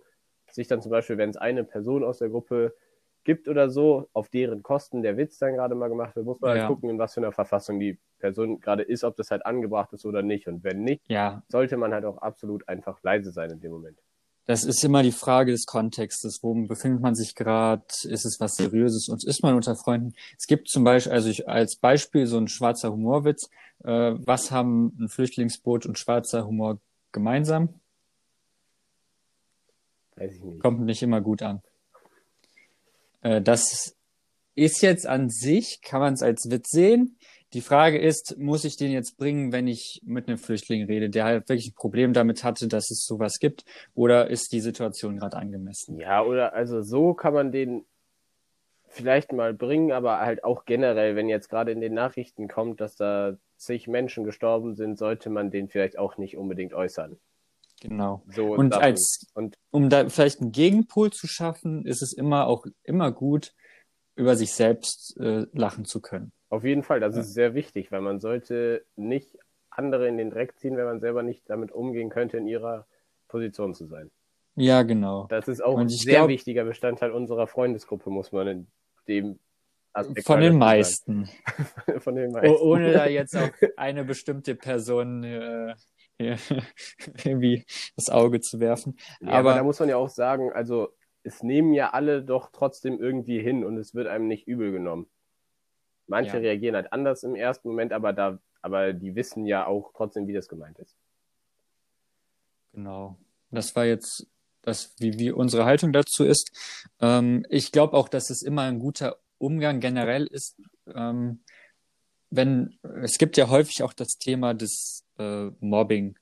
sich 0.50 0.68
dann 0.68 0.80
zum 0.80 0.90
Beispiel, 0.90 1.18
wenn 1.18 1.30
es 1.30 1.36
eine 1.36 1.64
Person 1.64 2.04
aus 2.04 2.18
der 2.18 2.28
Gruppe 2.28 2.74
gibt 3.24 3.48
oder 3.48 3.70
so, 3.70 4.08
auf 4.12 4.28
deren 4.28 4.62
Kosten 4.62 5.02
der 5.02 5.16
Witz 5.16 5.38
dann 5.38 5.54
gerade 5.54 5.74
mal 5.74 5.88
gemacht 5.88 6.14
wird, 6.16 6.26
muss 6.26 6.40
man 6.40 6.50
halt 6.50 6.58
ja. 6.58 6.64
halt 6.64 6.74
gucken, 6.74 6.90
in 6.90 6.98
was 6.98 7.14
für 7.14 7.20
einer 7.20 7.32
Verfassung 7.32 7.80
die 7.80 7.98
Person 8.18 8.60
gerade 8.60 8.82
ist, 8.82 9.04
ob 9.04 9.16
das 9.16 9.30
halt 9.30 9.44
angebracht 9.44 9.92
ist 9.92 10.04
oder 10.06 10.22
nicht. 10.22 10.46
Und 10.46 10.64
wenn 10.64 10.82
nicht, 10.82 11.02
ja. 11.08 11.42
sollte 11.48 11.76
man 11.76 11.92
halt 11.92 12.04
auch 12.04 12.18
absolut 12.18 12.68
einfach 12.68 13.02
leise 13.02 13.32
sein 13.32 13.50
in 13.50 13.60
dem 13.60 13.72
Moment. 13.72 13.98
Das 14.46 14.64
ist 14.64 14.84
immer 14.84 15.02
die 15.02 15.12
Frage 15.12 15.52
des 15.52 15.64
Kontextes. 15.64 16.40
Wo 16.42 16.54
befindet 16.66 17.00
man 17.00 17.14
sich 17.14 17.34
gerade? 17.34 17.84
Ist 18.02 18.26
es 18.26 18.38
was 18.40 18.56
Seriöses? 18.56 19.08
Und 19.08 19.24
ist 19.24 19.42
man 19.42 19.54
unter 19.54 19.74
Freunden? 19.74 20.12
Es 20.38 20.46
gibt 20.46 20.68
zum 20.68 20.84
Beispiel, 20.84 21.12
also 21.12 21.30
ich, 21.30 21.48
als 21.48 21.76
Beispiel 21.76 22.26
so 22.26 22.36
ein 22.36 22.48
schwarzer 22.48 22.92
Humorwitz. 22.92 23.48
Äh, 23.82 24.14
was 24.18 24.50
haben 24.50 24.96
ein 25.00 25.08
Flüchtlingsboot 25.08 25.86
und 25.86 25.98
schwarzer 25.98 26.46
Humor 26.46 26.78
gemeinsam? 27.10 27.80
Weiß 30.16 30.34
ich 30.34 30.42
nicht. 30.42 30.60
Kommt 30.60 30.80
nicht 30.80 31.02
immer 31.02 31.22
gut 31.22 31.42
an. 31.42 31.62
Äh, 33.24 33.42
das 33.42 33.96
ist 34.54 34.82
jetzt 34.82 35.06
an 35.08 35.30
sich, 35.30 35.80
kann 35.82 36.00
man 36.00 36.14
es 36.14 36.22
als 36.22 36.48
Witz 36.48 36.70
sehen. 36.70 37.18
Die 37.52 37.60
Frage 37.60 37.98
ist, 37.98 38.36
muss 38.38 38.64
ich 38.64 38.76
den 38.76 38.92
jetzt 38.92 39.16
bringen, 39.16 39.52
wenn 39.52 39.66
ich 39.66 40.00
mit 40.04 40.28
einem 40.28 40.38
Flüchtling 40.38 40.84
rede, 40.86 41.10
der 41.10 41.24
halt 41.24 41.48
wirklich 41.48 41.70
ein 41.70 41.74
Problem 41.74 42.12
damit 42.12 42.44
hatte, 42.44 42.68
dass 42.68 42.90
es 42.90 43.04
sowas 43.04 43.38
gibt, 43.38 43.64
oder 43.94 44.28
ist 44.28 44.52
die 44.52 44.60
Situation 44.60 45.16
gerade 45.16 45.36
angemessen? 45.36 45.98
Ja, 45.98 46.22
oder 46.22 46.52
also 46.54 46.82
so 46.82 47.14
kann 47.14 47.34
man 47.34 47.52
den 47.52 47.84
vielleicht 48.88 49.32
mal 49.32 49.54
bringen, 49.54 49.92
aber 49.92 50.20
halt 50.20 50.44
auch 50.44 50.64
generell, 50.64 51.16
wenn 51.16 51.28
jetzt 51.28 51.48
gerade 51.48 51.72
in 51.72 51.80
den 51.80 51.94
Nachrichten 51.94 52.48
kommt, 52.48 52.80
dass 52.80 52.96
da 52.96 53.36
zig 53.56 53.88
Menschen 53.88 54.24
gestorben 54.24 54.74
sind, 54.74 54.98
sollte 54.98 55.30
man 55.30 55.50
den 55.50 55.68
vielleicht 55.68 55.98
auch 55.98 56.16
nicht 56.16 56.36
unbedingt 56.36 56.74
äußern. 56.74 57.16
Genau. 57.84 58.22
So 58.28 58.54
und 58.54 58.72
als, 58.72 59.26
und 59.34 59.58
um 59.70 59.90
da 59.90 60.08
vielleicht 60.08 60.40
einen 60.40 60.52
Gegenpol 60.52 61.12
zu 61.12 61.26
schaffen, 61.26 61.84
ist 61.84 62.00
es 62.00 62.14
immer 62.14 62.46
auch 62.46 62.64
immer 62.82 63.12
gut, 63.12 63.52
über 64.16 64.36
sich 64.36 64.52
selbst 64.52 65.18
äh, 65.20 65.46
lachen 65.52 65.84
zu 65.84 66.00
können. 66.00 66.32
Auf 66.48 66.64
jeden 66.64 66.82
Fall, 66.82 67.00
das 67.00 67.14
ja. 67.14 67.20
ist 67.20 67.34
sehr 67.34 67.52
wichtig, 67.52 67.92
weil 67.92 68.00
man 68.00 68.20
sollte 68.20 68.86
nicht 68.96 69.36
andere 69.68 70.08
in 70.08 70.16
den 70.16 70.30
Dreck 70.30 70.56
ziehen, 70.58 70.78
wenn 70.78 70.86
man 70.86 71.00
selber 71.00 71.22
nicht 71.22 71.42
damit 71.50 71.72
umgehen 71.72 72.08
könnte, 72.08 72.38
in 72.38 72.46
ihrer 72.46 72.86
Position 73.28 73.74
zu 73.74 73.86
sein. 73.86 74.10
Ja, 74.56 74.82
genau. 74.82 75.26
Das 75.28 75.46
ist 75.48 75.62
auch 75.62 75.76
ein 75.76 75.88
sehr 75.90 76.14
glaub, 76.14 76.28
wichtiger 76.28 76.64
Bestandteil 76.64 77.10
unserer 77.10 77.46
Freundesgruppe, 77.48 78.08
muss 78.08 78.32
man 78.32 78.46
in 78.46 78.66
dem 79.08 79.38
Aspekt 79.92 80.26
von 80.26 80.40
den 80.40 80.56
meisten. 80.56 81.28
von 81.98 82.14
den 82.14 82.32
meisten. 82.32 82.56
ohne 82.62 82.92
da 82.92 83.06
jetzt 83.06 83.36
auf 83.36 83.50
eine 83.76 84.04
bestimmte 84.04 84.54
Person 84.54 85.22
äh, 85.24 85.74
irgendwie 87.24 87.64
das 87.96 88.08
Auge 88.10 88.40
zu 88.40 88.60
werfen. 88.60 88.96
Ja, 89.20 89.28
aber, 89.28 89.50
aber 89.50 89.54
da 89.54 89.64
muss 89.64 89.80
man 89.80 89.88
ja 89.88 89.96
auch 89.96 90.08
sagen, 90.08 90.52
also 90.52 90.94
es 91.22 91.42
nehmen 91.42 91.72
ja 91.72 91.90
alle 91.90 92.22
doch 92.22 92.50
trotzdem 92.52 93.00
irgendwie 93.00 93.40
hin 93.40 93.64
und 93.64 93.78
es 93.78 93.94
wird 93.94 94.06
einem 94.06 94.28
nicht 94.28 94.46
übel 94.46 94.72
genommen. 94.72 95.08
Manche 96.06 96.34
ja. 96.34 96.40
reagieren 96.40 96.76
halt 96.76 96.92
anders 96.92 97.22
im 97.22 97.34
ersten 97.34 97.68
Moment, 97.68 97.92
aber 97.92 98.12
da, 98.12 98.38
aber 98.60 98.92
die 98.92 99.14
wissen 99.14 99.46
ja 99.46 99.66
auch 99.66 99.92
trotzdem, 99.94 100.26
wie 100.26 100.34
das 100.34 100.48
gemeint 100.48 100.78
ist. 100.78 100.96
Genau. 102.72 103.16
Das 103.50 103.74
war 103.74 103.86
jetzt 103.86 104.26
das, 104.62 104.94
wie, 104.98 105.18
wie 105.18 105.30
unsere 105.30 105.64
Haltung 105.64 105.92
dazu 105.92 106.24
ist. 106.24 106.50
Ähm, 107.00 107.46
ich 107.48 107.72
glaube 107.72 107.96
auch, 107.96 108.08
dass 108.08 108.30
es 108.30 108.42
immer 108.42 108.62
ein 108.62 108.78
guter 108.78 109.16
Umgang 109.38 109.80
generell 109.80 110.26
ist, 110.26 110.60
ähm, 110.94 111.42
wenn, 112.30 112.78
es 113.02 113.18
gibt 113.18 113.36
ja 113.36 113.48
häufig 113.48 113.82
auch 113.82 113.92
das 113.92 114.18
Thema 114.18 114.54
des 114.54 115.03
äh, 115.18 115.50
Mobbing. 115.60 116.18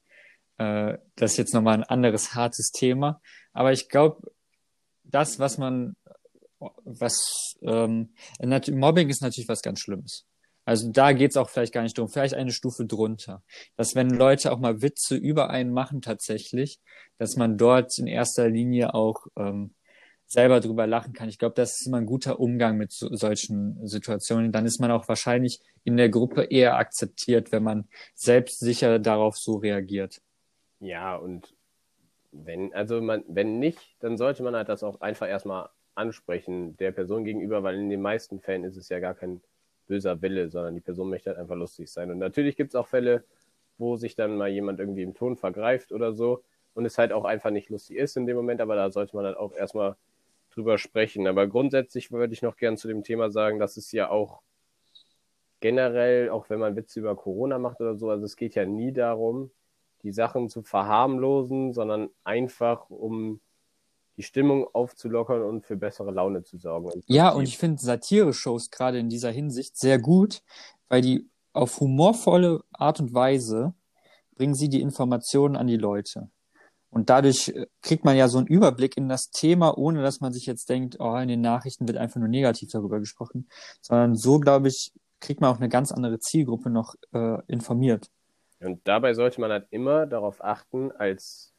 Äh, 0.58 0.98
das 1.16 1.32
ist 1.32 1.36
jetzt 1.38 1.54
nochmal 1.54 1.74
ein 1.74 1.84
anderes 1.84 2.34
hartes 2.34 2.70
Thema. 2.70 3.20
Aber 3.52 3.72
ich 3.72 3.88
glaube, 3.88 4.32
das, 5.04 5.38
was 5.38 5.58
man, 5.58 5.96
was, 6.84 7.54
ähm, 7.62 8.14
Mobbing 8.40 9.08
ist 9.08 9.22
natürlich 9.22 9.48
was 9.48 9.62
ganz 9.62 9.80
Schlimmes. 9.80 10.26
Also 10.64 10.90
da 10.92 11.12
geht's 11.12 11.36
auch 11.36 11.50
vielleicht 11.50 11.72
gar 11.72 11.82
nicht 11.82 11.98
drum, 11.98 12.08
vielleicht 12.08 12.34
eine 12.34 12.52
Stufe 12.52 12.86
drunter. 12.86 13.42
Dass 13.76 13.94
wenn 13.94 14.10
Leute 14.10 14.52
auch 14.52 14.60
mal 14.60 14.80
Witze 14.80 15.16
über 15.16 15.50
einen 15.50 15.72
machen 15.72 16.02
tatsächlich, 16.02 16.78
dass 17.18 17.36
man 17.36 17.58
dort 17.58 17.98
in 17.98 18.06
erster 18.06 18.48
Linie 18.48 18.94
auch 18.94 19.26
ähm, 19.36 19.74
selber 20.32 20.60
drüber 20.60 20.86
lachen 20.86 21.12
kann. 21.12 21.28
Ich 21.28 21.38
glaube, 21.38 21.54
das 21.54 21.78
ist 21.78 21.86
immer 21.86 21.98
ein 21.98 22.06
guter 22.06 22.40
Umgang 22.40 22.78
mit 22.78 22.90
so, 22.90 23.14
solchen 23.14 23.86
Situationen. 23.86 24.50
Dann 24.50 24.64
ist 24.64 24.80
man 24.80 24.90
auch 24.90 25.06
wahrscheinlich 25.06 25.60
in 25.84 25.98
der 25.98 26.08
Gruppe 26.08 26.44
eher 26.44 26.76
akzeptiert, 26.76 27.52
wenn 27.52 27.62
man 27.62 27.86
selbst 28.14 28.60
sicher 28.60 28.98
darauf 28.98 29.36
so 29.36 29.56
reagiert. 29.56 30.22
Ja, 30.80 31.16
und 31.16 31.54
wenn, 32.32 32.72
also 32.72 33.02
man, 33.02 33.24
wenn 33.28 33.58
nicht, 33.58 33.78
dann 34.00 34.16
sollte 34.16 34.42
man 34.42 34.56
halt 34.56 34.70
das 34.70 34.82
auch 34.82 35.02
einfach 35.02 35.28
erstmal 35.28 35.68
ansprechen 35.94 36.78
der 36.78 36.92
Person 36.92 37.24
gegenüber, 37.24 37.62
weil 37.62 37.76
in 37.76 37.90
den 37.90 38.00
meisten 38.00 38.40
Fällen 38.40 38.64
ist 38.64 38.78
es 38.78 38.88
ja 38.88 39.00
gar 39.00 39.12
kein 39.12 39.42
böser 39.86 40.22
Wille, 40.22 40.48
sondern 40.48 40.74
die 40.74 40.80
Person 40.80 41.10
möchte 41.10 41.28
halt 41.28 41.38
einfach 41.38 41.56
lustig 41.56 41.92
sein. 41.92 42.10
Und 42.10 42.16
natürlich 42.16 42.56
gibt 42.56 42.70
es 42.70 42.74
auch 42.74 42.88
Fälle, 42.88 43.24
wo 43.76 43.96
sich 43.96 44.16
dann 44.16 44.38
mal 44.38 44.48
jemand 44.48 44.80
irgendwie 44.80 45.02
im 45.02 45.12
Ton 45.12 45.36
vergreift 45.36 45.92
oder 45.92 46.14
so 46.14 46.42
und 46.72 46.86
es 46.86 46.96
halt 46.96 47.12
auch 47.12 47.26
einfach 47.26 47.50
nicht 47.50 47.68
lustig 47.68 47.98
ist 47.98 48.16
in 48.16 48.24
dem 48.24 48.36
Moment, 48.36 48.62
aber 48.62 48.76
da 48.76 48.90
sollte 48.90 49.14
man 49.14 49.26
halt 49.26 49.36
auch 49.36 49.52
erstmal 49.52 49.96
drüber 50.54 50.78
sprechen. 50.78 51.26
Aber 51.26 51.46
grundsätzlich 51.46 52.10
würde 52.10 52.32
ich 52.32 52.42
noch 52.42 52.56
gern 52.56 52.76
zu 52.76 52.88
dem 52.88 53.02
Thema 53.02 53.30
sagen, 53.30 53.58
dass 53.58 53.76
es 53.76 53.92
ja 53.92 54.10
auch 54.10 54.42
generell, 55.60 56.30
auch 56.30 56.50
wenn 56.50 56.58
man 56.58 56.76
Witze 56.76 57.00
über 57.00 57.16
Corona 57.16 57.58
macht 57.58 57.80
oder 57.80 57.96
so, 57.96 58.10
also 58.10 58.24
es 58.24 58.36
geht 58.36 58.54
ja 58.54 58.66
nie 58.66 58.92
darum, 58.92 59.50
die 60.02 60.12
Sachen 60.12 60.48
zu 60.48 60.62
verharmlosen, 60.62 61.72
sondern 61.72 62.10
einfach 62.24 62.90
um 62.90 63.40
die 64.16 64.22
Stimmung 64.22 64.66
aufzulockern 64.72 65.42
und 65.42 65.64
für 65.64 65.76
bessere 65.76 66.10
Laune 66.10 66.42
zu 66.42 66.58
sorgen. 66.58 66.90
Ja, 67.06 67.30
und 67.30 67.44
ich 67.44 67.56
finde 67.56 67.80
Satire-Shows 67.80 68.70
gerade 68.70 68.98
in 68.98 69.08
dieser 69.08 69.30
Hinsicht 69.30 69.76
sehr 69.76 69.98
gut, 69.98 70.42
weil 70.88 71.00
die 71.00 71.30
auf 71.52 71.80
humorvolle 71.80 72.62
Art 72.72 73.00
und 73.00 73.14
Weise 73.14 73.74
bringen 74.34 74.54
sie 74.54 74.68
die 74.68 74.80
Informationen 74.80 75.56
an 75.56 75.66
die 75.66 75.76
Leute. 75.76 76.30
Und 76.92 77.08
dadurch 77.08 77.48
äh, 77.48 77.66
kriegt 77.80 78.04
man 78.04 78.16
ja 78.16 78.28
so 78.28 78.38
einen 78.38 78.46
Überblick 78.46 78.96
in 78.96 79.08
das 79.08 79.30
Thema, 79.30 79.76
ohne 79.76 80.02
dass 80.02 80.20
man 80.20 80.32
sich 80.32 80.46
jetzt 80.46 80.68
denkt, 80.68 80.96
oh, 81.00 81.16
in 81.16 81.28
den 81.28 81.40
Nachrichten 81.40 81.88
wird 81.88 81.96
einfach 81.96 82.20
nur 82.20 82.28
negativ 82.28 82.70
darüber 82.70 83.00
gesprochen, 83.00 83.48
sondern 83.80 84.14
so, 84.14 84.38
glaube 84.38 84.68
ich, 84.68 84.92
kriegt 85.18 85.40
man 85.40 85.50
auch 85.50 85.58
eine 85.58 85.70
ganz 85.70 85.90
andere 85.90 86.18
Zielgruppe 86.18 86.68
noch 86.68 86.94
äh, 87.14 87.38
informiert. 87.48 88.10
Und 88.60 88.80
dabei 88.84 89.14
sollte 89.14 89.40
man 89.40 89.50
halt 89.50 89.66
immer 89.70 90.06
darauf 90.06 90.44
achten, 90.44 90.92
als 90.92 91.54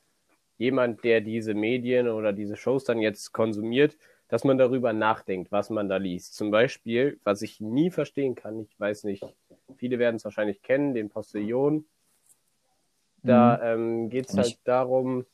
jemand, 0.58 1.04
der 1.04 1.20
diese 1.20 1.56
Medien 1.56 2.08
oder 2.08 2.32
diese 2.32 2.56
Shows 2.56 2.84
dann 2.84 3.00
jetzt 3.00 3.34
konsumiert, 3.34 3.98
dass 4.28 4.44
man 4.44 4.58
darüber 4.58 4.94
nachdenkt, 4.94 5.52
was 5.52 5.70
man 5.70 5.90
da 5.90 5.98
liest. 5.98 6.36
Zum 6.36 6.52
Beispiel, 6.52 7.20
was 7.24 7.42
ich 7.42 7.60
nie 7.60 7.90
verstehen 7.90 8.36
kann, 8.36 8.62
ich 8.62 8.80
weiß 8.80 9.04
nicht, 9.06 9.26
viele 9.78 9.98
werden 9.98 10.18
es 10.18 10.26
wahrscheinlich 10.26 10.62
kennen, 10.62 10.94
den 10.94 11.10
Postillon 11.10 11.86
da 13.24 13.58
mhm. 13.58 13.64
ähm, 13.64 14.10
geht 14.10 14.30
es 14.30 14.38
halt 14.38 14.60
darum, 14.66 15.26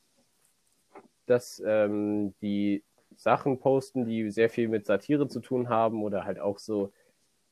dass 1.30 1.62
ähm, 1.64 2.34
die 2.42 2.82
Sachen 3.16 3.58
posten, 3.58 4.04
die 4.04 4.30
sehr 4.30 4.50
viel 4.50 4.68
mit 4.68 4.86
Satire 4.86 5.28
zu 5.28 5.40
tun 5.40 5.68
haben 5.68 6.02
oder 6.02 6.24
halt 6.24 6.40
auch 6.40 6.58
so, 6.58 6.92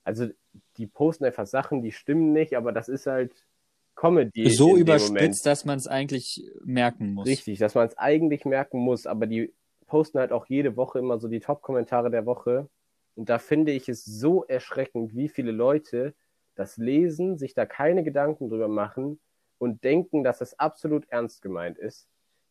also 0.04 0.28
die 0.76 0.86
posten 0.86 1.24
einfach 1.24 1.46
Sachen, 1.46 1.82
die 1.82 1.92
stimmen 1.92 2.32
nicht, 2.32 2.56
aber 2.56 2.72
das 2.72 2.88
ist 2.88 3.06
halt 3.06 3.44
Comedy. 3.94 4.48
So 4.50 4.76
überspitzt, 4.76 5.44
dass 5.44 5.64
man 5.64 5.76
es 5.78 5.86
eigentlich 5.86 6.44
merken 6.64 7.14
muss. 7.14 7.26
Richtig, 7.26 7.58
dass 7.58 7.74
man 7.74 7.88
es 7.88 7.98
eigentlich 7.98 8.44
merken 8.44 8.78
muss, 8.78 9.06
aber 9.06 9.26
die 9.26 9.52
posten 9.86 10.18
halt 10.18 10.32
auch 10.32 10.46
jede 10.46 10.76
Woche 10.76 10.98
immer 11.00 11.18
so 11.18 11.28
die 11.28 11.40
Top-Kommentare 11.40 12.10
der 12.10 12.24
Woche. 12.24 12.68
Und 13.16 13.28
da 13.28 13.38
finde 13.38 13.72
ich 13.72 13.88
es 13.88 14.04
so 14.04 14.44
erschreckend, 14.44 15.16
wie 15.16 15.28
viele 15.28 15.50
Leute 15.50 16.14
das 16.54 16.76
lesen, 16.76 17.38
sich 17.38 17.54
da 17.54 17.66
keine 17.66 18.04
Gedanken 18.04 18.48
drüber 18.48 18.68
machen 18.68 19.18
und 19.58 19.82
denken, 19.82 20.22
dass 20.22 20.40
es 20.40 20.58
absolut 20.58 21.08
ernst 21.08 21.42
gemeint 21.42 21.78
ist. 21.78 22.08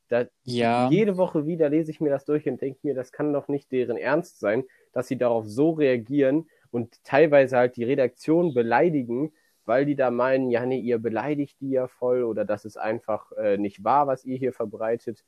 Da, 0.09 0.25
Ja, 0.43 0.89
Jede 0.89 1.17
Woche 1.17 1.45
wieder 1.45 1.69
lese 1.69 1.91
ich 1.91 1.99
mir 2.01 2.09
das 2.09 2.25
durch 2.25 2.47
und 2.47 2.61
denke 2.61 2.79
mir, 2.83 2.93
das 2.95 3.11
kann 3.11 3.33
doch 3.33 3.47
nicht 3.47 3.71
deren 3.71 3.97
Ernst 3.97 4.39
sein, 4.39 4.63
dass 4.93 5.07
sie 5.07 5.17
darauf 5.17 5.45
so 5.47 5.71
reagieren 5.71 6.47
und 6.71 7.03
teilweise 7.03 7.57
halt 7.57 7.75
die 7.75 7.83
Redaktion 7.83 8.53
beleidigen, 8.53 9.33
weil 9.65 9.85
die 9.85 9.95
da 9.95 10.11
meinen, 10.11 10.49
ja, 10.49 10.65
nee, 10.65 10.79
ihr 10.79 10.97
beleidigt 10.97 11.59
die 11.59 11.71
ja 11.71 11.87
voll 11.87 12.23
oder 12.23 12.45
das 12.45 12.63
ist 12.65 12.77
einfach 12.77 13.31
äh, 13.33 13.57
nicht 13.57 13.83
wahr, 13.83 14.07
was 14.07 14.23
ihr 14.23 14.37
hier 14.37 14.53
verbreitet. 14.53 15.25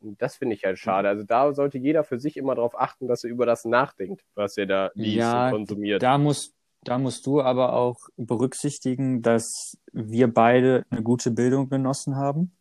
Und 0.00 0.20
das 0.22 0.36
finde 0.36 0.54
ich 0.54 0.64
halt 0.64 0.78
schade. 0.78 1.08
Also 1.08 1.24
da 1.24 1.52
sollte 1.52 1.78
jeder 1.78 2.04
für 2.04 2.20
sich 2.20 2.36
immer 2.36 2.54
darauf 2.54 2.78
achten, 2.78 3.08
dass 3.08 3.24
er 3.24 3.30
über 3.30 3.46
das 3.46 3.64
nachdenkt, 3.64 4.22
was 4.34 4.56
er 4.56 4.66
da 4.66 4.90
liest 4.94 5.16
Ja, 5.16 5.46
und 5.46 5.52
konsumiert. 5.52 6.02
da 6.02 6.18
musst, 6.18 6.54
da 6.84 6.98
musst 6.98 7.26
du 7.26 7.40
aber 7.40 7.72
auch 7.72 7.96
berücksichtigen, 8.16 9.22
dass 9.22 9.76
wir 9.92 10.32
beide 10.32 10.84
eine 10.90 11.02
gute 11.02 11.30
Bildung 11.32 11.68
genossen 11.68 12.16
haben, 12.16 12.56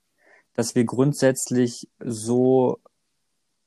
dass 0.56 0.74
wir 0.74 0.86
grundsätzlich 0.86 1.90
so, 2.00 2.80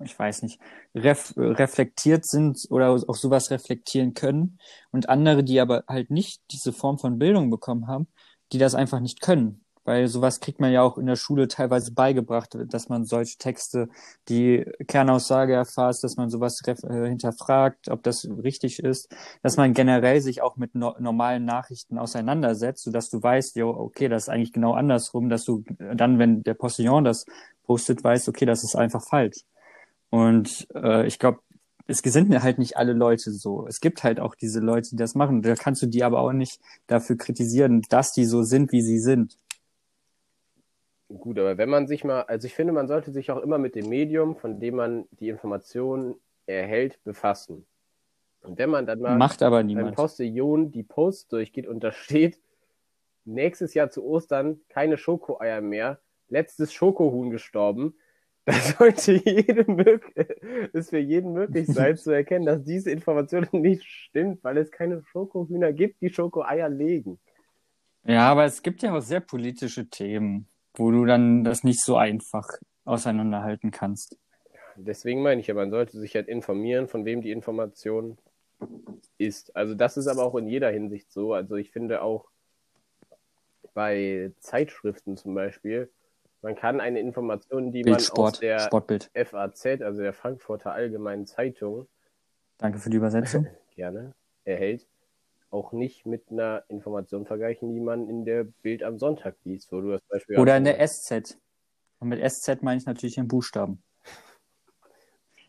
ich 0.03 0.19
weiß 0.19 0.43
nicht, 0.43 0.61
ref, 0.95 1.35
reflektiert 1.37 2.27
sind 2.27 2.67
oder 2.71 2.91
auch 2.91 3.15
sowas 3.15 3.51
reflektieren 3.51 4.15
können 4.15 4.59
und 4.91 5.09
andere, 5.09 5.45
die 5.45 5.61
aber 5.61 5.85
halt 5.87 6.11
nicht 6.11 6.43
diese 6.51 6.73
Form 6.73 6.99
von 6.99 7.19
Bildung 7.19 7.51
bekommen 7.51 7.87
haben, 7.87 8.09
die 8.53 8.59
das 8.59 8.75
einfach 8.75 9.01
nicht 9.01 9.21
können. 9.21 9.65
Weil 9.89 10.07
sowas 10.07 10.41
kriegt 10.41 10.61
man 10.61 10.71
ja 10.71 10.83
auch 10.83 10.99
in 10.99 11.07
der 11.07 11.17
Schule 11.17 11.49
teilweise 11.49 11.95
beigebracht, 11.95 12.55
dass 12.67 12.91
man 12.91 13.07
solche 13.07 13.39
Texte, 13.39 13.89
die 14.29 14.67
Kernaussage 14.87 15.55
erfasst, 15.55 16.05
dass 16.05 16.17
man 16.17 16.29
sowas 16.29 16.61
äh, 16.67 17.09
hinterfragt, 17.09 17.89
ob 17.89 18.03
das 18.03 18.29
richtig 18.45 18.81
ist, 18.81 19.09
dass 19.43 19.57
man 19.57 19.73
generell 19.73 20.21
sich 20.21 20.43
auch 20.43 20.57
mit 20.57 20.75
no 20.75 20.95
normalen 20.99 21.47
Nachrichten 21.47 21.97
auseinandersetzt, 21.97 22.85
sodass 22.85 23.09
du 23.09 23.23
weißt, 23.23 23.57
jo, 23.57 23.71
okay, 23.71 24.09
das 24.09 24.25
ist 24.25 24.29
eigentlich 24.29 24.53
genau 24.53 24.75
andersrum, 24.75 25.31
dass 25.31 25.47
du 25.47 25.65
dann, 25.79 26.19
wenn 26.19 26.43
der 26.43 26.53
Postillon 26.53 27.05
das 27.05 27.25
postet, 27.63 28.05
weißt, 28.05 28.29
okay, 28.29 28.45
das 28.45 28.65
ist 28.65 28.77
einfach 28.77 29.03
falsch. 29.03 29.47
Und 30.11 30.69
äh, 30.75 31.07
ich 31.07 31.19
glaube, 31.19 31.39
es 31.87 32.01
sind 32.01 32.43
halt 32.43 32.59
nicht 32.59 32.77
alle 32.77 32.93
Leute 32.93 33.33
so. 33.33 33.67
Es 33.67 33.81
gibt 33.81 34.05
halt 34.05 34.21
auch 34.21 34.35
diese 34.35 34.61
Leute, 34.61 34.91
die 34.91 34.97
das 34.97 35.15
machen. 35.15 35.41
Da 35.41 35.55
kannst 35.55 35.81
du 35.81 35.87
die 35.87 36.05
aber 36.05 36.21
auch 36.21 36.35
nicht 36.35 36.61
dafür 36.89 37.17
kritisieren, 37.17 37.81
dass 37.89 38.13
die 38.13 38.27
so 38.27 38.43
sind, 38.43 38.71
wie 38.73 38.83
sie 38.83 38.99
sind. 38.99 39.39
Gut, 41.09 41.39
aber 41.39 41.57
wenn 41.57 41.71
man 41.71 41.87
sich 41.87 42.05
mal, 42.05 42.23
also 42.23 42.47
ich 42.47 42.55
finde, 42.55 42.73
man 42.73 42.87
sollte 42.87 43.13
sich 43.13 43.31
auch 43.31 43.43
immer 43.43 43.59
mit 43.59 43.75
dem 43.75 43.89
Medium, 43.89 44.37
von 44.37 44.61
dem 44.61 44.77
man 44.77 45.07
die 45.13 45.29
Informationen 45.29 46.17
erhält, 46.47 47.03
befassen. 47.03 47.67
Und 48.43 48.59
wenn 48.59 48.71
man 48.71 48.87
dann 48.87 49.01
mal 49.01 49.17
Macht 49.17 49.43
aber 49.43 49.63
niemand. 49.63 49.97
Postillon 49.97 50.71
die 50.71 50.83
Post 50.83 51.33
durchgeht 51.33 51.67
und 51.67 51.83
da 51.83 51.93
steht, 51.93 52.41
nächstes 53.25 53.75
Jahr 53.75 53.91
zu 53.91 54.05
Ostern 54.05 54.61
keine 54.69 54.97
Schokoeier 54.97 55.61
mehr, 55.61 56.01
letztes 56.29 56.73
Schokohuhn 56.73 57.31
gestorben, 57.31 57.95
da 58.45 58.55
sollte 58.55 59.13
jedem 59.13 59.79
es 60.73 60.89
für 60.89 60.99
jeden 60.99 61.33
möglich 61.33 61.67
sein 61.67 61.97
zu 61.99 62.11
erkennen, 62.11 62.47
dass 62.47 62.65
diese 62.65 62.91
Information 62.91 63.47
nicht 63.53 63.85
stimmt, 63.85 64.43
weil 64.45 64.57
es 64.59 64.71
keine 64.71 65.03
Schokohühner 65.03 65.73
gibt, 65.73 66.01
die 66.01 66.11
Schokoeier 66.11 66.69
legen. 66.69 67.19
Ja, 68.05 68.31
aber 68.31 68.45
es 68.45 68.63
gibt 68.63 68.83
ja 68.83 68.97
auch 68.97 69.03
sehr 69.03 69.21
politische 69.21 69.91
Themen, 69.91 70.49
wo 70.79 70.91
du 70.91 71.05
dann 71.05 71.45
das 71.45 71.65
nicht 71.65 71.83
so 71.83 71.97
einfach 71.97 72.49
auseinanderhalten 72.85 73.71
kannst. 73.71 74.17
Deswegen 74.77 75.23
meine 75.23 75.41
ich 75.41 75.49
ja, 75.49 75.55
man 75.55 75.71
sollte 75.71 75.99
sich 75.99 76.15
halt 76.15 76.29
informieren, 76.29 76.89
von 76.89 77.05
wem 77.05 77.21
die 77.21 77.33
Information 77.33 78.17
ist. 79.19 79.55
Also 79.57 79.75
das 79.75 79.97
ist 79.97 80.07
aber 80.07 80.25
auch 80.25 80.37
in 80.37 80.47
jeder 80.47 80.71
Hinsicht 80.71 81.11
so. 81.13 81.35
Also 81.35 81.57
ich 81.57 81.71
finde 81.71 82.03
auch 82.03 82.31
bei 83.75 84.33
Zeitschriften 84.39 85.17
zum 85.17 85.35
Beispiel, 85.35 85.91
man 86.43 86.55
kann 86.55 86.81
eine 86.81 87.01
Information, 87.01 87.73
die 87.73 87.83
man 87.83 87.95
Bild, 87.95 87.97
aus 87.97 88.07
Sport, 88.07 88.43
der 88.43 88.61
Sportbild. 88.61 89.11
FAZ, 89.15 89.83
also 89.83 90.03
der 90.03 90.13
Frankfurter 90.13 90.73
Allgemeinen 90.73 91.27
Zeitung, 91.27 91.89
Danke 92.59 92.79
für 92.79 92.91
die 92.91 92.97
Übersetzung. 92.97 93.47
gerne 93.77 94.15
erhält, 94.45 94.87
auch 95.51 95.73
nicht 95.73 96.05
mit 96.07 96.31
einer 96.31 96.65
Information 96.69 97.27
vergleichen, 97.27 97.73
die 97.73 97.81
man 97.81 98.09
in 98.09 98.25
der 98.25 98.45
Bild 98.45 98.83
am 98.83 98.99
Sonntag 98.99 99.37
liest, 99.45 99.73
wo 99.73 99.81
du 99.81 99.93
das 99.93 100.03
Beispiel 100.09 100.39
Oder 100.39 100.57
in 100.57 100.65
der 100.65 100.87
SZ. 100.87 101.39
Und 102.01 102.09
mit 102.09 102.21
SZ 102.31 102.63
meine 102.63 102.79
ich 102.79 102.87
natürlich 102.87 103.15
den 103.17 103.29
Buchstaben. 103.29 103.83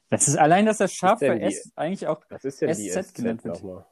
Das 0.10 0.28
ist 0.28 0.38
allein, 0.38 0.66
dass 0.66 0.78
das 0.80 0.94
für 0.94 1.16
die- 1.20 1.42
S 1.46 1.72
eigentlich 1.76 2.08
auch 2.08 2.24
Was 2.30 2.44
ist 2.44 2.62
denn 2.62 2.76
die 2.76 2.90
SZ 2.90 3.08
SZ 3.10 3.14
genannt 3.16 3.44
wird. 3.44 3.56
nochmal? 3.64 3.86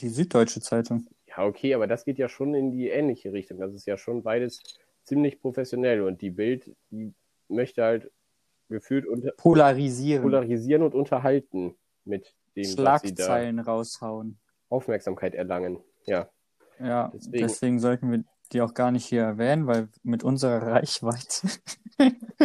die 0.00 0.08
Süddeutsche 0.10 0.60
Zeitung. 0.60 1.06
Ja, 1.26 1.44
okay, 1.46 1.74
aber 1.74 1.86
das 1.86 2.04
geht 2.04 2.18
ja 2.18 2.28
schon 2.28 2.54
in 2.54 2.70
die 2.70 2.88
ähnliche 2.90 3.32
Richtung. 3.32 3.58
Das 3.58 3.72
ist 3.72 3.86
ja 3.86 3.96
schon 3.96 4.22
beides 4.22 4.62
ziemlich 5.04 5.40
professionell 5.40 6.02
und 6.02 6.20
die 6.20 6.30
Bild, 6.30 6.70
die 6.90 7.14
möchte 7.48 7.82
halt 7.82 8.10
gefühlt 8.68 9.06
unter 9.06 9.30
Polarisieren. 9.32 10.22
polarisieren 10.22 10.82
und 10.82 10.94
unterhalten 10.94 11.76
mit 12.04 12.34
dem, 12.56 12.64
was 12.64 13.02
sie 13.02 13.14
da 13.14 13.24
Schlagzeilen 13.24 13.58
raushauen. 13.58 14.38
Aufmerksamkeit 14.74 15.34
erlangen. 15.34 15.78
Ja, 16.06 16.28
Ja, 16.80 17.10
Deswegen- 17.14 17.38
deswegen, 17.46 17.78
sollten 17.78 18.10
wir 18.10 18.24
die 18.52 18.60
auch 18.60 18.74
gar 18.74 18.90
nicht 18.90 19.06
hier 19.06 19.22
erwähnen, 19.22 19.66
weil 19.66 19.88
mit 20.02 20.22
unserer 20.24 20.60
Reichweite. 20.74 21.48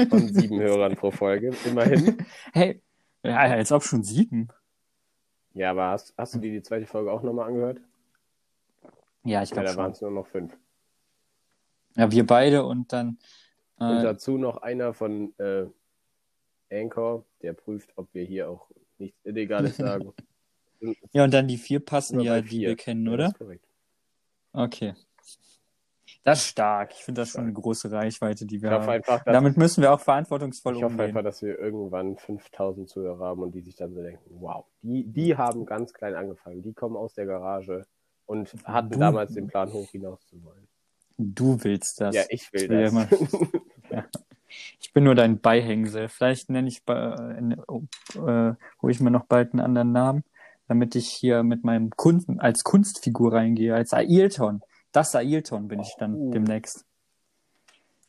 von 0.09 0.27
sieben 0.33 0.59
Hörern 0.59 0.95
pro 0.95 1.11
Folge, 1.11 1.51
immerhin. 1.65 2.17
Hey, 2.53 2.81
ja, 3.23 3.37
als 3.37 3.71
ob 3.71 3.83
schon 3.83 4.03
sieben. 4.03 4.47
Ja, 5.53 5.71
aber 5.71 5.87
hast, 5.89 6.13
hast 6.17 6.35
du 6.35 6.39
dir 6.39 6.51
die 6.51 6.61
zweite 6.61 6.85
Folge 6.85 7.11
auch 7.11 7.23
nochmal 7.23 7.47
angehört? 7.47 7.81
Ja, 9.23 9.41
ich 9.43 9.49
Ja, 9.49 9.55
glaube 9.55 9.69
da 9.69 9.77
waren 9.77 9.91
es 9.91 10.01
nur 10.01 10.11
noch 10.11 10.27
fünf. 10.27 10.55
Ja, 11.95 12.09
wir 12.11 12.25
beide 12.25 12.63
und 12.65 12.93
dann. 12.93 13.17
Und 13.77 13.97
Äh, 13.97 14.03
dazu 14.03 14.37
noch 14.37 14.57
einer 14.57 14.93
von 14.93 15.33
äh, 15.39 15.65
Anchor, 16.71 17.25
der 17.41 17.53
prüft, 17.53 17.91
ob 17.97 18.13
wir 18.13 18.23
hier 18.23 18.49
auch 18.49 18.69
nichts 18.99 19.19
Illegales 19.25 19.75
sagen. 19.77 20.13
Ja, 21.11 21.23
und 21.23 21.33
dann 21.33 21.47
die 21.47 21.57
vier 21.57 21.79
passen 21.79 22.19
ja, 22.21 22.41
die 22.41 22.61
wir 22.61 22.75
kennen, 22.75 23.05
Ja, 23.07 23.13
oder? 23.13 23.23
Das 23.25 23.31
ist 23.33 23.37
korrekt. 23.39 23.65
Okay. 24.53 24.93
Das 26.23 26.39
ist 26.39 26.47
stark. 26.47 26.91
Ich 26.93 27.03
finde 27.03 27.21
das 27.21 27.29
schon 27.31 27.41
eine 27.41 27.53
große 27.53 27.91
Reichweite, 27.91 28.45
die 28.45 28.61
wir 28.61 28.69
Ich 28.69 28.75
hoffe 28.75 28.85
haben. 28.87 28.93
einfach, 28.95 29.23
Damit 29.23 29.57
müssen 29.57 29.81
wir 29.81 29.93
auch 29.93 29.99
verantwortungsvoll 30.01 30.75
Ich 30.75 30.83
hoffe 30.83 30.91
umgehen. 30.93 31.07
einfach, 31.07 31.23
dass 31.23 31.41
wir 31.41 31.57
irgendwann 31.57 32.17
5000 32.17 32.89
Zuhörer 32.89 33.25
haben 33.25 33.41
und 33.41 33.51
die 33.55 33.61
sich 33.61 33.75
dann 33.75 33.93
so 33.93 34.01
denken, 34.01 34.23
wow, 34.41 34.65
die, 34.81 35.03
die 35.05 35.37
haben 35.37 35.65
ganz 35.65 35.93
klein 35.93 36.15
angefangen, 36.15 36.61
die 36.61 36.73
kommen 36.73 36.97
aus 36.97 37.13
der 37.13 37.25
Garage 37.25 37.85
und 38.25 38.53
hatten 38.65 38.91
Du- 38.91 38.99
damals 38.99 39.33
den 39.33 39.47
Plan, 39.47 39.71
hoch 39.71 39.89
hinaus 39.91 40.25
zu 40.27 40.43
wollen. 40.43 40.67
Du 41.17 41.63
willst 41.63 41.99
das. 42.01 42.15
Ja, 42.15 42.23
ich 42.29 42.51
will 42.53 42.63
Ich 42.63 42.69
will 42.69 42.81
das. 42.81 42.91
immer- 42.91 43.07
Ich 44.79 44.91
bin 44.93 45.03
nur 45.03 45.13
dein 45.13 45.39
Beihängsel. 45.39 46.09
Vielleicht 46.09 46.49
nenne 46.49 46.67
ich, 46.69 46.81
äh, 46.87 47.55
oh, 47.67 47.83
äh, 48.15 48.55
hole 48.81 48.91
ich 48.91 48.99
mir 48.99 49.11
noch 49.11 49.25
bald 49.25 49.53
einen 49.53 49.59
anderen 49.59 49.91
Namen, 49.91 50.23
damit 50.69 50.95
ich 50.95 51.09
hier 51.09 51.43
mit 51.43 51.63
meinem 51.65 51.89
Kunden 51.89 52.39
als 52.39 52.63
Kunstfigur 52.63 53.33
reingehe, 53.33 53.75
als 53.75 53.91
Ailton. 53.91 54.61
Das 54.93 55.13
Ailton 55.15 55.67
bin 55.67 55.79
ich 55.81 55.95
dann 55.99 56.15
Oh. 56.15 56.31
demnächst. 56.31 56.85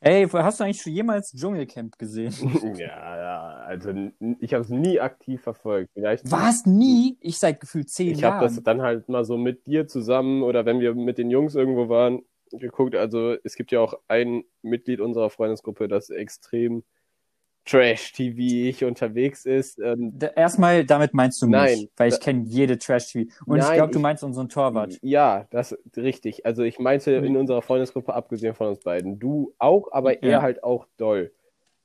Ey, 0.03 0.27
hast 0.27 0.61
du 0.61 0.65
eigentlich 0.65 0.81
schon 0.81 0.95
jemals 0.95 1.31
Dschungelcamp 1.33 1.99
gesehen? 1.99 2.33
ja, 2.79 3.17
ja, 3.17 3.41
also 3.67 3.93
ich 4.39 4.55
habe 4.55 4.65
es 4.65 4.71
nie 4.71 4.99
aktiv 4.99 5.43
verfolgt. 5.43 5.91
Vielleicht 5.93 6.31
Was? 6.31 6.65
Nie? 6.65 7.19
Ich 7.21 7.39
seit 7.39 7.61
gefühlt 7.61 7.91
zehn 7.91 8.13
Ich 8.13 8.25
habe 8.25 8.37
Jahren. 8.37 8.55
das 8.55 8.63
dann 8.63 8.81
halt 8.81 9.11
mal 9.11 9.25
so 9.25 9.37
mit 9.37 9.67
dir 9.67 9.87
zusammen 9.89 10.43
oder 10.43 10.65
wenn 10.65 10.81
wir 10.81 10.95
mit 10.95 11.19
den 11.19 11.29
Jungs 11.31 11.55
irgendwo 11.55 11.91
waren, 11.91 12.23
geguckt. 12.51 12.95
Also 12.95 13.37
es 13.45 13.57
gibt 13.57 13.73
ja 13.73 13.81
auch 13.81 13.93
ein 14.09 14.43
Mitglied 14.63 15.01
unserer 15.01 15.29
Freundesgruppe, 15.29 15.87
das 15.87 16.09
extrem 16.09 16.83
Trash-TV 17.67 18.87
unterwegs 18.87 19.45
ist. 19.47 19.79
Ähm, 19.79 20.19
Erstmal, 20.37 20.85
damit 20.85 21.15
meinst 21.15 21.41
du 21.43 21.47
mich, 21.47 21.53
Nein, 21.53 21.89
weil 21.97 22.09
ich 22.13 22.21
kenne 22.21 22.45
jede 22.47 22.79
Trash-TV. 22.79 23.31
Und 23.47 23.59
ich 23.59 23.65
Nein, 23.65 23.77
glaube, 23.77 23.93
du 23.93 23.99
ich- 23.99 24.03
meinst 24.03 24.25
unseren 24.25 24.49
Torwart. 24.49 24.99
Ja, 25.03 25.47
das 25.51 25.77
richtig. 25.97 26.47
Also 26.47 26.63
ich 26.63 26.79
meinte 26.79 27.19
Mhm. 27.21 27.27
in 27.27 27.37
unserer 27.37 27.63
Freundesgruppe, 27.63 28.15
abgesehen 28.15 28.55
von 28.55 28.69
uns 28.69 28.81
beiden. 28.81 29.19
Du 29.19 29.55
auch, 29.59 29.89
aber 29.93 30.23
er 30.23 30.31
Ja. 30.31 30.43
halt 30.43 30.63
auch 30.65 30.87
doll. 30.97 31.33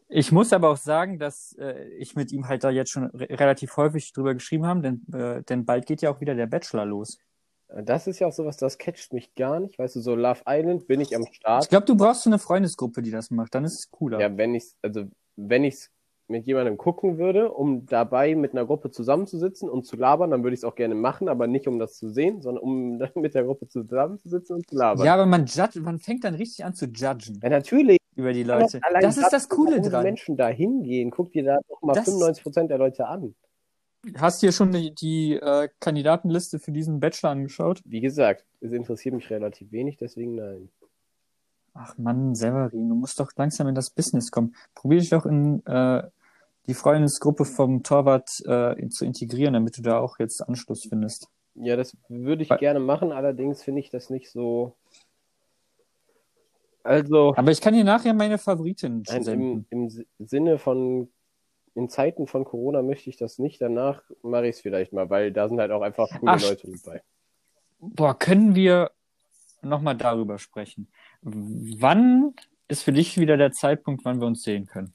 Ich 0.07 0.31
muss 0.31 0.53
aber 0.53 0.69
auch 0.69 0.77
sagen, 0.77 1.17
dass 1.17 1.53
äh, 1.59 1.87
ich 1.97 2.15
mit 2.15 2.31
ihm 2.31 2.47
halt 2.47 2.63
da 2.63 2.69
jetzt 2.69 2.91
schon 2.91 3.05
re 3.05 3.27
relativ 3.31 3.75
häufig 3.77 4.13
drüber 4.13 4.33
geschrieben 4.35 4.65
habe, 4.67 4.81
denn, 4.81 5.01
äh, 5.13 5.41
denn 5.43 5.65
bald 5.65 5.87
geht 5.87 6.01
ja 6.03 6.11
auch 6.11 6.21
wieder 6.21 6.35
der 6.35 6.45
Bachelor 6.45 6.85
los. 6.85 7.17
Das 7.67 8.05
ist 8.05 8.19
ja 8.19 8.27
auch 8.27 8.31
sowas, 8.31 8.57
das 8.57 8.77
catcht 8.77 9.11
mich 9.13 9.33
gar 9.33 9.59
nicht. 9.59 9.79
Weißt 9.79 9.95
du, 9.95 9.99
so 9.99 10.13
Love 10.15 10.41
Island 10.47 10.85
bin 10.87 11.01
ich 11.01 11.15
am 11.15 11.25
Start. 11.31 11.63
Ich 11.63 11.69
glaube, 11.69 11.87
du 11.87 11.97
brauchst 11.97 12.21
so 12.21 12.29
eine 12.29 12.37
Freundesgruppe, 12.37 13.01
die 13.01 13.09
das 13.09 13.31
macht. 13.31 13.55
Dann 13.55 13.65
ist 13.65 13.73
es 13.79 13.89
cooler. 13.89 14.19
Ja, 14.19 14.37
wenn 14.37 14.53
ich 14.53 14.65
also 14.83 15.05
wenn 15.35 15.63
ich 15.63 15.87
mit 16.27 16.47
jemandem 16.47 16.77
gucken 16.77 17.19
würde, 17.19 17.51
um 17.51 17.85
dabei 17.85 18.33
mit 18.35 18.53
einer 18.53 18.65
Gruppe 18.65 18.89
zusammenzusitzen 18.89 19.69
und 19.69 19.85
zu 19.85 19.95
labern, 19.95 20.31
dann 20.31 20.43
würde 20.43 20.55
ich 20.55 20.61
es 20.61 20.63
auch 20.63 20.73
gerne 20.73 20.95
machen, 20.95 21.29
aber 21.29 21.45
nicht 21.45 21.67
um 21.67 21.77
das 21.77 21.97
zu 21.97 22.09
sehen, 22.09 22.41
sondern 22.41 22.63
um 22.63 22.97
mit 23.15 23.35
der 23.35 23.43
Gruppe 23.43 23.67
zusammenzusitzen 23.67 24.55
und 24.55 24.67
zu 24.69 24.75
labern. 24.75 25.05
Ja, 25.05 25.13
aber 25.13 25.27
man, 25.27 25.45
judge, 25.45 25.79
man 25.81 25.99
fängt 25.99 26.23
dann 26.23 26.33
richtig 26.35 26.65
an 26.65 26.73
zu 26.73 26.85
judgen 26.87 27.39
Ja, 27.43 27.49
natürlich. 27.49 27.99
über 28.15 28.33
die 28.33 28.41
Leute. 28.43 28.79
Allein 28.81 29.01
Das 29.03 29.17
ist 29.17 29.29
das 29.31 29.49
Coole 29.49 29.71
warum 29.73 29.83
die 29.83 29.89
dran. 29.89 30.03
Menschen 30.03 30.35
da 30.35 30.47
hingehen. 30.47 31.11
Guck 31.11 31.31
dir 31.31 31.43
da 31.43 31.59
doch 31.69 31.81
mal 31.83 31.93
Das- 31.93 32.07
95% 32.07 32.67
der 32.69 32.79
Leute 32.79 33.07
an. 33.07 33.35
Hast 34.17 34.41
du 34.41 34.47
dir 34.47 34.51
schon 34.51 34.71
die, 34.71 34.93
die 34.93 35.33
äh, 35.33 35.67
Kandidatenliste 35.79 36.59
für 36.59 36.71
diesen 36.71 36.99
Bachelor 36.99 37.31
angeschaut? 37.31 37.81
Wie 37.85 38.01
gesagt, 38.01 38.45
es 38.61 38.71
interessiert 38.71 39.15
mich 39.15 39.27
relativ 39.31 39.71
wenig, 39.71 39.97
deswegen 39.97 40.35
nein. 40.35 40.69
Ach 41.77 41.97
Mann, 41.97 42.33
Severin, 42.35 42.87
du 42.89 42.95
musst 42.95 43.19
doch 43.19 43.31
langsam 43.35 43.67
in 43.67 43.75
das 43.75 43.89
Business 43.89 44.31
kommen. 44.31 44.55
Probier 44.73 44.99
dich 44.99 45.09
doch 45.09 45.25
in 45.25 45.63
äh, 45.65 46.03
die 46.67 46.73
Freundesgruppe 46.73 47.43
vom 47.43 47.83
Torwart 47.83 48.29
äh, 48.47 48.79
in, 48.79 48.89
zu 48.91 49.03
integrieren, 49.05 49.53
damit 49.53 49.77
du 49.77 49.81
da 49.81 49.99
auch 49.99 50.17
jetzt 50.17 50.41
Anschluss 50.41 50.85
findest. 50.87 51.27
Ja, 51.55 51.75
das 51.75 51.95
würde 52.07 52.43
ich 52.43 52.49
Weil- 52.49 52.59
gerne 52.59 52.79
machen, 52.79 53.11
allerdings 53.11 53.61
finde 53.61 53.81
ich 53.81 53.89
das 53.89 54.09
nicht 54.09 54.31
so. 54.31 54.75
Also, 56.83 57.33
Aber 57.35 57.51
ich 57.51 57.61
kann 57.61 57.73
dir 57.73 57.83
nachher 57.83 58.13
meine 58.13 58.37
Favoritin 58.37 59.03
nein, 59.07 59.23
senden. 59.23 59.65
im, 59.69 59.81
im 59.83 59.89
Si- 59.89 60.07
Sinne 60.19 60.57
von, 60.59 61.11
in 61.73 61.89
Zeiten 61.89 62.27
von 62.27 62.45
Corona 62.45 62.83
möchte 62.83 63.09
ich 63.09 63.17
das 63.17 63.39
nicht, 63.39 63.59
danach 63.59 64.03
mache 64.21 64.47
ich 64.47 64.55
es 64.57 64.61
vielleicht 64.61 64.93
mal, 64.93 65.09
weil 65.09 65.31
da 65.33 65.49
sind 65.49 65.59
halt 65.59 65.71
auch 65.71 65.81
einfach 65.81 66.07
coole 66.19 66.33
Ach, 66.33 66.41
Leute 66.41 66.69
mit 66.69 66.83
bei. 66.83 67.01
Boah, 67.79 68.17
können 68.17 68.53
wir 68.55 68.91
nochmal 69.63 69.97
darüber 69.97 70.37
sprechen? 70.37 70.87
Wann 71.27 72.35
ist 72.67 72.83
für 72.83 72.93
dich 72.93 73.17
wieder 73.17 73.35
der 73.35 73.51
Zeitpunkt, 73.51 74.05
wann 74.05 74.19
wir 74.19 74.27
uns 74.27 74.43
sehen 74.43 74.67
können? 74.67 74.93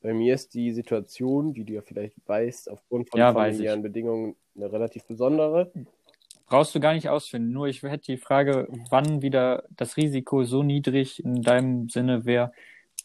Bei 0.00 0.14
mir 0.14 0.34
ist 0.34 0.54
die 0.54 0.70
Situation, 0.72 1.56
wie 1.56 1.64
du 1.64 1.72
ja 1.72 1.82
vielleicht 1.82 2.16
weißt, 2.26 2.70
aufgrund 2.70 3.10
von 3.10 3.18
Ja, 3.18 3.32
familiären 3.32 3.82
Bedingungen 3.82 4.36
eine 4.54 4.70
relativ 4.70 5.04
besondere. 5.04 5.72
Brauchst 6.46 6.74
du 6.74 6.80
gar 6.80 6.94
nicht 6.94 7.08
ausfinden. 7.08 7.50
Nur 7.50 7.66
ich 7.66 7.82
hätte 7.82 8.12
die 8.12 8.18
Frage, 8.18 8.68
wann 8.90 9.22
wieder 9.22 9.64
das 9.70 9.96
Risiko 9.96 10.44
so 10.44 10.62
niedrig 10.62 11.24
in 11.24 11.42
deinem 11.42 11.88
Sinne 11.88 12.24
wäre, 12.24 12.52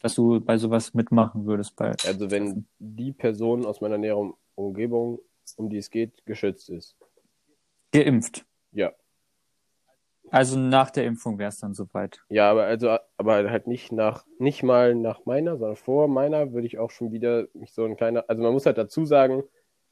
dass 0.00 0.14
du 0.14 0.40
bei 0.40 0.58
sowas 0.58 0.94
mitmachen 0.94 1.46
würdest. 1.46 1.80
Also 1.80 2.30
wenn 2.30 2.66
die 2.78 3.12
Person 3.12 3.66
aus 3.66 3.80
meiner 3.80 3.98
näheren 3.98 4.34
Umgebung, 4.54 5.18
um 5.56 5.68
die 5.70 5.78
es 5.78 5.90
geht, 5.90 6.24
geschützt 6.24 6.70
ist. 6.70 6.96
Geimpft. 7.92 8.44
Ja. 8.72 8.92
Also 10.30 10.58
nach 10.58 10.90
der 10.90 11.04
Impfung 11.04 11.38
wäre 11.38 11.48
es 11.48 11.58
dann 11.58 11.74
soweit. 11.74 12.20
Ja, 12.28 12.50
aber 12.50 12.64
also 12.64 12.96
aber 13.16 13.50
halt 13.50 13.66
nicht 13.66 13.92
nach 13.92 14.24
nicht 14.38 14.62
mal 14.62 14.94
nach 14.94 15.24
meiner, 15.26 15.56
sondern 15.56 15.76
vor 15.76 16.08
meiner 16.08 16.52
würde 16.52 16.66
ich 16.66 16.78
auch 16.78 16.90
schon 16.90 17.12
wieder 17.12 17.46
mich 17.54 17.72
so 17.72 17.84
ein 17.84 17.96
kleiner, 17.96 18.24
also 18.28 18.42
man 18.42 18.52
muss 18.52 18.66
halt 18.66 18.78
dazu 18.78 19.04
sagen, 19.04 19.42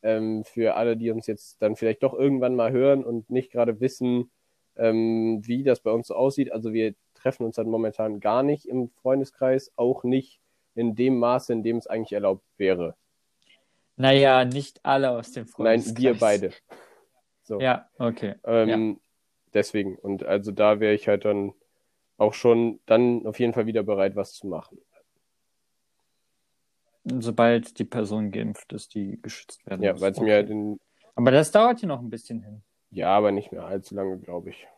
ähm, 0.03 0.45
für 0.45 0.77
alle, 0.77 0.97
die 0.97 1.11
uns 1.11 1.27
jetzt 1.27 1.61
dann 1.61 1.77
vielleicht 1.77 2.03
doch 2.03 2.15
irgendwann 2.15 2.55
mal 2.55 2.71
hören 2.71 3.05
und 3.05 3.31
nicht 3.31 3.51
gerade 3.51 3.81
wissen, 3.81 4.31
ähm, 4.77 5.41
wie 5.45 5.65
das 5.65 5.81
bei 5.81 5.91
uns 5.91 6.07
so 6.07 6.15
aussieht. 6.15 6.53
Also 6.53 6.73
wir 6.73 6.95
treffen 7.15 7.45
uns 7.45 7.59
halt 7.59 7.67
momentan 7.67 8.21
gar 8.21 8.43
nicht 8.43 8.67
im 8.67 8.91
Freundeskreis, 8.91 9.73
auch 9.77 10.05
nicht 10.05 10.41
in 10.75 10.95
dem 10.95 11.19
Maße, 11.19 11.53
in 11.53 11.65
dem 11.65 11.79
es 11.79 11.89
eigentlich 11.89 12.13
erlaubt 12.13 12.45
wäre. 12.57 12.95
Naja, 13.97 14.45
nicht 14.45 14.85
alle 14.85 15.11
aus 15.11 15.33
dem 15.33 15.45
Nein, 15.45 15.53
Freundeskreis. 15.83 16.03
wir 16.03 16.15
beide. 16.15 16.51
So. 17.43 17.61
Ja, 17.61 17.89
okay. 17.99 18.37
Ähm, 18.45 19.01
Deswegen. 19.59 19.97
Und 19.97 20.23
also 20.23 20.53
da 20.53 20.79
wäre 20.79 20.95
ich 20.95 21.09
halt 21.09 21.25
dann 21.25 21.53
auch 22.17 22.33
schon 22.33 22.79
dann 22.87 23.27
auf 23.27 23.41
jeden 23.41 23.53
Fall 23.53 23.67
wieder 23.67 23.83
bereit, 23.83 24.15
was 24.15 24.33
zu 24.35 24.47
machen. 24.47 24.79
Sobald 27.05 27.77
die 27.81 27.85
Person 27.85 28.31
geimpft 28.31 28.73
ist, 28.73 28.95
die 28.95 29.21
geschützt 29.21 29.67
werden 29.67 29.83
Ja, 29.83 29.93
muss. 29.95 30.01
weil 30.01 30.13
es 30.13 30.19
Okay. 30.19 30.27
mir 30.27 30.35
halt 30.35 30.51
in, 30.51 30.79
Aber 31.17 31.33
das 31.33 31.51
dauert 31.51 31.81
hier 31.81 31.89
noch 31.89 32.01
ein 32.01 32.09
bisschen 32.11 32.43
hin. 32.43 32.63
ja, 32.91 33.09
aber 33.17 33.33
nicht 33.33 33.51
mehr 33.51 33.65
allzu 33.65 33.97
lange, 33.97 34.19
glaube 34.19 34.51
ich. 34.51 34.69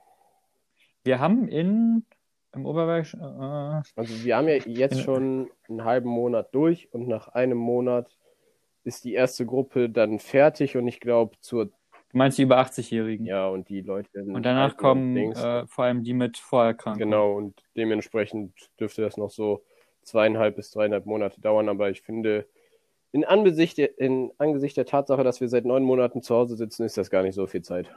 Wir 1.05 1.19
haben 1.19 1.47
in 1.47 2.07
im 2.53 2.65
Oberberg, 2.67 3.13
äh, 3.15 3.83
Also 3.97 4.25
wir 4.25 4.37
haben 4.37 4.49
ja 4.49 4.55
jetzt 4.57 4.97
In- 4.97 5.03
schon 5.05 5.51
einen 5.69 5.85
halben 5.85 6.09
Monat 6.09 6.55
durch 6.55 6.93
und 6.95 7.07
nach 7.07 7.29
einem 7.29 7.59
Monat 7.59 8.17
ist 8.83 9.05
die 9.05 9.13
erste 9.13 9.45
Gruppe 9.45 9.91
dann 9.91 10.19
fertig 10.19 10.77
und 10.77 10.89
ich 10.89 11.01
glaube 11.01 11.37
zur, 11.41 11.71
du 12.11 12.19
meinst 12.19 12.39
die 12.39 12.43
über 12.43 12.59
80-Jährigen. 12.61 13.27
ja, 13.27 13.49
und 13.49 13.69
die 13.69 13.81
Leute. 13.81 14.23
Und 14.23 14.45
danach 14.45 14.77
kommen 14.77 15.17
äh, 15.17 15.67
vor 15.67 15.85
allem 15.85 16.03
die 16.03 16.15
mit 16.15 16.39
Vorerkrankungen. 16.39 17.11
Genau, 17.11 17.33
und 17.35 17.63
dementsprechend 17.77 18.53
dürfte 18.79 19.03
das 19.03 19.17
noch 19.17 19.31
so 19.31 19.65
zweieinhalb 20.03 20.57
bis 20.57 20.71
dreieinhalb 20.71 21.07
Monate 21.07 21.41
dauern, 21.41 21.69
aber 21.69 21.91
ich 21.91 22.03
finde, 22.03 22.47
in 23.13 23.25
Angesicht 23.25 23.79
in 23.79 24.33
Angesicht 24.39 24.77
der 24.77 24.87
Tatsache, 24.87 25.25
dass 25.25 25.41
wir 25.41 25.49
seit 25.49 25.65
neun 25.65 25.83
Monaten 25.83 26.23
zu 26.23 26.35
Hause 26.35 26.57
sitzen, 26.57 26.85
ist 26.85 26.97
das 26.97 27.11
gar 27.11 27.23
nicht 27.23 27.35
so 27.35 27.47
viel 27.47 27.63
Zeit. 27.63 27.91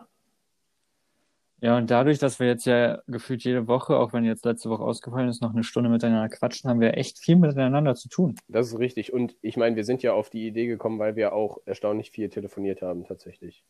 Ja, 1.64 1.78
und 1.78 1.90
dadurch, 1.90 2.20
dass 2.20 2.42
wir 2.42 2.48
jetzt 2.48 2.66
ja 2.66 3.02
gefühlt 3.08 3.42
jede 3.46 3.70
Woche, 3.70 3.96
auch 3.96 4.12
wenn 4.12 4.26
jetzt 4.26 4.44
letzte 4.44 4.70
Woche 4.70 4.84
ausgefallen 4.84 5.30
ist, 5.30 5.42
noch 5.42 5.54
eine 5.54 5.64
Stunde 5.64 5.90
miteinander 5.90 6.28
quatschen, 6.28 6.70
haben 6.70 6.82
wir 6.82 6.98
echt 6.98 7.20
viel 7.20 7.38
miteinander 7.38 7.96
zu 7.96 8.10
tun. 8.10 8.36
Das 8.50 8.68
ist 8.68 8.80
richtig. 8.80 9.14
Und 9.14 9.38
ich 9.42 9.56
meine, 9.56 9.78
wir 9.78 9.86
sind 9.86 10.04
ja 10.04 10.12
auf 10.12 10.30
die 10.30 10.46
Idee 10.46 10.68
gekommen, 10.68 11.00
weil 11.00 11.16
wir 11.16 11.32
auch 11.32 11.60
erstaunlich 11.64 12.12
viel 12.12 12.28
telefoniert 12.28 12.82
haben, 12.82 13.06
tatsächlich. 13.06 13.64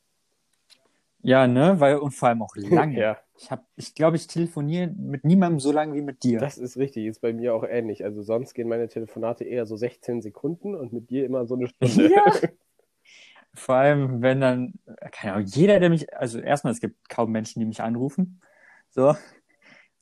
Ja, 1.23 1.47
ne? 1.47 1.79
Weil, 1.79 1.97
und 1.97 2.11
vor 2.11 2.29
allem 2.29 2.41
auch 2.41 2.55
lange. 2.55 2.99
Ja, 2.99 3.17
Ich 3.37 3.49
habe, 3.49 3.63
ich 3.75 3.95
glaube, 3.95 4.17
ich 4.17 4.27
telefoniere 4.27 4.87
mit 4.87 5.23
niemandem 5.23 5.59
so 5.59 5.71
lange 5.71 5.95
wie 5.95 6.01
mit 6.01 6.23
dir. 6.23 6.39
das 6.39 6.57
ist 6.57 6.77
richtig. 6.77 7.05
Ist 7.05 7.21
bei 7.21 7.33
mir 7.33 7.55
auch 7.55 7.63
ähnlich. 7.63 8.03
Also 8.03 8.21
sonst 8.21 8.53
gehen 8.53 8.67
meine 8.67 8.87
Telefonate 8.87 9.43
eher 9.43 9.65
so 9.65 9.75
16 9.75 10.21
Sekunden 10.21 10.75
und 10.75 10.93
mit 10.93 11.09
dir 11.09 11.25
immer 11.25 11.45
so 11.45 11.55
eine 11.55 11.67
Stunde. 11.67 12.13
Ja. 12.13 12.23
Vor 13.55 13.75
allem, 13.75 14.21
wenn 14.21 14.41
dann, 14.41 14.73
keine 15.11 15.33
Ahnung, 15.35 15.47
jeder, 15.47 15.79
der 15.79 15.89
mich, 15.89 16.11
also 16.15 16.39
erstmal, 16.39 16.73
es 16.73 16.81
gibt 16.81 17.07
kaum 17.07 17.31
Menschen, 17.31 17.59
die 17.59 17.67
mich 17.67 17.81
anrufen. 17.81 18.41
So. 18.89 19.15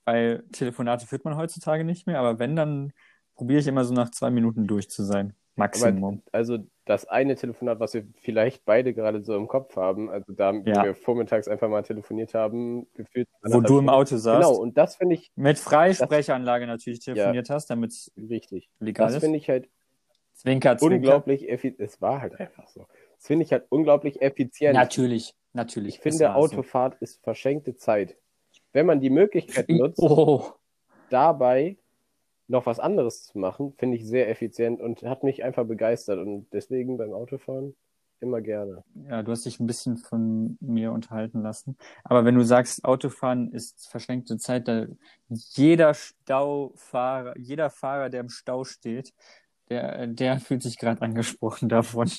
Weil 0.05 0.43
Telefonate 0.53 1.05
führt 1.05 1.25
man 1.25 1.35
heutzutage 1.35 1.83
nicht 1.83 2.07
mehr, 2.07 2.19
aber 2.19 2.39
wenn, 2.39 2.55
dann 2.55 2.93
probiere 3.35 3.59
ich 3.59 3.67
immer 3.67 3.83
so 3.83 3.93
nach 3.93 4.09
zwei 4.11 4.29
Minuten 4.31 4.67
durch 4.67 4.89
zu 4.89 5.03
sein. 5.03 5.35
Maximum. 5.55 6.21
Also 6.31 6.59
das 6.85 7.05
eine 7.05 7.35
Telefonat, 7.35 7.79
was 7.79 7.93
wir 7.93 8.05
vielleicht 8.21 8.65
beide 8.65 8.93
gerade 8.93 9.21
so 9.23 9.35
im 9.35 9.47
Kopf 9.47 9.75
haben, 9.75 10.09
also 10.09 10.31
da 10.33 10.51
Ja. 10.53 10.83
wir 10.83 10.95
vormittags 10.95 11.47
einfach 11.47 11.69
mal 11.69 11.83
telefoniert 11.83 12.33
haben, 12.33 12.87
gefühlt. 12.93 13.27
Wo 13.43 13.59
du 13.61 13.79
im 13.79 13.89
Auto 13.89 14.17
saßt. 14.17 14.41
Genau, 14.41 14.55
und 14.59 14.77
das 14.77 14.95
finde 14.95 15.15
ich 15.15 15.31
Mit 15.35 15.59
Freisprechanlage 15.59 16.67
natürlich 16.67 16.99
telefoniert 16.99 17.49
hast, 17.49 17.69
damit 17.69 17.91
es 17.91 18.11
richtig. 18.17 18.69
legal 18.79 19.07
Das 19.07 19.15
ist. 19.17 19.23
finde 19.23 19.37
ich 19.37 19.49
halt 19.49 19.69
Zwinker, 20.33 20.77
zwinker. 20.77 20.95
unglaublich 20.95 21.49
effizient. 21.49 21.79
Es 21.79 22.01
war 22.01 22.21
halt 22.21 22.39
einfach 22.39 22.67
so. 22.69 22.87
Das 23.17 23.27
finde 23.27 23.43
ich 23.45 23.51
halt 23.51 23.65
unglaublich 23.69 24.21
effizient. 24.21 24.73
Natürlich, 24.73 25.35
natürlich. 25.53 25.95
Ich 25.95 26.01
finde, 26.01 26.25
war 26.25 26.33
so. 26.33 26.39
Autofahrt 26.55 26.95
ist 27.01 27.21
verschenkte 27.23 27.75
Zeit. 27.75 28.15
Wenn 28.73 28.85
man 28.85 29.01
die 29.01 29.09
Möglichkeit 29.09 29.67
nutzt, 29.69 29.99
Oh, 30.01 30.45
dabei 31.09 31.77
noch 32.51 32.65
was 32.65 32.79
anderes 32.79 33.23
zu 33.23 33.39
machen, 33.39 33.73
finde 33.77 33.97
ich 33.97 34.05
sehr 34.05 34.29
effizient 34.29 34.81
und 34.81 35.01
hat 35.03 35.23
mich 35.23 35.43
einfach 35.43 35.65
begeistert. 35.65 36.19
Und 36.19 36.47
deswegen 36.53 36.97
beim 36.97 37.13
Autofahren 37.13 37.75
immer 38.19 38.41
gerne. 38.41 38.83
ja, 39.09 39.23
du 39.23 39.31
hast 39.31 39.45
dich 39.45 39.59
ein 39.59 39.65
bisschen 39.65 39.97
von 39.97 40.57
mir 40.61 40.91
unterhalten 40.91 41.41
lassen. 41.41 41.75
Aber 42.03 42.23
wenn 42.23 42.35
du 42.35 42.43
sagst, 42.43 42.85
Autofahren 42.85 43.51
ist 43.51 43.89
verschenkte 43.89 44.37
Zeit, 44.37 44.67
da 44.67 44.85
jeder 45.27 45.95
Staufahrer, 45.95 47.35
jeder 47.37 47.71
Fahrer, 47.71 48.09
der 48.09 48.21
im 48.21 48.29
Stau 48.29 48.63
steht, 48.63 49.11
der, 49.69 50.05
der 50.05 50.39
fühlt 50.39 50.61
sich 50.61 50.77
gerade 50.77 51.01
angesprochen 51.01 51.67
davon. 51.67 52.11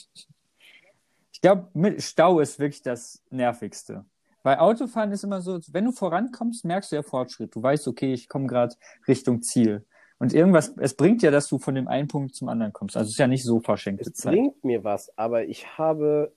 Ich 1.33 1.41
glaube, 1.41 1.69
Stau 2.01 2.41
ist 2.41 2.59
wirklich 2.59 2.83
das 2.83 3.23
Nervigste. 3.31 4.05
Weil 4.43 4.59
Autofahren 4.59 5.13
ist 5.13 5.23
immer 5.23 5.41
so, 5.41 5.61
wenn 5.69 5.85
du 5.85 5.93
vorankommst, 5.93 6.65
merkst 6.65 6.91
du 6.91 6.97
ja 6.97 7.03
Fortschritt. 7.03 7.55
Du 7.55 7.63
weißt, 7.63 7.87
okay, 7.87 8.13
ich 8.13 8.29
komme 8.29 8.49
gerade 8.49 8.75
Richtung 9.07 9.43
Ziel. 9.43 9.87
Und 10.23 10.33
irgendwas, 10.33 10.73
es 10.79 10.95
bringt 10.95 11.21
ja, 11.25 11.33
dass 11.33 11.49
du 11.49 11.59
von 11.59 11.75
dem 11.75 11.89
einen 11.89 12.07
Punkt 12.07 12.37
zum 12.37 12.49
anderen 12.49 12.73
kommst. 12.73 12.97
Also 12.97 13.09
es 13.09 13.15
ist 13.15 13.19
ja 13.19 13.27
nicht 13.27 13.43
so 13.43 13.59
verschenkte 13.59 14.09
Es 14.09 14.15
Zeit. 14.15 14.33
bringt 14.33 14.63
mir 14.63 14.85
was, 14.85 15.11
aber 15.19 15.47
ich 15.47 15.77
habe 15.79 16.33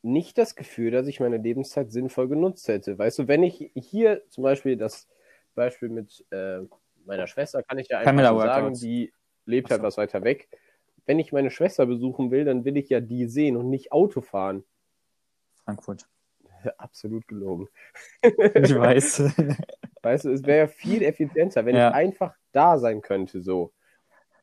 nicht 0.00 0.38
das 0.38 0.54
Gefühl, 0.54 0.90
dass 0.90 1.06
ich 1.06 1.20
meine 1.20 1.36
Lebenszeit 1.36 1.92
sinnvoll 1.92 2.28
genutzt 2.28 2.66
hätte. 2.66 2.98
Weißt 2.98 3.18
du, 3.18 3.28
wenn 3.28 3.42
ich 3.42 3.70
hier 3.74 4.22
zum 4.30 4.42
Beispiel 4.42 4.78
das 4.78 5.06
Beispiel 5.54 5.90
mit 5.90 6.24
äh, 6.30 6.60
meiner 7.04 7.26
Schwester, 7.26 7.62
kann 7.62 7.76
ich 7.76 7.88
ja 7.88 7.98
einfach 7.98 8.30
so 8.30 8.38
sagen, 8.38 8.72
die 8.72 9.12
lebt 9.44 9.70
halt 9.70 9.82
so. 9.82 9.86
was 9.86 9.98
weiter 9.98 10.24
weg. 10.24 10.48
Wenn 11.04 11.18
ich 11.18 11.30
meine 11.30 11.50
Schwester 11.50 11.84
besuchen 11.84 12.30
will, 12.30 12.46
dann 12.46 12.64
will 12.64 12.78
ich 12.78 12.88
ja 12.88 13.00
die 13.00 13.26
sehen 13.26 13.58
und 13.58 13.68
nicht 13.68 13.92
Auto 13.92 14.22
fahren. 14.22 14.64
Frankfurt. 15.62 16.08
Absolut 16.78 17.26
gelogen. 17.28 17.68
Ich 18.22 18.32
weiß. 18.74 19.22
Weißt 20.02 20.24
du, 20.24 20.30
es 20.32 20.42
wäre 20.44 20.58
ja 20.58 20.66
viel 20.68 21.02
effizienter, 21.02 21.64
wenn 21.66 21.76
Ja. 21.76 21.88
ich 21.90 21.94
einfach 21.94 22.34
da 22.52 22.78
sein 22.78 23.00
könnte, 23.02 23.42
so. 23.42 23.72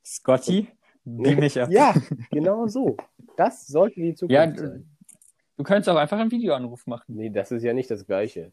Scotty, 0.04 0.68
beam 1.04 1.40
mich 1.40 1.60
ab. 1.60 1.70
Ja, 1.72 1.94
genau 2.32 2.68
so. 2.68 2.98
Das 3.38 3.66
sollte 3.68 4.00
die 4.02 4.14
Zukunft 4.16 4.34
Ja, 4.34 4.56
sein. 4.56 4.90
du 5.58 5.64
könntest 5.64 5.90
auch 5.90 5.96
einfach 5.98 6.20
einen 6.20 6.32
Videoanruf 6.32 6.86
machen. 6.88 7.16
Nee, 7.16 7.30
das 7.30 7.52
ist 7.52 7.64
ja 7.64 7.74
nicht 7.74 7.90
das 7.92 8.06
Gleiche. 8.06 8.52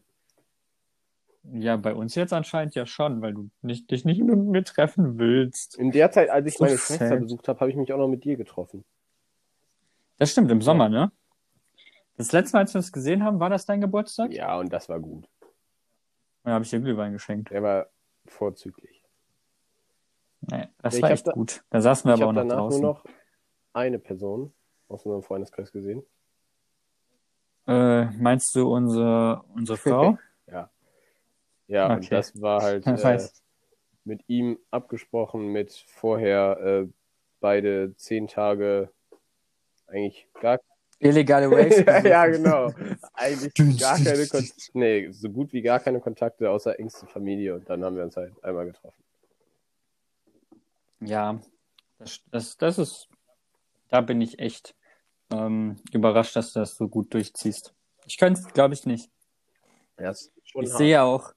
Ja, 1.51 1.75
bei 1.75 1.93
uns 1.93 2.15
jetzt 2.15 2.31
anscheinend 2.31 2.73
ja 2.73 2.85
schon, 2.85 3.21
weil 3.21 3.33
du 3.33 3.49
nicht, 3.61 3.91
dich 3.91 4.05
nicht 4.05 4.23
mit 4.23 4.37
mir 4.39 4.63
treffen 4.63 5.19
willst. 5.19 5.77
In 5.77 5.91
der 5.91 6.09
Zeit, 6.09 6.29
als 6.29 6.47
ich 6.47 6.53
So 6.57 6.63
meine. 6.63 6.77
Schwester 6.77 7.17
besucht 7.17 7.47
habe, 7.49 7.59
habe 7.59 7.69
ich 7.69 7.75
mich 7.75 7.91
auch 7.91 7.97
noch 7.97 8.07
mit 8.07 8.23
dir 8.23 8.37
getroffen. 8.37 8.85
Das 10.17 10.31
stimmt, 10.31 10.49
im 10.51 10.61
Sommer, 10.61 10.87
ne? 10.87 11.11
Das 12.17 12.31
letzte 12.31 12.55
Mal, 12.57 12.61
als 12.61 12.73
wir 12.73 12.79
uns 12.79 12.91
gesehen 12.91 13.23
haben, 13.23 13.39
war 13.39 13.49
das 13.49 13.65
dein 13.65 13.81
Geburtstag? 13.81 14.31
Ja, 14.31 14.57
und 14.59 14.71
das 14.71 14.87
war 14.89 14.99
gut. 14.99 15.27
Da 16.43 16.51
habe 16.51 16.63
ich 16.63 16.69
dir 16.69 16.79
Glühwein 16.79 17.13
geschenkt. 17.13 17.49
Der 17.51 17.63
war 17.63 17.87
vorzüglich. 18.25 19.03
Nee, 20.41 20.67
das 20.79 20.95
Ich 20.95 21.01
war 21.01 21.11
echt 21.11 21.25
da- 21.27 21.31
gut. 21.31 21.63
Da 21.69 21.81
saßen 21.81 22.07
wir 22.09 22.13
aber 22.15 22.27
auch 22.27 22.31
noch 22.33 22.41
danach 22.41 22.55
draußen. 22.57 22.81
nur 22.81 22.93
noch 22.93 23.05
eine 23.73 23.97
Person 23.97 24.53
aus 24.89 25.05
unserem 25.05 25.23
Freundeskreis 25.23 25.71
gesehen? 25.71 26.03
Äh, 27.65 28.05
meinst 28.17 28.53
du 28.55 28.71
unsere, 28.71 29.43
unsere 29.55 29.77
Frau? 29.77 30.17
ja. 30.47 30.69
Ja, 31.67 31.85
Okay. 31.85 31.95
und 31.95 32.11
das 32.11 32.41
war 32.41 32.61
halt 32.61 32.85
Das 32.87 33.03
äh, 33.03 33.07
heißt- 33.07 33.41
mit 34.05 34.21
ihm 34.27 34.59
abgesprochen, 34.69 35.47
mit 35.47 35.71
vorher 35.87 36.59
äh, 36.59 36.87
beide 37.39 37.95
zehn 37.95 38.27
Tage 38.27 38.91
eigentlich 39.87 40.27
gar 40.41 40.59
Illegale 41.03 41.49
Raves. 41.49 41.77
ja, 41.85 41.99
ja, 42.01 42.27
genau. 42.27 42.73
Eigentlich 43.13 43.79
gar 43.79 43.97
keine 43.97 44.27
Kontakte, 44.27 44.71
nee, 44.73 45.11
so 45.11 45.29
gut 45.29 45.53
wie 45.53 45.61
gar 45.61 45.79
keine 45.79 45.99
Kontakte 45.99 46.49
außer 46.49 46.79
engste 46.79 47.05
Familie 47.07 47.55
und 47.55 47.69
dann 47.69 47.83
haben 47.83 47.95
wir 47.95 48.03
uns 48.03 48.15
halt 48.17 48.31
einmal 48.43 48.65
getroffen. 48.65 49.03
Ja, 51.01 51.39
das, 51.99 52.21
das, 52.31 52.57
das 52.57 52.77
ist, 52.79 53.09
da 53.89 54.01
bin 54.01 54.21
ich 54.21 54.39
echt 54.39 54.75
ähm, 55.31 55.77
überrascht, 55.91 56.35
dass 56.35 56.53
du 56.53 56.59
das 56.59 56.75
so 56.75 56.87
gut 56.87 57.13
durchziehst. 57.13 57.73
Ich 58.05 58.17
könnte 58.17 58.41
es, 58.41 58.53
glaube 58.53 58.73
ich, 58.73 58.85
nicht. 58.85 59.09
Ja, 59.99 60.11
Ich 60.11 60.31
hart. 60.55 60.67
sehe 60.77 61.03
auch 61.03 61.33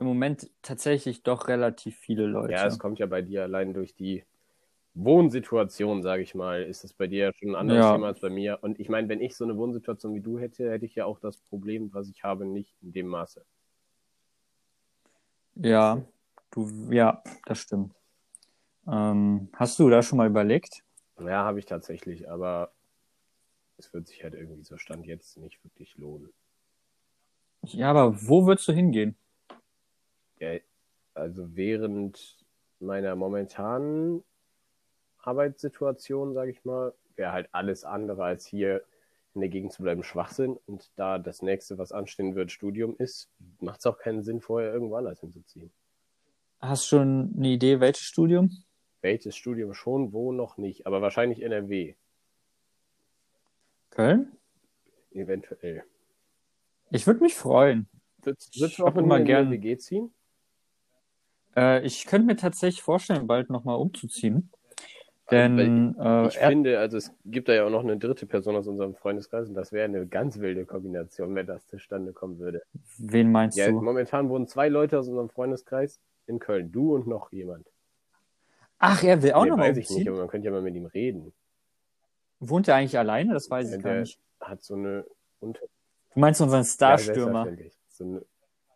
im 0.00 0.06
Moment 0.06 0.50
tatsächlich 0.62 1.22
doch 1.22 1.48
relativ 1.48 1.96
viele 1.96 2.26
Leute. 2.26 2.52
Ja, 2.54 2.66
es 2.66 2.78
kommt 2.78 2.98
ja 2.98 3.06
bei 3.06 3.22
dir 3.22 3.42
allein 3.42 3.72
durch 3.74 3.94
die 3.94 4.24
Wohnsituation, 4.94 6.02
sage 6.02 6.22
ich 6.22 6.34
mal, 6.34 6.62
ist 6.62 6.84
es 6.84 6.94
bei 6.94 7.08
dir 7.08 7.26
ja 7.26 7.32
schon 7.34 7.50
ein 7.50 7.54
anderes 7.56 7.84
Ja. 7.84 7.92
Thema 7.92 8.06
als 8.08 8.20
bei 8.20 8.30
mir. 8.30 8.58
Und 8.62 8.78
ich 8.78 8.88
meine, 8.88 9.08
wenn 9.08 9.20
ich 9.20 9.36
so 9.36 9.44
eine 9.44 9.56
Wohnsituation 9.56 10.14
wie 10.14 10.20
du 10.20 10.38
hätte, 10.38 10.70
hätte 10.70 10.86
ich 10.86 10.94
ja 10.94 11.04
auch 11.04 11.18
das 11.18 11.36
Problem, 11.36 11.92
was 11.92 12.08
ich 12.08 12.22
habe, 12.22 12.46
nicht 12.46 12.76
in 12.80 12.92
dem 12.92 13.08
Maße. 13.08 13.44
Ja, 15.56 16.02
du, 16.50 16.68
ja, 16.90 17.22
das 17.46 17.58
stimmt. 17.58 17.94
Ähm, 18.86 19.48
hast 19.54 19.78
du 19.78 19.88
da 19.88 20.02
schon 20.02 20.18
mal 20.18 20.28
überlegt? 20.28 20.84
Ja, 21.18 21.44
habe 21.44 21.58
ich 21.58 21.66
tatsächlich, 21.66 22.28
aber 22.28 22.72
es 23.76 23.92
wird 23.92 24.06
sich 24.06 24.22
halt 24.22 24.34
irgendwie 24.34 24.62
so 24.64 24.76
Stand 24.76 25.06
jetzt 25.06 25.36
nicht 25.38 25.62
wirklich 25.64 25.96
lohnen. 25.96 26.32
Ja, 27.62 27.90
aber 27.90 28.28
wo 28.28 28.46
würdest 28.46 28.68
du 28.68 28.72
hingehen? 28.72 29.16
Ja, 30.38 30.58
also 31.14 31.56
während 31.56 32.44
meiner 32.78 33.16
momentanen 33.16 34.22
Arbeitssituation, 35.26 36.34
sage 36.34 36.50
ich 36.50 36.64
mal, 36.64 36.92
wäre 37.16 37.32
halt 37.32 37.48
alles 37.52 37.84
andere 37.84 38.24
als 38.24 38.46
hier 38.46 38.82
in 39.34 39.40
der 39.40 39.50
Gegend 39.50 39.72
zu 39.72 39.82
bleiben 39.82 40.02
Schwachsinn. 40.04 40.58
Und 40.66 40.90
da 40.96 41.18
das 41.18 41.42
nächste, 41.42 41.78
was 41.78 41.92
anstehen 41.92 42.34
wird, 42.34 42.52
Studium 42.52 42.94
ist, 42.98 43.28
macht 43.60 43.80
es 43.80 43.86
auch 43.86 43.98
keinen 43.98 44.22
Sinn, 44.22 44.40
vorher 44.40 44.72
irgendwo 44.72 44.96
anders 44.96 45.20
hinzuziehen. 45.20 45.72
Hast 46.60 46.84
du 46.84 46.96
schon 46.96 47.34
eine 47.36 47.48
Idee, 47.48 47.80
welches 47.80 48.04
Studium? 48.04 48.50
Welches 49.02 49.36
Studium 49.36 49.74
schon, 49.74 50.12
wo 50.12 50.32
noch 50.32 50.56
nicht, 50.56 50.86
aber 50.86 51.02
wahrscheinlich 51.02 51.42
NRW, 51.42 51.94
Köln? 53.90 54.32
eventuell. 55.12 55.84
Ich 56.90 57.06
würde 57.06 57.20
mich 57.20 57.34
freuen. 57.34 57.88
Würdest, 58.22 58.56
du 58.56 58.82
auch 58.82 58.86
hab 58.86 58.94
mit 58.96 59.04
immer 59.04 59.14
mir 59.16 59.20
in 59.20 59.26
gern- 59.26 59.50
die 59.50 59.56
WG 59.62 59.76
ziehen? 59.78 60.12
Äh, 61.56 61.84
ich 61.86 62.06
könnte 62.06 62.26
mir 62.26 62.36
tatsächlich 62.36 62.82
vorstellen, 62.82 63.26
bald 63.26 63.50
nochmal 63.50 63.76
umzuziehen. 63.76 64.50
Denn 65.30 65.96
äh, 65.98 66.28
Ich 66.28 66.36
er- 66.36 66.48
finde, 66.50 66.78
also 66.78 66.98
es 66.98 67.10
gibt 67.24 67.48
da 67.48 67.54
ja 67.54 67.64
auch 67.64 67.70
noch 67.70 67.82
eine 67.82 67.96
dritte 67.96 68.26
Person 68.26 68.56
aus 68.56 68.66
unserem 68.66 68.94
Freundeskreis 68.94 69.48
und 69.48 69.54
das 69.54 69.72
wäre 69.72 69.84
eine 69.86 70.06
ganz 70.06 70.38
wilde 70.38 70.66
Kombination, 70.66 71.34
wenn 71.34 71.46
das 71.46 71.66
zustande 71.66 72.12
kommen 72.12 72.38
würde. 72.38 72.62
wen 72.98 73.32
meinst 73.32 73.58
Ja, 73.58 73.68
du? 73.68 73.80
momentan 73.80 74.28
wohnen 74.28 74.46
zwei 74.46 74.68
Leute 74.68 74.98
aus 74.98 75.08
unserem 75.08 75.30
Freundeskreis 75.30 75.98
in 76.26 76.38
Köln. 76.38 76.70
Du 76.72 76.94
und 76.94 77.06
noch 77.06 77.32
jemand. 77.32 77.66
Ach, 78.78 79.02
er 79.02 79.22
will 79.22 79.32
auch 79.32 79.44
nee, 79.44 79.50
nochmal 79.50 79.70
weiß 79.70 79.78
ich 79.78 79.88
nicht, 79.90 80.08
aber 80.08 80.18
man 80.18 80.28
könnte 80.28 80.46
ja 80.46 80.52
mal 80.52 80.62
mit 80.62 80.74
ihm 80.74 80.86
reden. 80.86 81.32
Wohnt 82.40 82.68
er 82.68 82.74
eigentlich 82.76 82.98
alleine? 82.98 83.32
Das 83.32 83.50
weiß 83.50 83.66
ich 83.68 83.76
Ja, 83.76 83.82
gar 83.82 83.92
der 83.94 84.00
nicht. 84.02 84.18
hat 84.40 84.62
so 84.62 84.74
eine 84.74 85.04
Unter 85.40 85.60
Du 86.14 86.20
meinst 86.20 86.40
unseren 86.40 86.60
Ja, 86.62 86.66
Starstürmer, 86.66 87.44
selbstverständlich. 87.44 87.78
so 87.88 88.04
eine, 88.04 88.22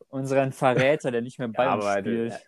unseren 0.09 0.53
Verräter, 0.53 1.11
der 1.11 1.21
nicht 1.21 1.39
mehr 1.39 1.49
bei 1.49 1.65
Ja, 1.67 1.75
uns 1.75 1.85
spielt. 1.99 2.33
äh, 2.33 2.39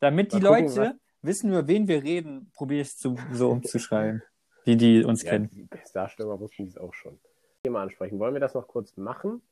Damit 0.00 0.32
die 0.32 0.40
mal 0.40 0.62
gucken, 0.62 0.76
Leute 0.76 0.98
wissen, 1.24 1.50
über 1.50 1.66
wen 1.66 1.88
wir 1.88 2.02
reden, 2.02 2.50
probiere 2.54 2.82
ich 2.82 2.88
es 2.88 2.98
zu, 2.98 3.16
so 3.32 3.50
umzuschreiben, 3.50 4.22
wie 4.64 4.76
die 4.76 5.04
uns 5.04 5.22
ja, 5.22 5.30
kennen. 5.32 5.50
die 5.52 5.68
Starstürmer 5.88 6.38
wussten 6.40 6.64
dies 6.64 6.76
auch 6.78 6.94
schon. 6.94 7.18
Thema 7.64 7.82
ansprechen. 7.82 8.18
Wollen 8.18 8.34
wir 8.34 8.40
das 8.40 8.54
noch 8.54 8.68
kurz 8.68 8.96
machen? 8.96 9.42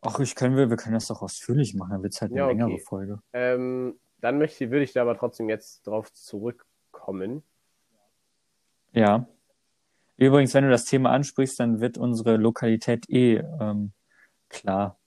Ach, 0.00 0.18
ich 0.20 0.34
können 0.34 0.56
wir, 0.56 0.68
wir 0.68 0.76
können 0.76 0.94
das 0.94 1.06
doch 1.06 1.22
ausführlich 1.22 1.74
machen, 1.74 1.90
dann 1.90 2.02
wird 2.02 2.14
es 2.14 2.20
halt 2.20 2.32
eine 2.32 2.38
Ja, 2.40 2.46
okay. 2.46 2.56
längere 2.56 2.78
Folge. 2.80 3.20
Ähm, 3.32 3.98
dann 4.20 4.38
möchte, 4.38 4.70
würde 4.70 4.82
ich 4.84 4.92
da 4.92 5.02
aber 5.02 5.16
trotzdem 5.16 5.48
jetzt 5.48 5.86
drauf 5.86 6.12
zurückkommen. 6.12 7.42
Ja. 8.92 9.26
Übrigens, 10.16 10.54
wenn 10.54 10.64
du 10.64 10.70
das 10.70 10.84
Thema 10.84 11.10
ansprichst, 11.10 11.58
dann 11.60 11.80
wird 11.80 11.98
unsere 11.98 12.36
Lokalität 12.36 13.08
eh 13.10 13.36
ähm, 13.60 13.92
klar. 14.48 14.98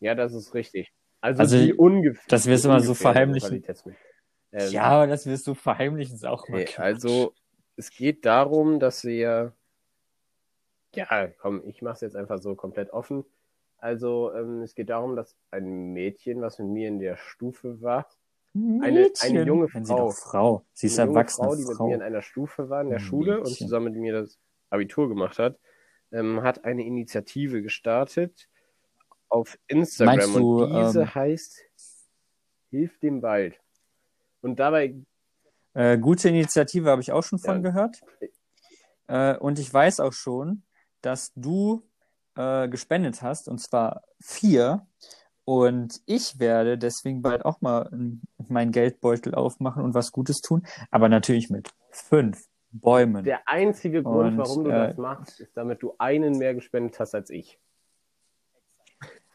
Ja, 0.00 0.14
das 0.14 0.32
ist 0.34 0.54
richtig. 0.54 0.92
Also, 1.20 1.40
Also, 1.40 1.58
die 1.58 1.74
ungefähr. 1.74 2.24
dass 2.28 2.46
wir 2.46 2.54
es 2.54 2.62
die 2.62 2.68
immer 2.68 2.80
so 2.80 2.94
verheimlichen. 2.94 3.62
Ähm, 4.52 4.72
ja, 4.72 4.82
aber 4.82 5.06
das 5.06 5.26
wirst 5.26 5.46
du 5.46 5.54
verheimlichen, 5.54 6.14
ist 6.16 6.26
auch 6.26 6.48
mal 6.48 6.56
Okay, 6.62 6.64
Quatsch. 6.66 6.78
also 6.80 7.34
es 7.76 7.90
geht 7.90 8.24
darum, 8.24 8.80
dass 8.80 9.04
wir. 9.04 9.52
Ja, 10.94 11.28
komm, 11.38 11.62
ich 11.66 11.82
mache 11.82 11.94
es 11.94 12.00
jetzt 12.00 12.16
einfach 12.16 12.38
so 12.40 12.54
komplett 12.56 12.90
offen. 12.92 13.24
Also 13.78 14.32
ähm, 14.34 14.62
es 14.62 14.74
geht 14.74 14.90
darum, 14.90 15.14
dass 15.16 15.36
ein 15.52 15.92
Mädchen, 15.92 16.40
was 16.42 16.58
mit 16.58 16.68
mir 16.68 16.88
in 16.88 16.98
der 16.98 17.16
Stufe 17.16 17.80
war, 17.80 18.08
eine- 18.54 19.08
eine 19.20 19.42
junge 19.44 19.66
Nennen 19.72 19.84
Sie 19.84 19.92
Frau. 19.92 20.08
doch 20.08 20.12
Frau. 20.16 20.64
Sie 20.72 20.88
ist 20.88 20.98
eine 20.98 21.10
erwachsene 21.12 21.46
Frau, 21.48 21.54
die 21.56 21.64
mit 21.64 21.76
Frau. 21.76 21.86
mir 21.88 21.94
in 21.94 22.02
einer 22.02 22.20
Stufe 22.22 22.68
war 22.68 22.82
in 22.82 22.88
der 22.88 22.98
Ein 22.98 23.04
Schule 23.04 23.36
und 23.38 23.44
Mädchen. 23.48 23.66
zusammen 23.68 23.92
mit 23.92 24.00
mir 24.02 24.12
das 24.12 24.38
Abitur 24.70 25.08
gemacht 25.08 25.38
hat, 25.38 25.58
ähm, 26.10 26.42
hat 26.42 26.64
eine 26.64 26.84
Initiative 26.84 27.62
gestartet 27.62 28.48
auf 29.28 29.56
Instagram 29.68 30.16
Meinst 30.16 30.34
du, 30.36 30.64
und 30.64 30.74
diese 30.84 31.02
ähm, 31.02 31.14
heißt 31.14 31.64
Hilf 32.70 32.98
dem 32.98 33.22
Wald. 33.22 33.59
Und 34.42 34.58
dabei 34.58 34.94
Äh, 35.72 35.98
gute 35.98 36.28
Initiative 36.28 36.90
habe 36.90 37.00
ich 37.00 37.12
auch 37.12 37.22
schon 37.22 37.38
von 37.38 37.56
Ja. 37.56 37.70
gehört. 37.70 38.00
Äh, 39.06 39.36
und 39.36 39.58
ich 39.60 39.72
weiß 39.72 40.00
auch 40.00 40.12
schon, 40.12 40.62
dass 41.00 41.32
du 41.34 41.86
äh, 42.36 42.68
gespendet 42.68 43.22
hast, 43.22 43.48
und 43.48 43.58
zwar 43.58 44.02
vier. 44.20 44.86
Und 45.44 46.00
ich 46.06 46.38
werde 46.38 46.78
deswegen 46.78 47.22
bald 47.22 47.44
auch 47.44 47.60
mal 47.60 47.88
meinen 48.48 48.72
Geldbeutel 48.72 49.34
aufmachen 49.34 49.82
und 49.84 49.94
was 49.94 50.12
Gutes 50.12 50.40
tun. 50.40 50.66
Aber 50.90 51.08
natürlich 51.08 51.50
mit 51.50 51.70
fünf 51.90 52.46
Bäumen. 52.72 53.24
Der 53.24 53.46
einzige 53.48 54.02
Grund, 54.02 54.32
Und, 54.32 54.38
warum 54.38 54.64
du 54.64 54.70
äh, 54.70 54.88
das 54.88 54.96
machst, 54.96 55.40
ist, 55.40 55.56
damit 55.56 55.82
du 55.82 55.94
einen 55.98 56.38
mehr 56.38 56.54
gespendet 56.54 56.98
hast 57.00 57.14
als 57.14 57.30
ich. 57.30 57.58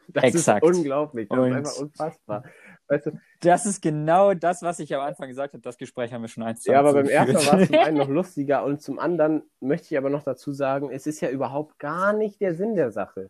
Das 0.08 0.24
Exakt. 0.24 0.64
ist 0.64 0.76
unglaublich. 0.78 1.28
Das 1.28 1.38
Und- 1.38 1.50
ist 1.50 1.56
einfach 1.56 1.76
unfassbar. 1.80 2.44
Weißt 2.88 3.06
du, 3.06 3.20
Das 3.40 3.66
ist 3.66 3.82
genau 3.82 4.34
das, 4.34 4.62
was 4.62 4.78
ich 4.78 4.94
am 4.94 5.00
Anfang 5.00 5.28
gesagt 5.28 5.54
habe. 5.54 5.62
Das 5.62 5.76
Gespräch 5.76 6.12
haben 6.12 6.22
wir 6.22 6.28
schon 6.28 6.44
eins 6.44 6.64
ja, 6.64 6.78
aber 6.78 6.92
beim 6.92 7.08
ersten 7.08 7.34
Mal 7.34 7.46
war 7.46 7.60
es 7.60 7.68
zum 7.68 7.78
einen 7.78 7.96
noch 7.96 8.08
lustiger 8.08 8.64
und 8.64 8.80
zum 8.80 8.98
anderen 8.98 9.42
möchte 9.60 9.88
ich 9.94 9.98
aber 9.98 10.10
noch 10.10 10.22
dazu 10.22 10.52
sagen, 10.52 10.90
es 10.90 11.06
ist 11.06 11.20
ja 11.20 11.30
überhaupt 11.30 11.78
gar 11.78 12.12
nicht 12.12 12.40
der 12.40 12.54
Sinn 12.54 12.76
der 12.76 12.92
Sache. 12.92 13.28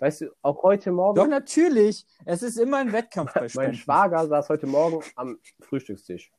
Weißt 0.00 0.22
du, 0.22 0.30
auch 0.42 0.62
heute 0.62 0.92
Morgen, 0.92 1.16
Doch, 1.16 1.26
natürlich. 1.26 2.06
Es 2.24 2.42
ist 2.42 2.56
immer 2.56 2.78
ein 2.78 2.92
Wettkampf 2.92 3.34
bei 3.34 3.40
mein 3.40 3.50
Spenden. 3.50 3.74
Schwager 3.74 4.26
saß 4.26 4.48
heute 4.48 4.66
Morgen 4.66 5.02
am 5.14 5.38
Frühstückstisch. 5.60 6.30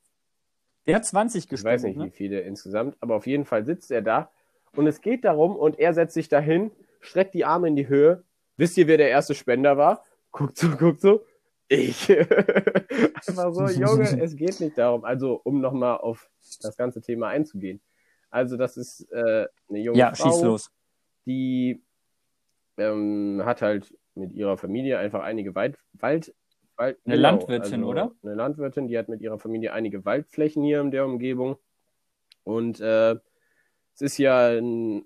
Der 0.87 0.95
hat 0.95 1.05
20 1.05 1.51
Ich 1.51 1.63
weiß 1.63 1.83
nicht, 1.83 1.95
wie 1.95 2.05
ne? 2.05 2.11
viele 2.11 2.41
insgesamt, 2.41 2.97
aber 3.01 3.15
auf 3.15 3.27
jeden 3.27 3.45
Fall 3.45 3.65
sitzt 3.65 3.91
er 3.91 4.01
da 4.01 4.31
und 4.75 4.87
es 4.87 5.01
geht 5.01 5.25
darum 5.25 5.55
und 5.55 5.77
er 5.77 5.93
setzt 5.93 6.15
sich 6.15 6.27
dahin, 6.27 6.71
streckt 7.01 7.35
die 7.35 7.45
Arme 7.45 7.67
in 7.67 7.75
die 7.75 7.87
Höhe. 7.87 8.23
Wisst 8.57 8.77
ihr, 8.77 8.87
wer 8.87 8.97
der 8.97 9.09
erste 9.09 9.35
Spender 9.35 9.77
war? 9.77 10.03
Guckt 10.31 10.57
so, 10.57 10.69
guckt 10.69 11.01
so. 11.01 11.23
Ich. 11.71 12.09
Einfach 12.09 13.53
so, 13.53 13.65
Junge, 13.67 14.21
es 14.21 14.35
geht 14.35 14.59
nicht 14.59 14.77
darum. 14.77 15.05
Also, 15.05 15.39
um 15.45 15.61
nochmal 15.61 15.99
auf 15.99 16.29
das 16.61 16.75
ganze 16.75 17.01
Thema 17.01 17.29
einzugehen. 17.29 17.79
Also, 18.29 18.57
das 18.57 18.75
ist 18.75 19.09
äh, 19.13 19.47
eine 19.69 19.79
junge 19.79 19.97
Ja, 19.97 20.13
Frau, 20.13 20.31
schieß 20.31 20.41
los. 20.41 20.71
die 21.25 21.81
ähm, 22.75 23.41
hat 23.45 23.61
halt 23.61 23.97
mit 24.15 24.33
ihrer 24.33 24.57
Familie 24.57 24.99
einfach 24.99 25.21
einige 25.21 25.55
Wald, 25.55 25.77
Wald, 25.93 26.35
Wald 26.75 26.97
Eine 27.05 27.15
Landwirtin, 27.15 27.85
oder? 27.85 28.11
Eine 28.21 28.33
Landwirtin, 28.35 28.89
die 28.89 28.97
hat 28.97 29.07
mit 29.07 29.21
ihrer 29.21 29.39
Familie 29.39 29.71
einige 29.71 30.03
Waldflächen 30.03 30.63
hier 30.63 30.81
in 30.81 30.91
der 30.91 31.05
Umgebung. 31.05 31.55
Und 32.43 32.81
äh, 32.81 33.11
es 33.93 34.01
ist 34.01 34.17
ja 34.17 34.49
ein 34.49 35.05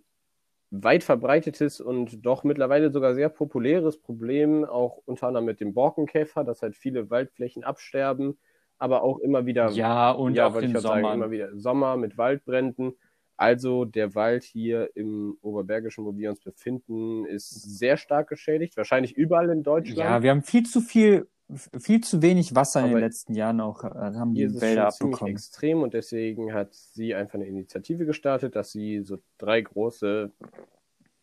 weit 0.83 1.03
verbreitetes 1.03 1.81
und 1.81 2.25
doch 2.25 2.43
mittlerweile 2.43 2.91
sogar 2.91 3.15
sehr 3.15 3.29
populäres 3.29 3.97
Problem, 3.99 4.65
auch 4.65 4.99
unter 5.05 5.27
anderem 5.27 5.45
mit 5.45 5.59
dem 5.59 5.73
Borkenkäfer, 5.73 6.43
dass 6.43 6.61
halt 6.61 6.75
viele 6.75 7.09
Waldflächen 7.09 7.63
absterben, 7.63 8.37
aber 8.77 9.03
auch 9.03 9.19
immer 9.19 9.45
wieder 9.45 9.69
Ja, 9.71 10.11
und 10.11 10.35
ja, 10.35 10.47
auch 10.47 10.55
ich 10.61 10.71
sagen, 10.71 11.03
Sommer. 11.03 11.13
immer 11.13 11.31
wieder 11.31 11.57
Sommer 11.57 11.97
mit 11.97 12.17
Waldbränden. 12.17 12.93
Also 13.37 13.83
der 13.83 14.15
Wald 14.15 14.43
hier 14.43 14.95
im 14.95 15.37
Oberbergischen, 15.41 16.05
wo 16.05 16.15
wir 16.15 16.29
uns 16.29 16.39
befinden, 16.39 17.25
ist 17.25 17.49
sehr 17.49 17.97
stark 17.97 18.29
geschädigt. 18.29 18.77
Wahrscheinlich 18.77 19.13
überall 19.13 19.49
in 19.49 19.63
Deutschland. 19.63 19.99
Ja, 19.99 20.23
wir 20.23 20.31
haben 20.31 20.43
viel 20.43 20.63
zu 20.63 20.79
viel 20.79 21.27
viel 21.53 22.01
zu 22.01 22.21
wenig 22.21 22.55
Wasser 22.55 22.79
in 22.79 22.85
Aber 22.85 22.95
den 22.95 23.03
letzten 23.03 23.35
Jahren 23.35 23.61
auch, 23.61 23.83
äh, 23.83 23.87
haben 23.87 24.33
die 24.33 24.59
Wälder 24.59 24.87
abbekommen. 24.87 25.33
extrem 25.33 25.83
und 25.83 25.93
deswegen 25.93 26.53
hat 26.53 26.73
sie 26.73 27.13
einfach 27.13 27.35
eine 27.35 27.45
Initiative 27.45 28.05
gestartet, 28.05 28.55
dass 28.55 28.71
sie 28.71 29.01
so 29.01 29.19
drei 29.37 29.61
große 29.61 30.31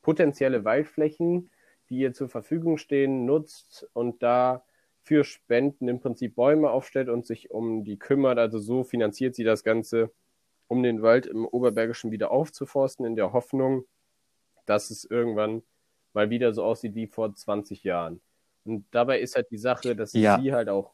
potenzielle 0.01 0.65
Waldflächen, 0.65 1.51
die 1.89 1.99
ihr 1.99 2.13
zur 2.13 2.29
Verfügung 2.29 2.79
stehen, 2.79 3.25
nutzt 3.25 3.89
und 3.93 4.23
da 4.23 4.65
für 5.03 5.25
Spenden 5.25 5.89
im 5.89 6.01
Prinzip 6.01 6.37
Bäume 6.37 6.71
aufstellt 6.71 7.09
und 7.09 7.27
sich 7.27 7.51
um 7.51 7.85
die 7.85 7.99
kümmert. 7.99 8.39
Also 8.39 8.59
so 8.59 8.85
finanziert 8.85 9.35
sie 9.35 9.45
das 9.45 9.65
Ganze, 9.65 10.13
um 10.69 10.83
den 10.83 11.03
Wald 11.03 11.27
im 11.27 11.45
Oberbergischen 11.45 12.13
wieder 12.13 12.31
aufzuforsten, 12.31 13.05
in 13.05 13.17
der 13.17 13.33
Hoffnung, 13.33 13.85
dass 14.67 14.91
es 14.91 15.05
irgendwann 15.05 15.63
mal 16.13 16.31
wieder 16.31 16.53
so 16.53 16.63
aussieht 16.63 16.95
wie 16.95 17.09
vor 17.09 17.35
20 17.35 17.83
Jahren. 17.83 18.21
Und 18.65 18.87
dabei 18.91 19.21
ist 19.21 19.35
halt 19.37 19.51
die 19.51 19.59
Sache, 19.59 19.97
dass 19.97 20.13
Ja. 20.13 20.39
sie 20.39 20.53
halt 20.53 20.69
auch 20.69 20.93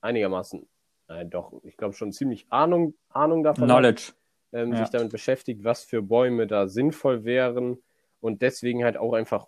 einigermaßen, 0.00 0.66
nein, 1.08 1.30
doch, 1.30 1.52
ich 1.62 1.76
glaube 1.76 1.94
schon 1.94 2.12
ziemlich 2.12 2.46
Ahnung, 2.50 2.94
Ahnung 3.10 3.42
davon 3.44 3.70
hat, 3.70 3.78
Knowledge. 3.78 4.12
ähm, 4.52 4.72
Ja. 4.72 4.78
sich 4.78 4.90
damit 4.90 5.10
beschäftigt, 5.12 5.62
was 5.64 5.84
für 5.84 6.02
Bäume 6.02 6.46
da 6.46 6.66
sinnvoll 6.68 7.24
wären 7.24 7.78
und 8.20 8.42
deswegen 8.42 8.84
halt 8.84 8.96
auch 8.96 9.12
einfach 9.12 9.46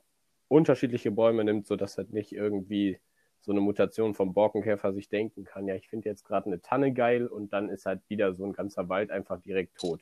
unterschiedliche 0.49 1.11
Bäume 1.11 1.45
nimmt, 1.45 1.67
sodass 1.67 1.97
halt 1.97 2.13
nicht 2.13 2.33
irgendwie 2.33 3.01
so 3.41 3.51
eine 3.51 3.61
Mutation 3.61 4.15
vom 4.15 4.35
Borkenkäfer 4.35 4.93
sich 4.93 5.09
denken 5.09 5.45
kann, 5.45 5.67
ja, 5.67 5.75
ich 5.75 5.89
finde 5.89 6.09
jetzt 6.09 6.25
gerade 6.25 6.47
eine 6.47 6.61
Tanne 6.61 6.93
geil 6.93 7.27
und 7.27 7.53
dann 7.53 7.69
ist 7.71 7.87
halt 7.87 8.01
wieder 8.09 8.35
so 8.35 8.45
ein 8.45 8.53
ganzer 8.53 8.89
Wald 8.89 9.11
einfach 9.11 9.41
direkt 9.41 9.79
tot. 9.79 10.01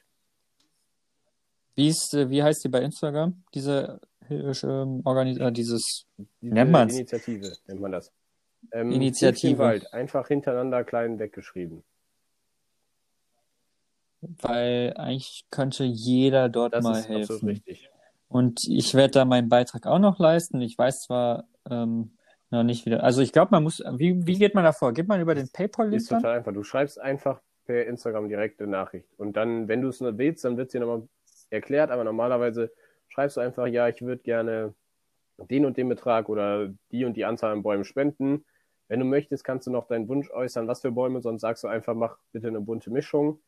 Wie, 1.77 1.89
ist, 1.89 2.13
äh, 2.13 2.29
wie 2.29 2.43
heißt 2.43 2.63
die 2.65 2.69
bei 2.69 2.83
Instagram? 2.83 3.43
Diese 3.55 4.01
Organis 5.05 5.39
äh, 5.39 5.53
dieses 5.53 6.07
Diese 6.41 6.55
Nennt 6.55 6.71
man's? 6.71 6.95
Initiative 6.95 7.53
nennt 7.67 7.81
man 7.81 7.93
das. 7.93 8.13
Ähm, 8.73 8.93
Initiative. 8.93 9.59
Wald, 9.59 9.93
einfach 9.93 10.29
hintereinander 10.29 10.85
klein 10.85 11.19
weggeschrieben. 11.19 11.83
weil 14.21 14.93
eigentlich 14.97 15.47
könnte 15.51 15.85
jeder 15.85 16.49
dort 16.49 16.75
Das 16.75 16.85
mal 16.85 16.93
ist 16.99 17.11
absolut 17.11 17.29
helfen. 17.31 17.49
richtig. 17.49 17.91
Und 18.29 18.61
ich 18.69 18.95
werde 18.95 19.13
da 19.13 19.25
meinen 19.25 19.49
Beitrag 19.49 19.87
auch 19.87 19.99
noch 19.99 20.19
leisten. 20.19 20.61
Ich 20.61 20.77
weiß 20.79 21.03
zwar 21.03 21.49
ähm, 21.69 22.13
noch 22.51 22.63
nicht 22.63 22.87
wieder. 22.87 23.03
Also 23.03 23.23
ich 23.23 23.33
glaube, 23.33 23.49
man 23.53 23.63
muss. 23.63 23.81
Wie, 23.97 24.25
wie 24.27 24.39
geht 24.39 24.55
man 24.55 24.65
da 24.65 24.73
vor? 24.73 24.93
Geht 24.93 25.09
man 25.09 25.21
über 25.21 25.35
den 25.35 25.49
PayPal-Link 25.51 26.03
Ist 26.03 26.09
total 26.09 26.39
einfach. 26.39 26.53
Du 26.53 26.63
schreibst 26.63 27.01
einfach 27.01 27.41
per 27.65 27.87
Instagram 27.87 28.29
direkte 28.29 28.67
Nachricht. 28.67 29.09
Und 29.17 29.37
dann, 29.37 29.69
wenn 29.69 29.81
du 29.81 29.89
es 29.89 30.01
nur 30.01 30.17
willst, 30.19 30.45
dann 30.45 30.57
wird 30.57 30.69
es 30.69 30.73
dir 30.73 30.81
nochmal 30.81 31.09
erklärt. 31.49 31.91
Aber 31.91 32.05
normalerweise 32.05 32.71
schreibst 33.11 33.37
du 33.37 33.41
einfach, 33.41 33.67
ja, 33.67 33.89
ich 33.89 34.01
würde 34.01 34.23
gerne 34.23 34.75
den 35.37 35.65
und 35.67 35.77
den 35.77 35.89
Betrag 35.89 36.29
oder 36.29 36.73
die 36.91 37.05
und 37.05 37.17
die 37.17 37.25
Anzahl 37.25 37.53
an 37.53 37.63
Bäumen 37.63 37.85
spenden. 37.85 38.45
Wenn 38.89 39.01
du 39.01 39.07
möchtest, 39.07 39.45
kannst 39.45 39.67
du 39.67 39.71
noch 39.71 39.87
deinen 39.87 40.09
Wunsch 40.09 40.31
äußern, 40.31 40.67
was 40.69 40.81
für 40.81 40.93
Bäume, 40.93 41.21
sonst 41.21 41.43
sagst 41.43 41.65
du 41.65 41.69
einfach, 41.69 41.95
mach 41.95 42.17
bitte 42.33 42.49
eine 42.49 42.61
bunte 42.61 42.91
Mischung. 42.91 43.41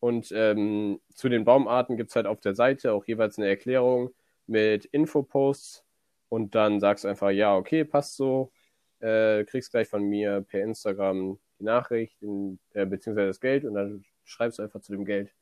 Und 0.00 0.32
ähm, 0.32 1.00
zu 1.14 1.28
den 1.28 1.44
Baumarten 1.44 1.96
gibt's 1.96 2.16
halt 2.16 2.26
auf 2.26 2.40
der 2.40 2.54
Seite 2.54 2.92
auch 2.92 3.04
jeweils 3.06 3.38
eine 3.38 3.48
Erklärung 3.48 4.10
mit 4.46 4.84
Infoposts. 4.86 5.84
Und 6.28 6.54
dann 6.54 6.80
sagst 6.80 7.04
du 7.04 7.08
einfach, 7.08 7.30
ja, 7.30 7.56
okay, 7.56 7.84
passt 7.84 8.16
so. 8.16 8.52
Äh, 9.00 9.44
kriegst 9.44 9.70
gleich 9.70 9.88
von 9.88 10.02
mir 10.04 10.44
per 10.48 10.62
Instagram 10.62 11.38
die 11.58 11.64
Nachricht, 11.64 12.20
in, 12.22 12.58
äh, 12.74 12.86
beziehungsweise 12.86 13.28
das 13.28 13.40
Geld. 13.40 13.64
Und 13.64 13.74
dann 13.74 14.04
schreibst 14.24 14.58
du 14.58 14.62
einfach 14.62 14.80
zu 14.80 14.92
dem 14.92 15.04
Geld 15.04 15.34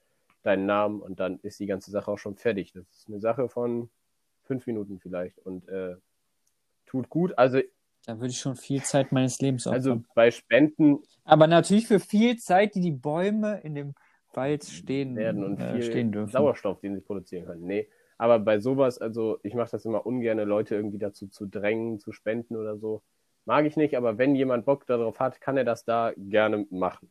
deinen 0.47 0.67
Namen 0.67 1.01
und 1.01 1.21
dann 1.21 1.39
ist 1.41 1.61
die 1.61 1.67
ganze 1.67 1.91
Sache 1.91 2.11
auch 2.11 2.19
schon 2.19 2.37
fertig. 2.37 2.73
Das 2.73 2.85
ist 2.91 3.09
eine 3.09 3.21
Sache 3.21 3.49
von 3.49 3.91
fünf 4.43 4.67
Minuten 4.67 4.99
vielleicht 4.99 5.39
und 5.41 5.69
äh, 5.69 5.97
tut 6.87 7.09
gut. 7.09 7.37
Also, 7.37 7.61
Da 8.07 8.17
würde 8.17 8.29
ich 8.31 8.39
schon 8.39 8.57
viel 8.57 8.83
Zeit 8.83 9.13
meines 9.13 9.41
Lebens 9.41 9.67
opfern. 9.67 9.75
also 9.75 10.03
bei 10.15 10.31
Spenden 10.31 11.03
Aber 11.25 11.47
natürlich 11.47 11.89
für 11.89 12.01
viel 12.01 12.37
Zeit, 12.37 12.75
die 12.75 12.81
die 12.81 12.93
Bäume 12.93 13.61
in 13.63 13.75
dem 13.75 13.95
Wald 14.33 14.65
stehen, 14.65 15.17
werden 15.17 15.45
und 15.45 15.61
äh, 15.61 15.73
viel 15.73 15.83
stehen 15.83 16.13
dürfen. 16.13 16.31
Sauerstoff, 16.31 16.81
den 16.81 16.95
sie 16.95 17.01
produzieren 17.01 17.47
können. 17.47 17.67
Nee, 17.67 17.89
aber 18.19 18.39
bei 18.39 18.61
sowas, 18.61 18.99
also 18.99 19.39
ich 19.43 19.55
mache 19.55 19.71
das 19.71 19.85
immer 19.85 20.07
ungern, 20.07 20.39
Leute 20.39 20.75
irgendwie 20.75 20.99
dazu 20.99 21.29
zu 21.29 21.47
drängen, 21.47 21.99
zu 21.99 22.13
spenden 22.13 22.57
oder 22.57 22.79
so. 22.79 23.03
Mag 23.45 23.65
ich 23.67 23.77
nicht, 23.77 23.97
aber 23.97 24.19
wenn 24.19 24.35
jemand 24.35 24.65
Bock 24.65 24.87
darauf 24.87 25.21
hat, 25.21 25.41
kann 25.41 25.57
er 25.57 25.65
das 25.65 25.85
da 25.85 26.13
gerne 26.17 26.67
machen. 26.71 27.11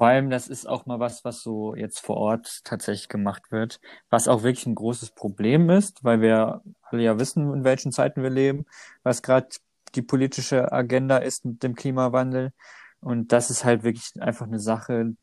Vor 0.00 0.06
allem, 0.06 0.30
das 0.30 0.48
ist 0.48 0.66
auch 0.66 0.86
mal 0.86 0.98
was, 0.98 1.26
was 1.26 1.42
so 1.42 1.74
jetzt 1.74 2.00
vor 2.00 2.16
Ort 2.16 2.64
tatsächlich 2.64 3.10
gemacht 3.10 3.52
wird, 3.52 3.80
was 4.08 4.28
auch 4.28 4.42
wirklich 4.42 4.64
ein 4.64 4.74
großes 4.74 5.10
Problem 5.10 5.68
ist, 5.68 6.02
weil 6.02 6.22
wir 6.22 6.62
alle 6.84 7.02
ja 7.02 7.18
wissen, 7.18 7.52
in 7.52 7.64
welchen 7.64 7.92
Zeiten 7.92 8.22
wir 8.22 8.30
leben, 8.30 8.64
was 9.02 9.20
gerade 9.20 9.48
die 9.94 10.00
politische 10.00 10.72
Agenda 10.72 11.18
ist 11.18 11.44
mit 11.44 11.62
dem 11.62 11.74
Klimawandel. 11.74 12.54
Und 13.00 13.30
das 13.32 13.50
ist 13.50 13.66
halt 13.66 13.82
wirklich 13.82 14.12
einfach 14.18 14.46
eine 14.46 14.58
Sache, 14.58 15.16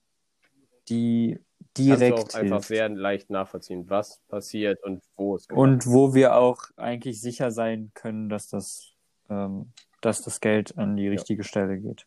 die 0.89 1.39
Kannst 1.73 1.79
du 1.79 1.83
direkt 1.83 2.19
auch 2.19 2.39
einfach 2.39 2.61
sehr 2.61 2.87
leicht 2.89 3.31
nachvollziehen, 3.31 3.89
was 3.89 4.21
passiert 4.27 4.83
und 4.83 5.03
wo 5.15 5.37
es 5.37 5.47
Und 5.49 5.87
wo 5.87 6.13
wir 6.13 6.35
auch 6.35 6.61
eigentlich 6.75 7.19
sicher 7.19 7.49
sein 7.49 7.89
können, 7.95 8.29
dass 8.29 8.47
das, 8.47 8.93
ähm, 9.27 9.71
dass 10.01 10.21
das 10.21 10.39
Geld 10.39 10.77
an 10.77 10.95
die 10.97 11.07
richtige 11.07 11.43
Stelle 11.43 11.79
geht. 11.79 12.05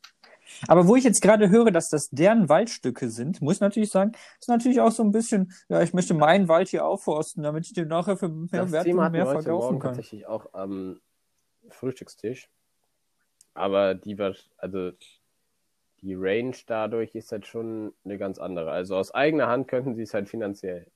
Aber 0.69 0.87
wo 0.87 0.97
ich 0.97 1.05
jetzt 1.05 1.23
gerade 1.23 1.51
höre, 1.51 1.71
dass 1.71 1.89
das 1.89 2.11
deren 2.11 2.49
Waldstücke 2.49 3.11
sind, 3.11 3.41
muss 3.41 3.57
ich 3.57 3.61
natürlich 3.61 3.91
sagen, 3.91 4.13
ist 4.39 4.49
natürlich 4.49 4.81
auch 4.81 4.93
so 4.93 5.03
ein 5.03 5.13
bisschen, 5.13 5.53
ja, 5.69 5.83
ich 5.83 5.95
möchte 5.95 6.15
meinen 6.15 6.49
Wald 6.49 6.69
hier 6.69 6.85
aufforsten, 6.85 7.43
damit 7.43 7.67
ich 7.67 7.73
den 7.73 7.89
nachher 7.89 8.17
für 8.17 8.29
mehr 8.29 8.49
Das 8.63 8.73
Wert 8.73 8.85
Thema 8.85 8.99
und 8.99 9.05
hatten 9.07 9.15
wir 9.15 9.25
mehr 9.25 9.33
heute 9.35 9.43
verkaufen 9.43 9.65
Morgen 9.65 9.79
kann. 9.81 9.91
tatsächlich 9.95 10.27
auch 10.27 10.53
am 10.53 11.01
Frühstückstisch. 11.69 12.49
Aber 13.55 13.95
die 13.95 14.19
war, 14.19 14.35
also 14.59 14.93
die 16.03 16.15
Range 16.15 16.57
dadurch 16.67 17.15
ist 17.15 17.31
halt 17.33 17.47
schon 17.47 17.93
eine 18.05 18.17
ganz 18.17 18.39
andere. 18.39 18.71
Also 18.71 18.97
aus 18.97 19.13
eigener 19.13 19.49
Hand 19.49 19.69
könnten 19.69 19.95
sie 19.95 20.03
es 20.03 20.15
halt 20.15 20.29
finanziell 20.29 20.87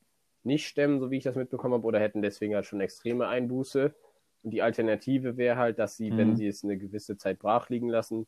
nicht 0.45 0.67
stemmen, 0.67 1.01
so 1.01 1.11
wie 1.11 1.17
ich 1.19 1.25
das 1.25 1.37
mitbekommen 1.37 1.75
habe, 1.75 1.87
oder 1.87 2.01
hätten 2.01 2.23
deswegen 2.23 2.55
halt 2.55 2.67
schon 2.67 2.81
extreme 2.81 3.29
Einbuße. 3.29 3.95
Und 4.43 4.51
die 4.51 4.63
Alternative 4.63 5.37
wäre 5.37 5.57
halt, 5.57 5.79
dass 5.79 5.97
sie, 5.97 6.11
Mhm. 6.11 6.17
wenn 6.19 6.37
sie 6.37 6.47
es 6.47 6.63
eine 6.65 6.77
gewisse 6.77 7.17
Zeit 7.17 7.39
brach 7.39 7.71
liegen 7.71 7.89
lassen, 7.89 8.27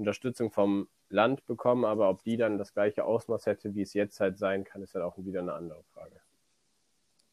Unterstützung 0.00 0.50
vom 0.50 0.88
Land 1.08 1.44
bekommen, 1.46 1.84
aber 1.84 2.08
ob 2.08 2.22
die 2.24 2.36
dann 2.36 2.58
das 2.58 2.72
gleiche 2.74 3.04
Ausmaß 3.04 3.46
hätte, 3.46 3.74
wie 3.74 3.82
es 3.82 3.94
jetzt 3.94 4.20
halt 4.20 4.38
sein 4.38 4.64
kann, 4.64 4.82
ist 4.82 4.94
halt 4.94 5.04
auch 5.04 5.16
wieder 5.18 5.40
eine 5.40 5.52
andere 5.52 5.82
Frage. 5.94 6.20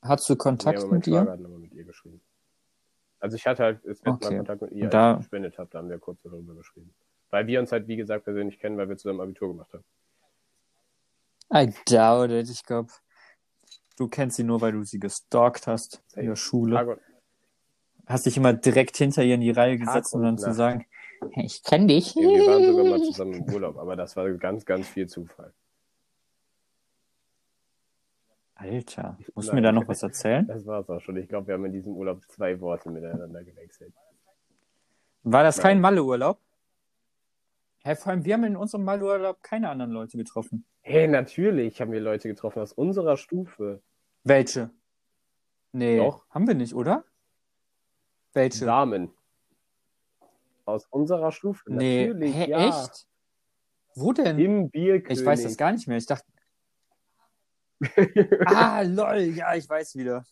Hast 0.02 0.30
du 0.30 0.34
Nee, 0.34 0.38
Kontakt 0.38 0.82
mein 0.82 0.90
mit 0.92 1.06
Schwager 1.08 1.26
ihr? 1.26 1.32
hat 1.32 1.40
nochmal 1.40 1.60
mit 1.60 1.74
ihr 1.74 1.84
geschrieben. 1.84 2.22
Also 3.20 3.36
ich 3.36 3.48
hatte 3.48 3.64
halt 3.64 3.78
das 3.80 3.86
letzte 3.86 4.06
Mal 4.06 4.16
Okay. 4.16 4.38
Kontakt 4.38 4.62
mit 4.62 4.72
ihr, 4.74 4.86
als 4.86 4.92
da- 4.92 5.12
ich 5.14 5.18
gespendet 5.20 5.58
habe, 5.58 5.70
da 5.72 5.80
haben 5.80 5.90
wir 5.90 5.98
kurz 5.98 6.22
darüber 6.22 6.54
geschrieben. 6.56 6.94
Weil 7.30 7.48
wir 7.48 7.60
uns 7.60 7.72
halt, 7.72 7.88
wie 7.88 7.96
gesagt, 7.98 8.24
persönlich 8.26 8.60
kennen, 8.60 8.78
weil 8.78 8.88
wir 8.90 8.98
zusammen 8.98 9.22
Abitur 9.22 9.50
gemacht 9.50 9.74
haben. 9.74 9.84
I 11.54 11.74
doubt 11.90 12.32
it. 12.32 12.50
Ich 12.50 12.64
glaube, 12.64 12.92
du 13.98 14.08
kennst 14.08 14.38
sie 14.38 14.44
nur, 14.44 14.62
weil 14.62 14.74
du 14.74 14.84
sie 14.84 15.00
gestalkt 15.00 15.68
hast 15.68 16.04
in 16.16 16.26
der 16.28 16.36
Schule. 16.36 16.76
Tag 16.76 17.00
Hast 18.06 18.26
dich 18.26 18.38
immer 18.38 18.54
direkt 18.54 18.96
hinter 18.98 19.24
ihr 19.24 19.36
in 19.36 19.42
die 19.42 19.52
Reihe 19.52 19.78
Tag 19.78 19.86
gesetzt, 19.88 20.14
um 20.14 20.20
und 20.22 20.26
dann 20.26 20.38
zu 20.38 20.54
sagen, 20.54 20.80
hey, 20.80 20.88
ich 21.36 21.64
kenn 21.64 21.88
dich. 21.88 22.16
ja, 22.16 22.22
wir 22.22 22.48
waren 22.48 22.66
sogar 22.66 22.86
mal 22.86 23.02
zusammen 23.04 23.34
im 23.34 23.54
Urlaub, 23.54 23.78
aber 23.78 23.96
das 23.96 24.16
war 24.16 24.30
ganz, 24.34 24.66
ganz 24.66 24.88
viel 24.88 25.08
Zufall. 25.08 25.54
Alter, 28.56 29.18
musst 29.36 29.50
du 29.50 29.54
mir 29.54 29.62
da 29.62 29.72
noch 29.72 29.88
was 29.88 30.02
erzählen? 30.02 30.48
Das 30.48 30.66
war's 30.66 30.90
auch 30.90 31.00
schon. 31.00 31.16
Ich 31.18 31.30
glaube, 31.30 31.48
wir 31.48 31.54
haben 31.54 31.66
in 31.66 31.74
diesem 31.74 31.94
Urlaub 31.96 32.24
zwei 32.28 32.60
Worte 32.60 32.90
miteinander 32.90 33.44
gewechselt. 33.44 33.94
War 35.24 35.44
das 35.44 35.60
kein 35.60 35.78
Nein. 35.78 35.82
Malle-Urlaub? 35.82 36.40
Hä, 37.84 37.96
vor 37.96 38.12
allem, 38.12 38.26
wir 38.26 38.34
haben 38.34 38.44
in 38.46 38.56
unserem 38.56 38.84
Malle-Urlaub 38.84 39.44
keine 39.44 39.70
anderen 39.70 39.92
Leute 39.92 40.18
getroffen. 40.18 40.66
Hey, 40.82 41.08
natürlich 41.08 41.80
haben 41.80 41.92
wir 41.92 42.00
Leute 42.00 42.28
getroffen 42.28 42.62
aus 42.62 42.74
unserer 42.74 43.18
Stufe. 43.18 43.82
Welche? 44.24 44.72
Nee, 45.72 45.98
Doch. 45.98 46.26
haben 46.30 46.48
wir 46.48 46.56
nicht, 46.56 46.74
oder? 46.74 47.04
Welche? 48.34 48.66
Damen. 48.66 49.14
Aus 50.68 50.86
unserer 50.90 51.32
Stufe. 51.32 51.64
nee, 51.72 52.08
Natürlich, 52.08 52.36
hä, 52.36 52.50
ja. 52.50 52.68
echt? 52.68 53.08
Wo 53.96 54.12
denn? 54.14 54.38
Im 54.38 54.70
Bierkönig. 54.70 55.20
Ich 55.20 55.26
weiß 55.26 55.44
das 55.44 55.56
gar 55.58 55.72
nicht 55.72 55.88
mehr. 55.88 55.98
Ich 55.98 56.06
dachte. 56.06 56.26
ah, 58.46 58.82
lol, 58.82 59.18
ja, 59.36 59.56
ich 59.56 59.68
weiß 59.70 59.96
wieder. 59.96 60.26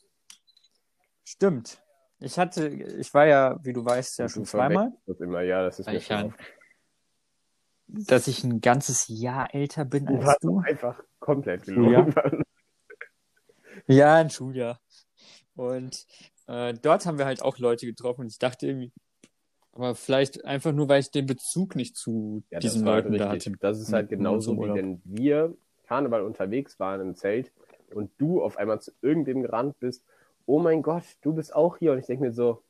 Stimmt. 1.24 1.82
Ich 2.20 2.38
hatte, 2.38 2.68
ich 2.68 3.14
war 3.14 3.26
ja, 3.26 3.58
wie 3.64 3.74
du 3.74 3.84
weißt, 3.86 4.20
ja 4.20 4.28
schon 4.30 4.46
zweimal. 4.46 4.92
Das 5.06 5.20
immer, 5.20 5.42
ja, 5.42 5.64
das 5.64 5.80
ist 5.80 5.88
mir 5.88 5.96
Ich 5.98 6.10
ja- 6.10 6.20
schon. 6.20 6.36
Dass 7.88 8.28
ich 8.28 8.44
ein 8.44 8.62
ganzes 8.62 9.06
Jahr 9.08 9.54
älter 9.54 9.86
bin 9.86 10.06
Du 10.08 10.16
als 10.16 10.26
hast 10.26 10.44
du. 10.44 10.60
einfach 10.60 11.02
komplett 11.20 11.64
gelogen. 11.64 12.14
Ja, 13.88 14.16
ein 14.16 14.30
Schuljahr. 14.32 14.80
Und 15.56 16.06
äh, 16.48 16.74
dort 16.74 17.06
haben 17.06 17.18
wir 17.20 17.26
halt 17.26 17.42
auch 17.44 17.58
Leute 17.60 17.86
getroffen 17.86 18.22
und 18.22 18.28
ich 18.28 18.40
dachte 18.40 18.68
irgendwie, 18.68 18.92
aber 19.76 19.94
vielleicht 19.96 20.44
einfach 20.46 20.72
nur, 20.72 20.90
weil 20.90 21.02
ich 21.02 21.12
den 21.12 21.26
Bezug 21.26 21.76
nicht 21.76 21.96
zu 21.96 22.44
Ja, 22.50 22.60
diesen 22.60 22.84
Leuten 22.86 23.14
da 23.18 23.30
richtig. 23.32 23.54
hatte. 23.54 23.60
Das 23.62 23.80
ist 23.80 23.94
halt 23.94 24.10
genauso, 24.10 24.58
wie 24.58 24.74
wenn 24.74 25.02
wir 25.04 25.54
Karneval 25.88 26.24
unterwegs 26.24 26.80
waren 26.80 27.02
im 27.02 27.16
Zelt 27.16 27.52
und 27.94 28.10
du 28.18 28.42
auf 28.42 28.58
einmal 28.58 28.82
zu 28.82 28.92
irgendwem 29.02 29.44
gerannt 29.44 29.80
bist. 29.80 30.04
Oh 30.46 30.60
mein 30.60 30.82
Gott, 30.82 31.04
du 31.22 31.34
bist 31.34 31.54
auch 31.56 31.78
hier. 31.78 31.92
Und 31.92 32.00
ich 32.00 32.06
denke 32.06 32.24
mir 32.24 32.32
so, 32.32 32.62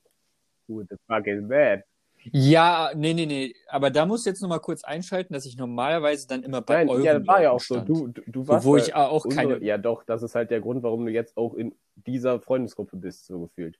who 0.67 0.81
the 0.81 0.95
fuck 1.07 1.27
is 1.27 1.47
that? 1.47 1.83
Ja, 2.31 2.89
nee, 2.95 3.13
nee, 3.13 3.27
nee. 3.27 3.53
Aber 3.67 3.91
da 3.91 4.05
musst 4.07 4.25
du 4.25 4.31
jetzt 4.31 4.41
nochmal 4.41 4.59
kurz 4.59 4.83
einschalten, 4.83 5.33
dass 5.33 5.45
ich 5.45 5.57
normalerweise 5.57 6.27
dann 6.27 6.41
immer 6.41 6.61
bei 6.61 6.73
Nein, 6.77 6.89
euren 6.89 7.03
ja, 7.03 7.19
das 7.19 7.27
war 7.27 7.41
ja 7.43 7.51
auch 7.51 7.59
so. 7.59 7.75
stand. 7.75 7.89
Du, 7.89 8.07
du, 8.07 8.21
du 8.25 8.47
warst 8.47 8.65
Wo 8.65 8.77
ich 8.77 8.95
auch 8.95 9.25
unsere- 9.25 9.47
keine. 9.49 9.63
Ja, 9.63 9.77
doch, 9.77 10.03
das 10.03 10.23
ist 10.23 10.33
halt 10.33 10.49
der 10.49 10.59
Grund, 10.59 10.81
warum 10.81 11.05
du 11.05 11.11
jetzt 11.11 11.37
auch 11.37 11.53
in 11.53 11.75
dieser 12.07 12.39
Freundesgruppe 12.41 12.97
bist, 12.97 13.27
so 13.27 13.41
gefühlt. 13.41 13.77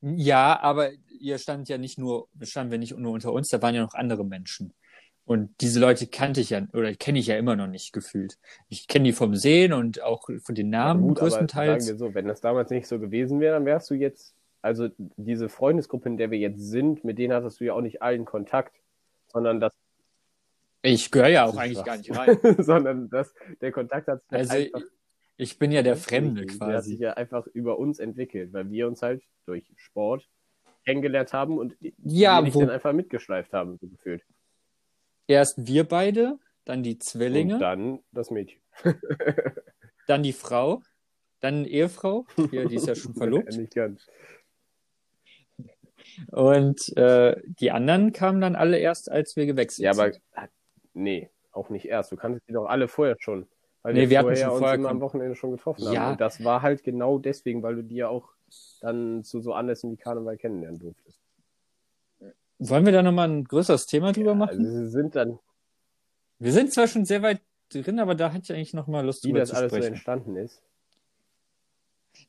Ja, 0.00 0.60
aber 0.60 0.90
ihr 1.20 1.38
stand 1.38 1.68
ja 1.68 1.78
nicht 1.78 1.98
nur, 1.98 2.28
standen 2.42 2.70
wir 2.70 2.78
nicht 2.78 2.96
nur 2.96 3.12
unter 3.12 3.32
uns, 3.32 3.48
da 3.48 3.60
waren 3.62 3.74
ja 3.74 3.82
noch 3.82 3.94
andere 3.94 4.24
Menschen. 4.24 4.72
Und 5.24 5.50
diese 5.60 5.78
Leute 5.78 6.06
kannte 6.06 6.40
ich 6.40 6.50
ja, 6.50 6.62
oder 6.72 6.94
kenne 6.94 7.18
ich 7.18 7.26
ja 7.26 7.36
immer 7.36 7.54
noch 7.54 7.66
nicht 7.66 7.92
gefühlt. 7.92 8.38
Ich 8.68 8.86
kenne 8.88 9.04
die 9.04 9.12
vom 9.12 9.34
Sehen 9.34 9.74
und 9.74 10.02
auch 10.02 10.26
von 10.42 10.54
den 10.54 10.70
Namen 10.70 11.02
Gut, 11.02 11.18
aber 11.18 11.28
größtenteils. 11.28 11.84
sagen 11.84 11.98
wir 11.98 12.06
so, 12.06 12.14
wenn 12.14 12.26
das 12.26 12.40
damals 12.40 12.70
nicht 12.70 12.86
so 12.86 12.98
gewesen 12.98 13.38
wäre, 13.40 13.54
dann 13.54 13.66
wärst 13.66 13.90
du 13.90 13.94
jetzt, 13.94 14.34
also 14.62 14.88
diese 15.16 15.50
Freundesgruppe, 15.50 16.08
in 16.08 16.16
der 16.16 16.30
wir 16.30 16.38
jetzt 16.38 16.60
sind, 16.62 17.04
mit 17.04 17.18
denen 17.18 17.34
hattest 17.34 17.60
du 17.60 17.64
ja 17.64 17.74
auch 17.74 17.82
nicht 17.82 18.00
allen 18.00 18.24
Kontakt, 18.24 18.74
sondern 19.26 19.60
das, 19.60 19.72
Ich 20.82 21.10
gehöre 21.10 21.28
ja 21.28 21.44
auch 21.44 21.56
eigentlich 21.56 21.84
gar 21.84 22.02
Schwachsinn. 22.02 22.38
nicht 22.38 22.44
rein. 22.44 22.56
sondern 22.64 23.10
das, 23.10 23.34
der 23.60 23.72
Kontakt 23.72 24.08
hat 24.08 24.22
sich 24.22 24.30
halt 24.32 24.50
Also 24.50 24.54
einfach, 24.54 24.82
ich 25.38 25.58
bin 25.58 25.72
ja 25.72 25.82
der 25.82 25.96
Fremde 25.96 26.42
der 26.44 26.50
hat 26.50 26.50
sich 26.50 26.58
quasi. 26.58 26.94
ja 26.96 27.14
einfach 27.14 27.46
über 27.46 27.78
uns 27.78 27.98
entwickelt, 27.98 28.52
weil 28.52 28.70
wir 28.70 28.86
uns 28.88 29.00
halt 29.02 29.22
durch 29.46 29.72
Sport 29.76 30.28
kennengelernt 30.84 31.32
haben 31.32 31.58
und 31.58 31.76
Ja, 32.04 32.42
dich 32.42 32.54
wo 32.54 32.60
dann 32.60 32.70
einfach 32.70 32.92
mitgeschleift 32.92 33.52
haben, 33.52 33.78
so 33.78 33.86
gefühlt. 33.88 34.22
erst 35.26 35.66
wir 35.66 35.84
beide, 35.84 36.38
dann 36.64 36.82
die 36.82 36.98
Zwillinge, 36.98 37.54
Und 37.54 37.60
dann, 37.60 37.92
dann 37.94 38.04
das 38.12 38.30
Mädchen. 38.30 38.60
die 40.22 40.32
Frau, 40.32 40.82
dann 41.40 41.64
die 41.64 41.72
Ehefrau, 41.72 42.26
hier, 42.50 42.66
die 42.66 42.74
ist 42.76 42.86
ja 42.86 42.94
schon 42.94 43.14
verlobt. 43.14 43.56
nicht 43.56 43.74
ganz. 43.74 44.06
Und 46.32 46.96
äh, 46.96 47.40
die 47.60 47.70
anderen 47.70 48.12
kamen 48.12 48.40
dann 48.40 48.56
alle 48.56 48.78
erst, 48.78 49.10
als 49.10 49.36
wir 49.36 49.46
gewechselt 49.46 49.84
Ja, 49.84 49.90
aber 49.92 50.12
sind. 50.12 50.22
nee, 50.94 51.30
auch 51.52 51.70
nicht 51.70 51.84
erst. 51.86 52.10
Du 52.12 52.16
kanntest 52.16 52.48
die 52.48 52.52
doch 52.52 52.66
alle 52.66 52.88
vorher 52.88 53.16
schon. 53.20 53.46
Weil 53.82 53.94
Nee, 53.94 54.08
wir 54.10 54.18
hatten 54.18 54.26
vorher 54.26 54.44
schon 54.46 54.50
uns 54.52 54.58
vorher 54.60 54.88
am 54.90 55.00
Wochenende 55.00 55.34
schon 55.34 55.52
getroffen 55.52 55.84
Ja. 55.84 56.00
haben. 56.00 56.12
Und 56.12 56.20
das 56.20 56.42
war 56.44 56.62
halt 56.62 56.82
genau 56.82 57.18
deswegen, 57.18 57.62
weil 57.62 57.76
du 57.76 57.82
die 57.84 57.96
ja 57.96 58.08
auch 58.08 58.28
dann 58.80 59.22
zu 59.24 59.40
so 59.40 59.52
Anlässen 59.52 59.92
wie 59.92 59.96
Karneval 59.96 60.36
kennenlernen 60.36 60.78
durftest. 60.80 61.20
Wollen 62.58 62.84
wir 62.84 62.92
da 62.92 63.02
nochmal 63.02 63.28
ein 63.28 63.44
größeres 63.44 63.86
Thema 63.86 64.12
drüber 64.12 64.34
machen? 64.34 64.58
Also 64.58 64.62
sie 64.64 64.88
sind 64.88 65.14
dann, 65.14 65.38
Wir 66.40 66.52
sind 66.52 66.72
zwar 66.72 66.88
schon 66.88 67.04
sehr 67.04 67.22
weit 67.22 67.40
drin, 67.68 68.00
aber 68.00 68.14
da 68.14 68.32
hatte 68.32 68.42
ich 68.44 68.52
eigentlich 68.52 68.74
noch 68.74 68.88
mal 68.88 69.04
Lust 69.04 69.22
wie 69.24 69.28
drüber 69.28 69.40
das 69.40 69.50
zu 69.50 69.56
alles 69.56 69.70
so 69.70 69.76
sprechen. 69.76 69.92
entstanden 69.94 70.36
ist. 70.36 70.60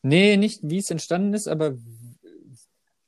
nee, 0.03 0.37
nicht 0.37 0.59
wie 0.63 0.77
es 0.77 0.91
entstanden 0.91 1.33
ist, 1.33 1.47
aber 1.47 1.75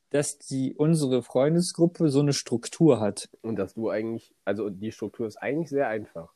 dass 0.09 0.39
die 0.39 0.73
unsere 0.75 1.21
Freundesgruppe 1.23 2.09
so 2.09 2.19
eine 2.19 2.33
Struktur 2.33 2.99
hat. 2.99 3.29
Und 3.41 3.55
dass 3.57 3.75
du 3.75 3.89
eigentlich, 3.89 4.33
also 4.43 4.69
die 4.69 4.91
Struktur 4.91 5.27
ist 5.27 5.37
eigentlich 5.37 5.69
sehr 5.69 5.87
einfach. 5.87 6.33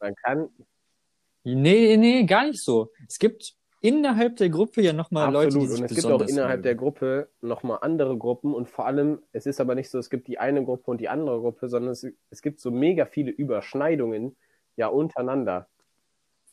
Man 0.00 0.14
kann 0.14 0.48
Nee, 1.44 1.96
nee, 1.96 2.24
gar 2.24 2.46
nicht 2.46 2.62
so. 2.62 2.90
Es 3.06 3.18
gibt 3.18 3.54
innerhalb 3.80 4.36
der 4.36 4.48
Gruppe 4.48 4.80
ja 4.80 4.94
nochmal 4.94 5.30
Leute, 5.30 5.58
die 5.58 5.66
absolut, 5.66 5.70
sich 5.70 5.80
und 5.80 5.84
es 5.90 5.94
gibt 5.94 6.06
auch 6.06 6.26
innerhalb 6.26 6.62
der 6.62 6.72
mögen. 6.72 6.84
Gruppe 6.84 7.30
nochmal 7.42 7.78
andere 7.82 8.16
Gruppen 8.16 8.54
und 8.54 8.70
vor 8.70 8.86
allem, 8.86 9.20
es 9.32 9.44
ist 9.44 9.60
aber 9.60 9.74
nicht 9.74 9.90
so, 9.90 9.98
es 9.98 10.08
gibt 10.08 10.26
die 10.26 10.38
eine 10.38 10.64
Gruppe 10.64 10.90
und 10.90 11.02
die 11.02 11.08
andere 11.10 11.38
Gruppe, 11.40 11.68
sondern 11.68 11.92
es, 11.92 12.06
es 12.30 12.40
gibt 12.40 12.60
so 12.60 12.70
mega 12.70 13.04
viele 13.04 13.30
Überschneidungen 13.30 14.36
ja 14.76 14.86
untereinander. 14.86 15.68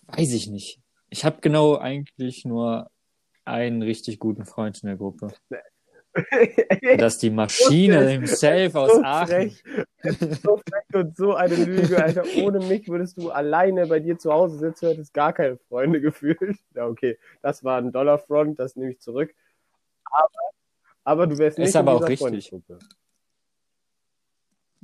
Weiß 0.08 0.34
ich 0.34 0.50
nicht. 0.50 0.82
Ich 1.10 1.24
habe 1.24 1.38
genau 1.39 1.78
eigentlich 1.78 2.44
nur 2.44 2.89
einen 3.46 3.82
richtig 3.82 4.20
guten 4.20 4.46
Freund 4.46 4.84
in 4.84 4.88
der 4.88 4.98
Gruppe. 4.98 5.34
Das 6.97 7.14
ist 7.14 7.24
die 7.24 7.30
Maschine 7.30 8.07
himself 8.09 8.76
aus 8.76 8.93
so 8.93 9.03
Aachen. 9.03 9.28
frech. 9.28 9.64
so 10.43 10.57
frech 10.57 10.95
und 10.95 11.16
so 11.16 11.36
eine 11.36 11.55
Lüge, 11.55 12.03
Alter. 12.03 12.24
Ohne 12.41 12.59
mich 12.59 12.88
würdest 12.88 13.18
du 13.18 13.32
alleine 13.32 13.88
bei 13.88 13.99
dir 13.99 14.18
zu 14.18 14.32
Hause 14.32 14.57
sitzen, 14.57 14.89
hättest 14.89 15.14
gar 15.14 15.34
keine 15.34 15.57
Freunde 15.57 16.01
gefühlt. 16.01 16.39
Ja, 16.76 16.88
okay. 16.88 17.18
Das 17.41 17.64
war 17.64 17.78
ein 17.78 17.91
Dollarfront, 17.91 18.59
das 18.59 18.76
nehme 18.76 18.91
ich 18.91 18.99
zurück. 18.99 19.34
Aber, 20.05 20.30
aber 21.03 21.28
du 21.28 21.38
wärst 21.38 21.59
Ist 21.59 21.68
nicht 21.68 21.76
aber 21.76 21.91
in 21.93 22.03
auch 22.03 22.07
richtig. 22.07 22.51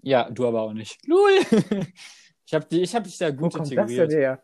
Ja, 0.01 0.29
du 0.29 0.47
aber 0.47 0.61
auch 0.61 0.73
nicht. 0.73 1.05
Lul. 1.07 1.39
Ich 2.49 2.53
habe 2.53 2.65
ich 2.69 2.95
hab 2.95 3.03
dich 3.03 3.17
da 3.17 3.29
gut 3.29 3.55
integriert. 3.55 4.39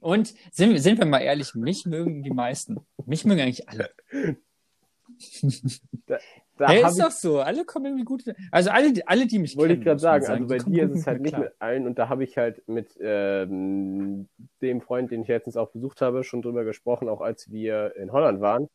Und 0.00 0.34
sind, 0.50 0.76
sind 0.78 0.98
wir 0.98 1.06
mal 1.06 1.20
ehrlich, 1.20 1.54
mich 1.54 1.86
mögen 1.86 2.22
die 2.22 2.30
meisten. 2.30 2.84
Mich 3.06 3.24
mögen 3.24 3.40
eigentlich 3.40 3.66
alle. 3.66 3.88
Da 6.58 6.68
hey, 6.68 6.82
hab 6.82 6.90
ist 6.90 6.98
ich, 6.98 7.04
doch 7.04 7.10
so. 7.10 7.40
Alle 7.40 7.64
kommen 7.64 7.86
irgendwie 7.86 8.04
gut. 8.04 8.24
Also 8.50 8.70
alle, 8.70 8.92
alle 9.06 9.26
die 9.26 9.38
mich 9.38 9.56
wollte 9.56 9.74
ich 9.74 9.80
kennen. 9.82 9.96
gerade 9.96 9.96
muss 9.96 10.02
man 10.02 10.22
sagen, 10.22 10.42
also 10.42 10.54
die 10.54 10.64
bei 10.64 10.70
dir 10.70 10.84
ist 10.84 10.98
es 11.00 11.06
halt 11.06 11.22
nicht 11.22 11.30
klar. 11.32 11.44
mit 11.44 11.52
allen 11.58 11.86
und 11.86 11.98
da 11.98 12.08
habe 12.08 12.24
ich 12.24 12.36
halt 12.36 12.66
mit 12.68 12.96
ähm, 13.00 14.28
dem 14.60 14.80
Freund, 14.82 15.10
den 15.10 15.22
ich 15.22 15.28
letztens 15.28 15.56
auch 15.56 15.70
besucht 15.70 16.00
habe, 16.02 16.24
schon 16.24 16.42
drüber 16.42 16.64
gesprochen, 16.64 17.08
auch 17.08 17.20
als 17.20 17.50
wir 17.50 17.96
in 17.96 18.12
Holland 18.12 18.40
waren. 18.40 18.68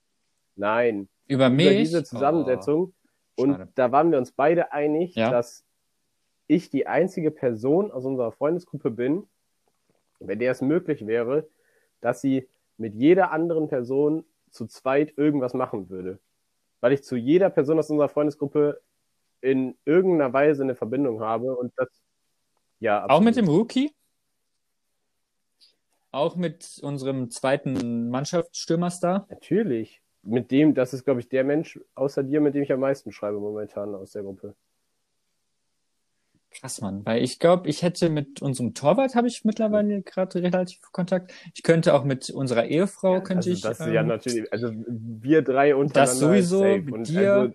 Nein, 0.55 1.07
Über 1.27 1.49
mich. 1.49 1.67
über 1.67 1.75
diese 1.75 2.03
Zusammensetzung. 2.03 2.93
Oh, 3.37 3.43
und 3.43 3.67
da 3.75 3.91
waren 3.91 4.11
wir 4.11 4.17
uns 4.17 4.31
beide 4.31 4.71
einig, 4.73 5.13
Ja. 5.15 5.29
dass 5.29 5.63
ich 6.47 6.69
die 6.71 6.87
einzige 6.87 7.29
Person 7.29 7.91
aus 7.91 8.05
unserer 8.05 8.31
Freundesgruppe 8.31 8.89
bin, 8.89 9.27
bei 10.19 10.33
der 10.35 10.51
es 10.51 10.61
möglich 10.61 11.05
wäre, 11.05 11.47
dass 12.01 12.21
sie 12.21 12.47
mit 12.77 12.95
jeder 12.95 13.31
anderen 13.31 13.67
Person 13.67 14.25
zu 14.49 14.65
zweit 14.65 15.13
irgendwas 15.17 15.53
machen 15.53 15.89
würde. 15.89 16.19
Weil 16.79 16.93
ich 16.93 17.03
zu 17.03 17.15
jeder 17.15 17.49
Person 17.49 17.79
aus 17.79 17.89
unserer 17.89 18.09
Freundesgruppe 18.09 18.81
in 19.41 19.77
irgendeiner 19.85 20.33
Weise 20.33 20.63
eine 20.63 20.75
Verbindung 20.75 21.21
habe 21.21 21.55
und 21.55 21.73
das 21.75 21.89
ja 22.79 23.07
Auch 23.09 23.21
mit 23.21 23.35
dem 23.35 23.45
absolut. 23.45 23.61
Rookie? 23.61 23.91
Auch 26.11 26.35
mit 26.35 26.79
unserem 26.81 27.29
zweiten 27.29 28.09
Mannschaftsstürmerstar? 28.09 29.27
Natürlich. 29.29 30.01
Mit 30.23 30.51
dem, 30.51 30.73
das 30.73 30.93
ist, 30.93 31.03
glaube 31.03 31.19
ich, 31.19 31.29
der 31.29 31.43
Mensch 31.43 31.79
außer 31.95 32.23
dir, 32.23 32.41
mit 32.41 32.55
dem 32.55 32.63
ich 32.63 32.71
am 32.71 32.79
meisten 32.79 33.11
schreibe 33.11 33.39
momentan 33.39 33.93
aus 33.95 34.11
der 34.11 34.23
Gruppe. 34.23 34.55
Krass, 36.59 36.81
Mann. 36.81 37.05
Weil 37.05 37.23
ich 37.23 37.37
glaube, 37.37 37.69
ich 37.69 37.83
hätte 37.83 38.09
mit 38.09 38.41
unserem 38.41 38.73
Torwart 38.73 39.13
habe 39.13 39.27
ich 39.27 39.45
mittlerweile 39.45 40.01
gerade 40.01 40.41
relativ 40.41 40.81
Kontakt. 40.91 41.31
Ich 41.53 41.61
könnte 41.61 41.93
auch 41.93 42.03
mit 42.03 42.31
unserer 42.31 42.65
Ehefrau, 42.65 43.21
könnte 43.21 43.49
also 43.49 43.51
ich. 43.51 43.61
das 43.61 43.79
ist 43.79 43.85
ähm, 43.85 43.93
ja 43.93 44.03
natürlich, 44.03 44.51
also 44.51 44.71
wir 44.73 45.43
drei 45.43 45.75
untereinander 45.75 46.11
Das 46.11 46.19
sowieso, 46.19 46.59
safe. 46.59 46.81
mit 46.81 46.93
und 46.93 47.07
dir. 47.09 47.33
also, 47.33 47.53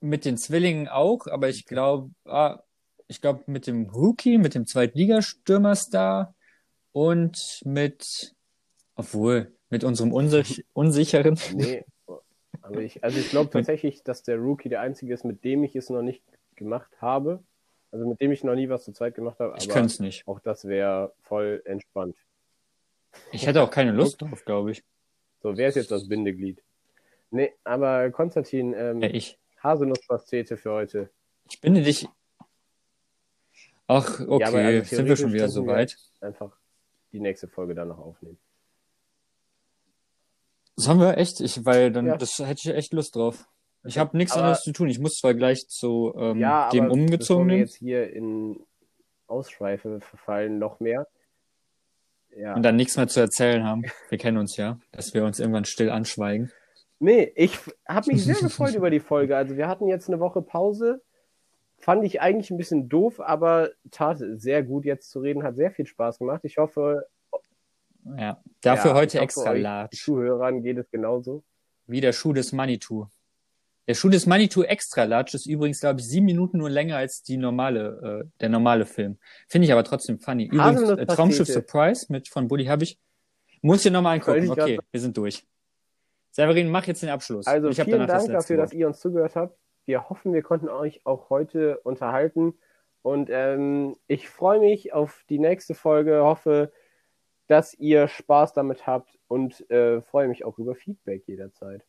mit 0.00 0.24
den 0.24 0.36
Zwillingen 0.36 0.88
auch, 0.88 1.26
aber 1.26 1.48
ich 1.48 1.66
glaube, 1.66 2.10
ah, 2.24 2.62
ich 3.08 3.20
glaube 3.20 3.42
mit 3.46 3.66
dem 3.66 3.88
Rookie, 3.90 4.38
mit 4.38 4.54
dem 4.54 4.66
Zweitligastürmerstar 4.66 6.34
und 6.92 7.60
mit, 7.64 8.34
obwohl, 8.94 9.52
mit 9.68 9.84
unserem 9.84 10.12
unsich 10.12 10.64
unsicheren. 10.72 11.38
nee, 11.54 11.84
aber 12.62 12.82
ich, 12.82 13.02
also 13.02 13.18
ich 13.18 13.30
glaube 13.30 13.50
tatsächlich, 13.50 14.04
dass 14.04 14.22
der 14.22 14.36
Rookie 14.36 14.68
der 14.68 14.80
einzige 14.80 15.12
ist, 15.12 15.24
mit 15.24 15.44
dem 15.44 15.64
ich 15.64 15.74
es 15.74 15.90
noch 15.90 16.02
nicht 16.02 16.22
gemacht 16.54 16.90
habe. 17.00 17.42
Also 17.94 18.08
mit 18.08 18.20
dem 18.20 18.32
ich 18.32 18.42
noch 18.42 18.56
nie 18.56 18.68
was 18.68 18.82
zu 18.82 18.92
zweit 18.92 19.14
gemacht 19.14 19.38
habe. 19.38 19.54
Ich 19.56 19.66
aber 19.66 19.74
könnte 19.74 19.86
es 19.86 20.00
nicht. 20.00 20.26
auch 20.26 20.40
das 20.40 20.64
wäre 20.64 21.12
voll 21.22 21.62
entspannt. 21.64 22.16
Ich 23.30 23.46
hätte 23.46 23.62
auch 23.62 23.70
keine 23.70 23.92
Lust 23.92 24.20
drauf, 24.20 24.44
glaube 24.44 24.72
ich. 24.72 24.82
So, 25.44 25.56
wer 25.56 25.68
ist 25.68 25.76
jetzt 25.76 25.92
das 25.92 26.08
Bindeglied? 26.08 26.60
Nee, 27.30 27.52
aber 27.62 28.10
Konstantin, 28.10 28.74
ähm, 28.76 29.00
Ja, 29.00 29.08
ich. 29.10 29.38
Haselnusspastete 29.62 30.56
für 30.56 30.72
heute. 30.72 31.10
Ich 31.48 31.60
binde 31.60 31.82
dich. 31.82 32.08
Ach, 33.86 34.18
okay, 34.26 34.40
Ja, 34.42 34.48
also 34.66 34.96
sind 34.96 35.06
wir 35.06 35.14
schon 35.16 35.32
wieder 35.32 35.46
theoretisch 35.46 35.54
so 35.54 35.60
könnten 35.60 35.68
wir 35.68 35.74
weit? 35.76 35.96
Einfach 36.20 36.56
die 37.12 37.20
nächste 37.20 37.46
Folge 37.46 37.76
dann 37.76 37.86
noch 37.88 37.98
aufnehmen. 38.00 38.38
Sollen 40.74 40.98
wir 40.98 41.16
echt? 41.16 41.40
Ich, 41.40 41.64
weil 41.64 41.92
dann, 41.92 42.06
Ja. 42.06 42.16
das 42.16 42.40
hätte 42.40 42.68
ich 42.68 42.74
echt 42.74 42.92
Lust 42.92 43.14
drauf. 43.14 43.46
Ich 43.86 43.98
habe 43.98 44.16
nichts 44.16 44.34
anderes 44.34 44.62
zu 44.62 44.72
tun. 44.72 44.88
Ich 44.88 44.98
muss 44.98 45.18
zwar 45.18 45.34
gleich 45.34 45.68
zu 45.68 46.14
ähm, 46.16 46.38
ja, 46.38 46.70
dem 46.70 46.84
aber 46.84 46.88
bevor 46.88 46.96
wir 46.96 47.02
Umgezogenen 47.04 47.58
jetzt 47.58 47.76
hier 47.76 48.10
in 48.12 48.60
Ausschweife 49.26 50.00
verfallen, 50.00 50.58
noch 50.58 50.80
mehr. 50.80 51.06
Ja. 52.36 52.54
und 52.54 52.62
dann 52.64 52.76
nichts 52.76 52.96
mehr 52.96 53.06
zu 53.06 53.20
erzählen 53.20 53.64
haben. 53.64 53.84
Wir 54.08 54.18
kennen 54.18 54.38
uns 54.38 54.56
ja, 54.56 54.78
dass 54.90 55.14
wir 55.14 55.24
uns 55.24 55.38
irgendwann 55.38 55.64
still 55.64 55.90
anschweigen. 55.90 56.50
Nee, 56.98 57.32
ich 57.36 57.58
habe 57.86 58.10
mich 58.10 58.24
sehr 58.24 58.34
gefreut 58.40 58.74
über 58.74 58.90
die 58.90 59.00
Folge. 59.00 59.36
Also 59.36 59.56
wir 59.56 59.68
hatten 59.68 59.86
jetzt 59.86 60.08
eine 60.08 60.20
Woche 60.20 60.42
Pause. 60.42 61.02
Fand 61.78 62.04
ich 62.04 62.20
eigentlich 62.20 62.50
ein 62.50 62.56
bisschen 62.56 62.88
doof, 62.88 63.20
aber 63.20 63.70
tat 63.90 64.18
sehr 64.18 64.62
gut 64.62 64.84
jetzt 64.84 65.10
zu 65.10 65.20
reden, 65.20 65.42
hat 65.42 65.56
sehr 65.56 65.70
viel 65.70 65.86
Spaß 65.86 66.18
gemacht. 66.18 66.40
Ich 66.44 66.56
hoffe, 66.56 67.06
Ja. 68.16 68.40
Dafür 68.62 68.92
ja, 68.92 68.96
heute 68.96 69.18
hoffe, 69.18 69.24
extra 69.24 69.52
large. 69.52 69.96
Zuhörern 69.96 70.62
geht 70.62 70.78
es 70.78 70.90
genauso. 70.90 71.44
Wie 71.86 72.00
der 72.00 72.12
Schuh 72.12 72.32
des 72.32 72.52
Manitou. 72.52 73.06
Der 73.86 73.94
Schuh 73.94 74.08
des 74.08 74.26
Manitou 74.26 74.62
Extra 74.62 75.04
Large 75.04 75.32
ist 75.34 75.46
übrigens, 75.46 75.80
glaube 75.80 76.00
ich, 76.00 76.08
sieben 76.08 76.24
Minuten 76.26 76.58
nur 76.58 76.70
länger 76.70 76.96
als 76.96 77.22
die 77.22 77.36
normale, 77.36 78.24
äh, 78.24 78.40
der 78.40 78.48
normale 78.48 78.86
Film. 78.86 79.18
Finde 79.46 79.66
ich 79.66 79.72
aber 79.72 79.84
trotzdem 79.84 80.18
funny. 80.18 80.46
Übrigens, 80.46 80.88
äh, 80.90 81.06
Traumschiff 81.06 81.48
Surprise 81.48 82.06
mit 82.08 82.28
von 82.28 82.48
Buddy 82.48 82.64
habe 82.64 82.84
ich. 82.84 82.98
Muss 83.60 83.84
ich 83.84 83.92
nochmal 83.92 84.14
angucken. 84.14 84.50
Okay, 84.50 84.78
wir 84.90 85.00
sind 85.00 85.16
durch. 85.16 85.46
Severin, 86.30 86.70
mach 86.70 86.86
jetzt 86.86 87.02
den 87.02 87.10
Abschluss. 87.10 87.46
Also 87.46 87.68
ich 87.68 87.80
vielen 87.80 87.98
Dank 87.98 88.08
das 88.08 88.26
dafür, 88.26 88.58
Wort. 88.58 88.66
dass 88.66 88.72
ihr 88.72 88.86
uns 88.86 89.00
zugehört 89.00 89.36
habt. 89.36 89.56
Wir 89.86 90.08
hoffen, 90.08 90.32
wir 90.32 90.42
konnten 90.42 90.68
euch 90.68 91.04
auch 91.04 91.30
heute 91.30 91.78
unterhalten. 91.80 92.54
Und 93.02 93.28
ähm, 93.30 93.96
ich 94.06 94.28
freue 94.28 94.60
mich 94.60 94.92
auf 94.94 95.24
die 95.28 95.38
nächste 95.38 95.74
Folge. 95.74 96.22
Hoffe, 96.24 96.72
dass 97.46 97.74
ihr 97.74 98.08
Spaß 98.08 98.54
damit 98.54 98.86
habt 98.86 99.18
und 99.28 99.68
äh, 99.70 100.00
freue 100.00 100.28
mich 100.28 100.44
auch 100.44 100.58
über 100.58 100.74
Feedback 100.74 101.22
jederzeit. 101.26 101.84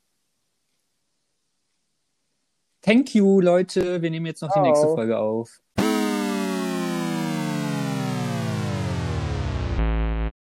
Thank 2.86 3.16
you, 3.16 3.42
Leute. 3.42 4.04
Wir 4.04 4.12
nehmen 4.12 4.28
jetzt 4.28 4.44
noch 4.44 4.52
Ciao. 4.52 4.64
die 4.64 4.70
nächste 4.70 4.86
Folge 4.86 5.18
auf. 5.18 5.60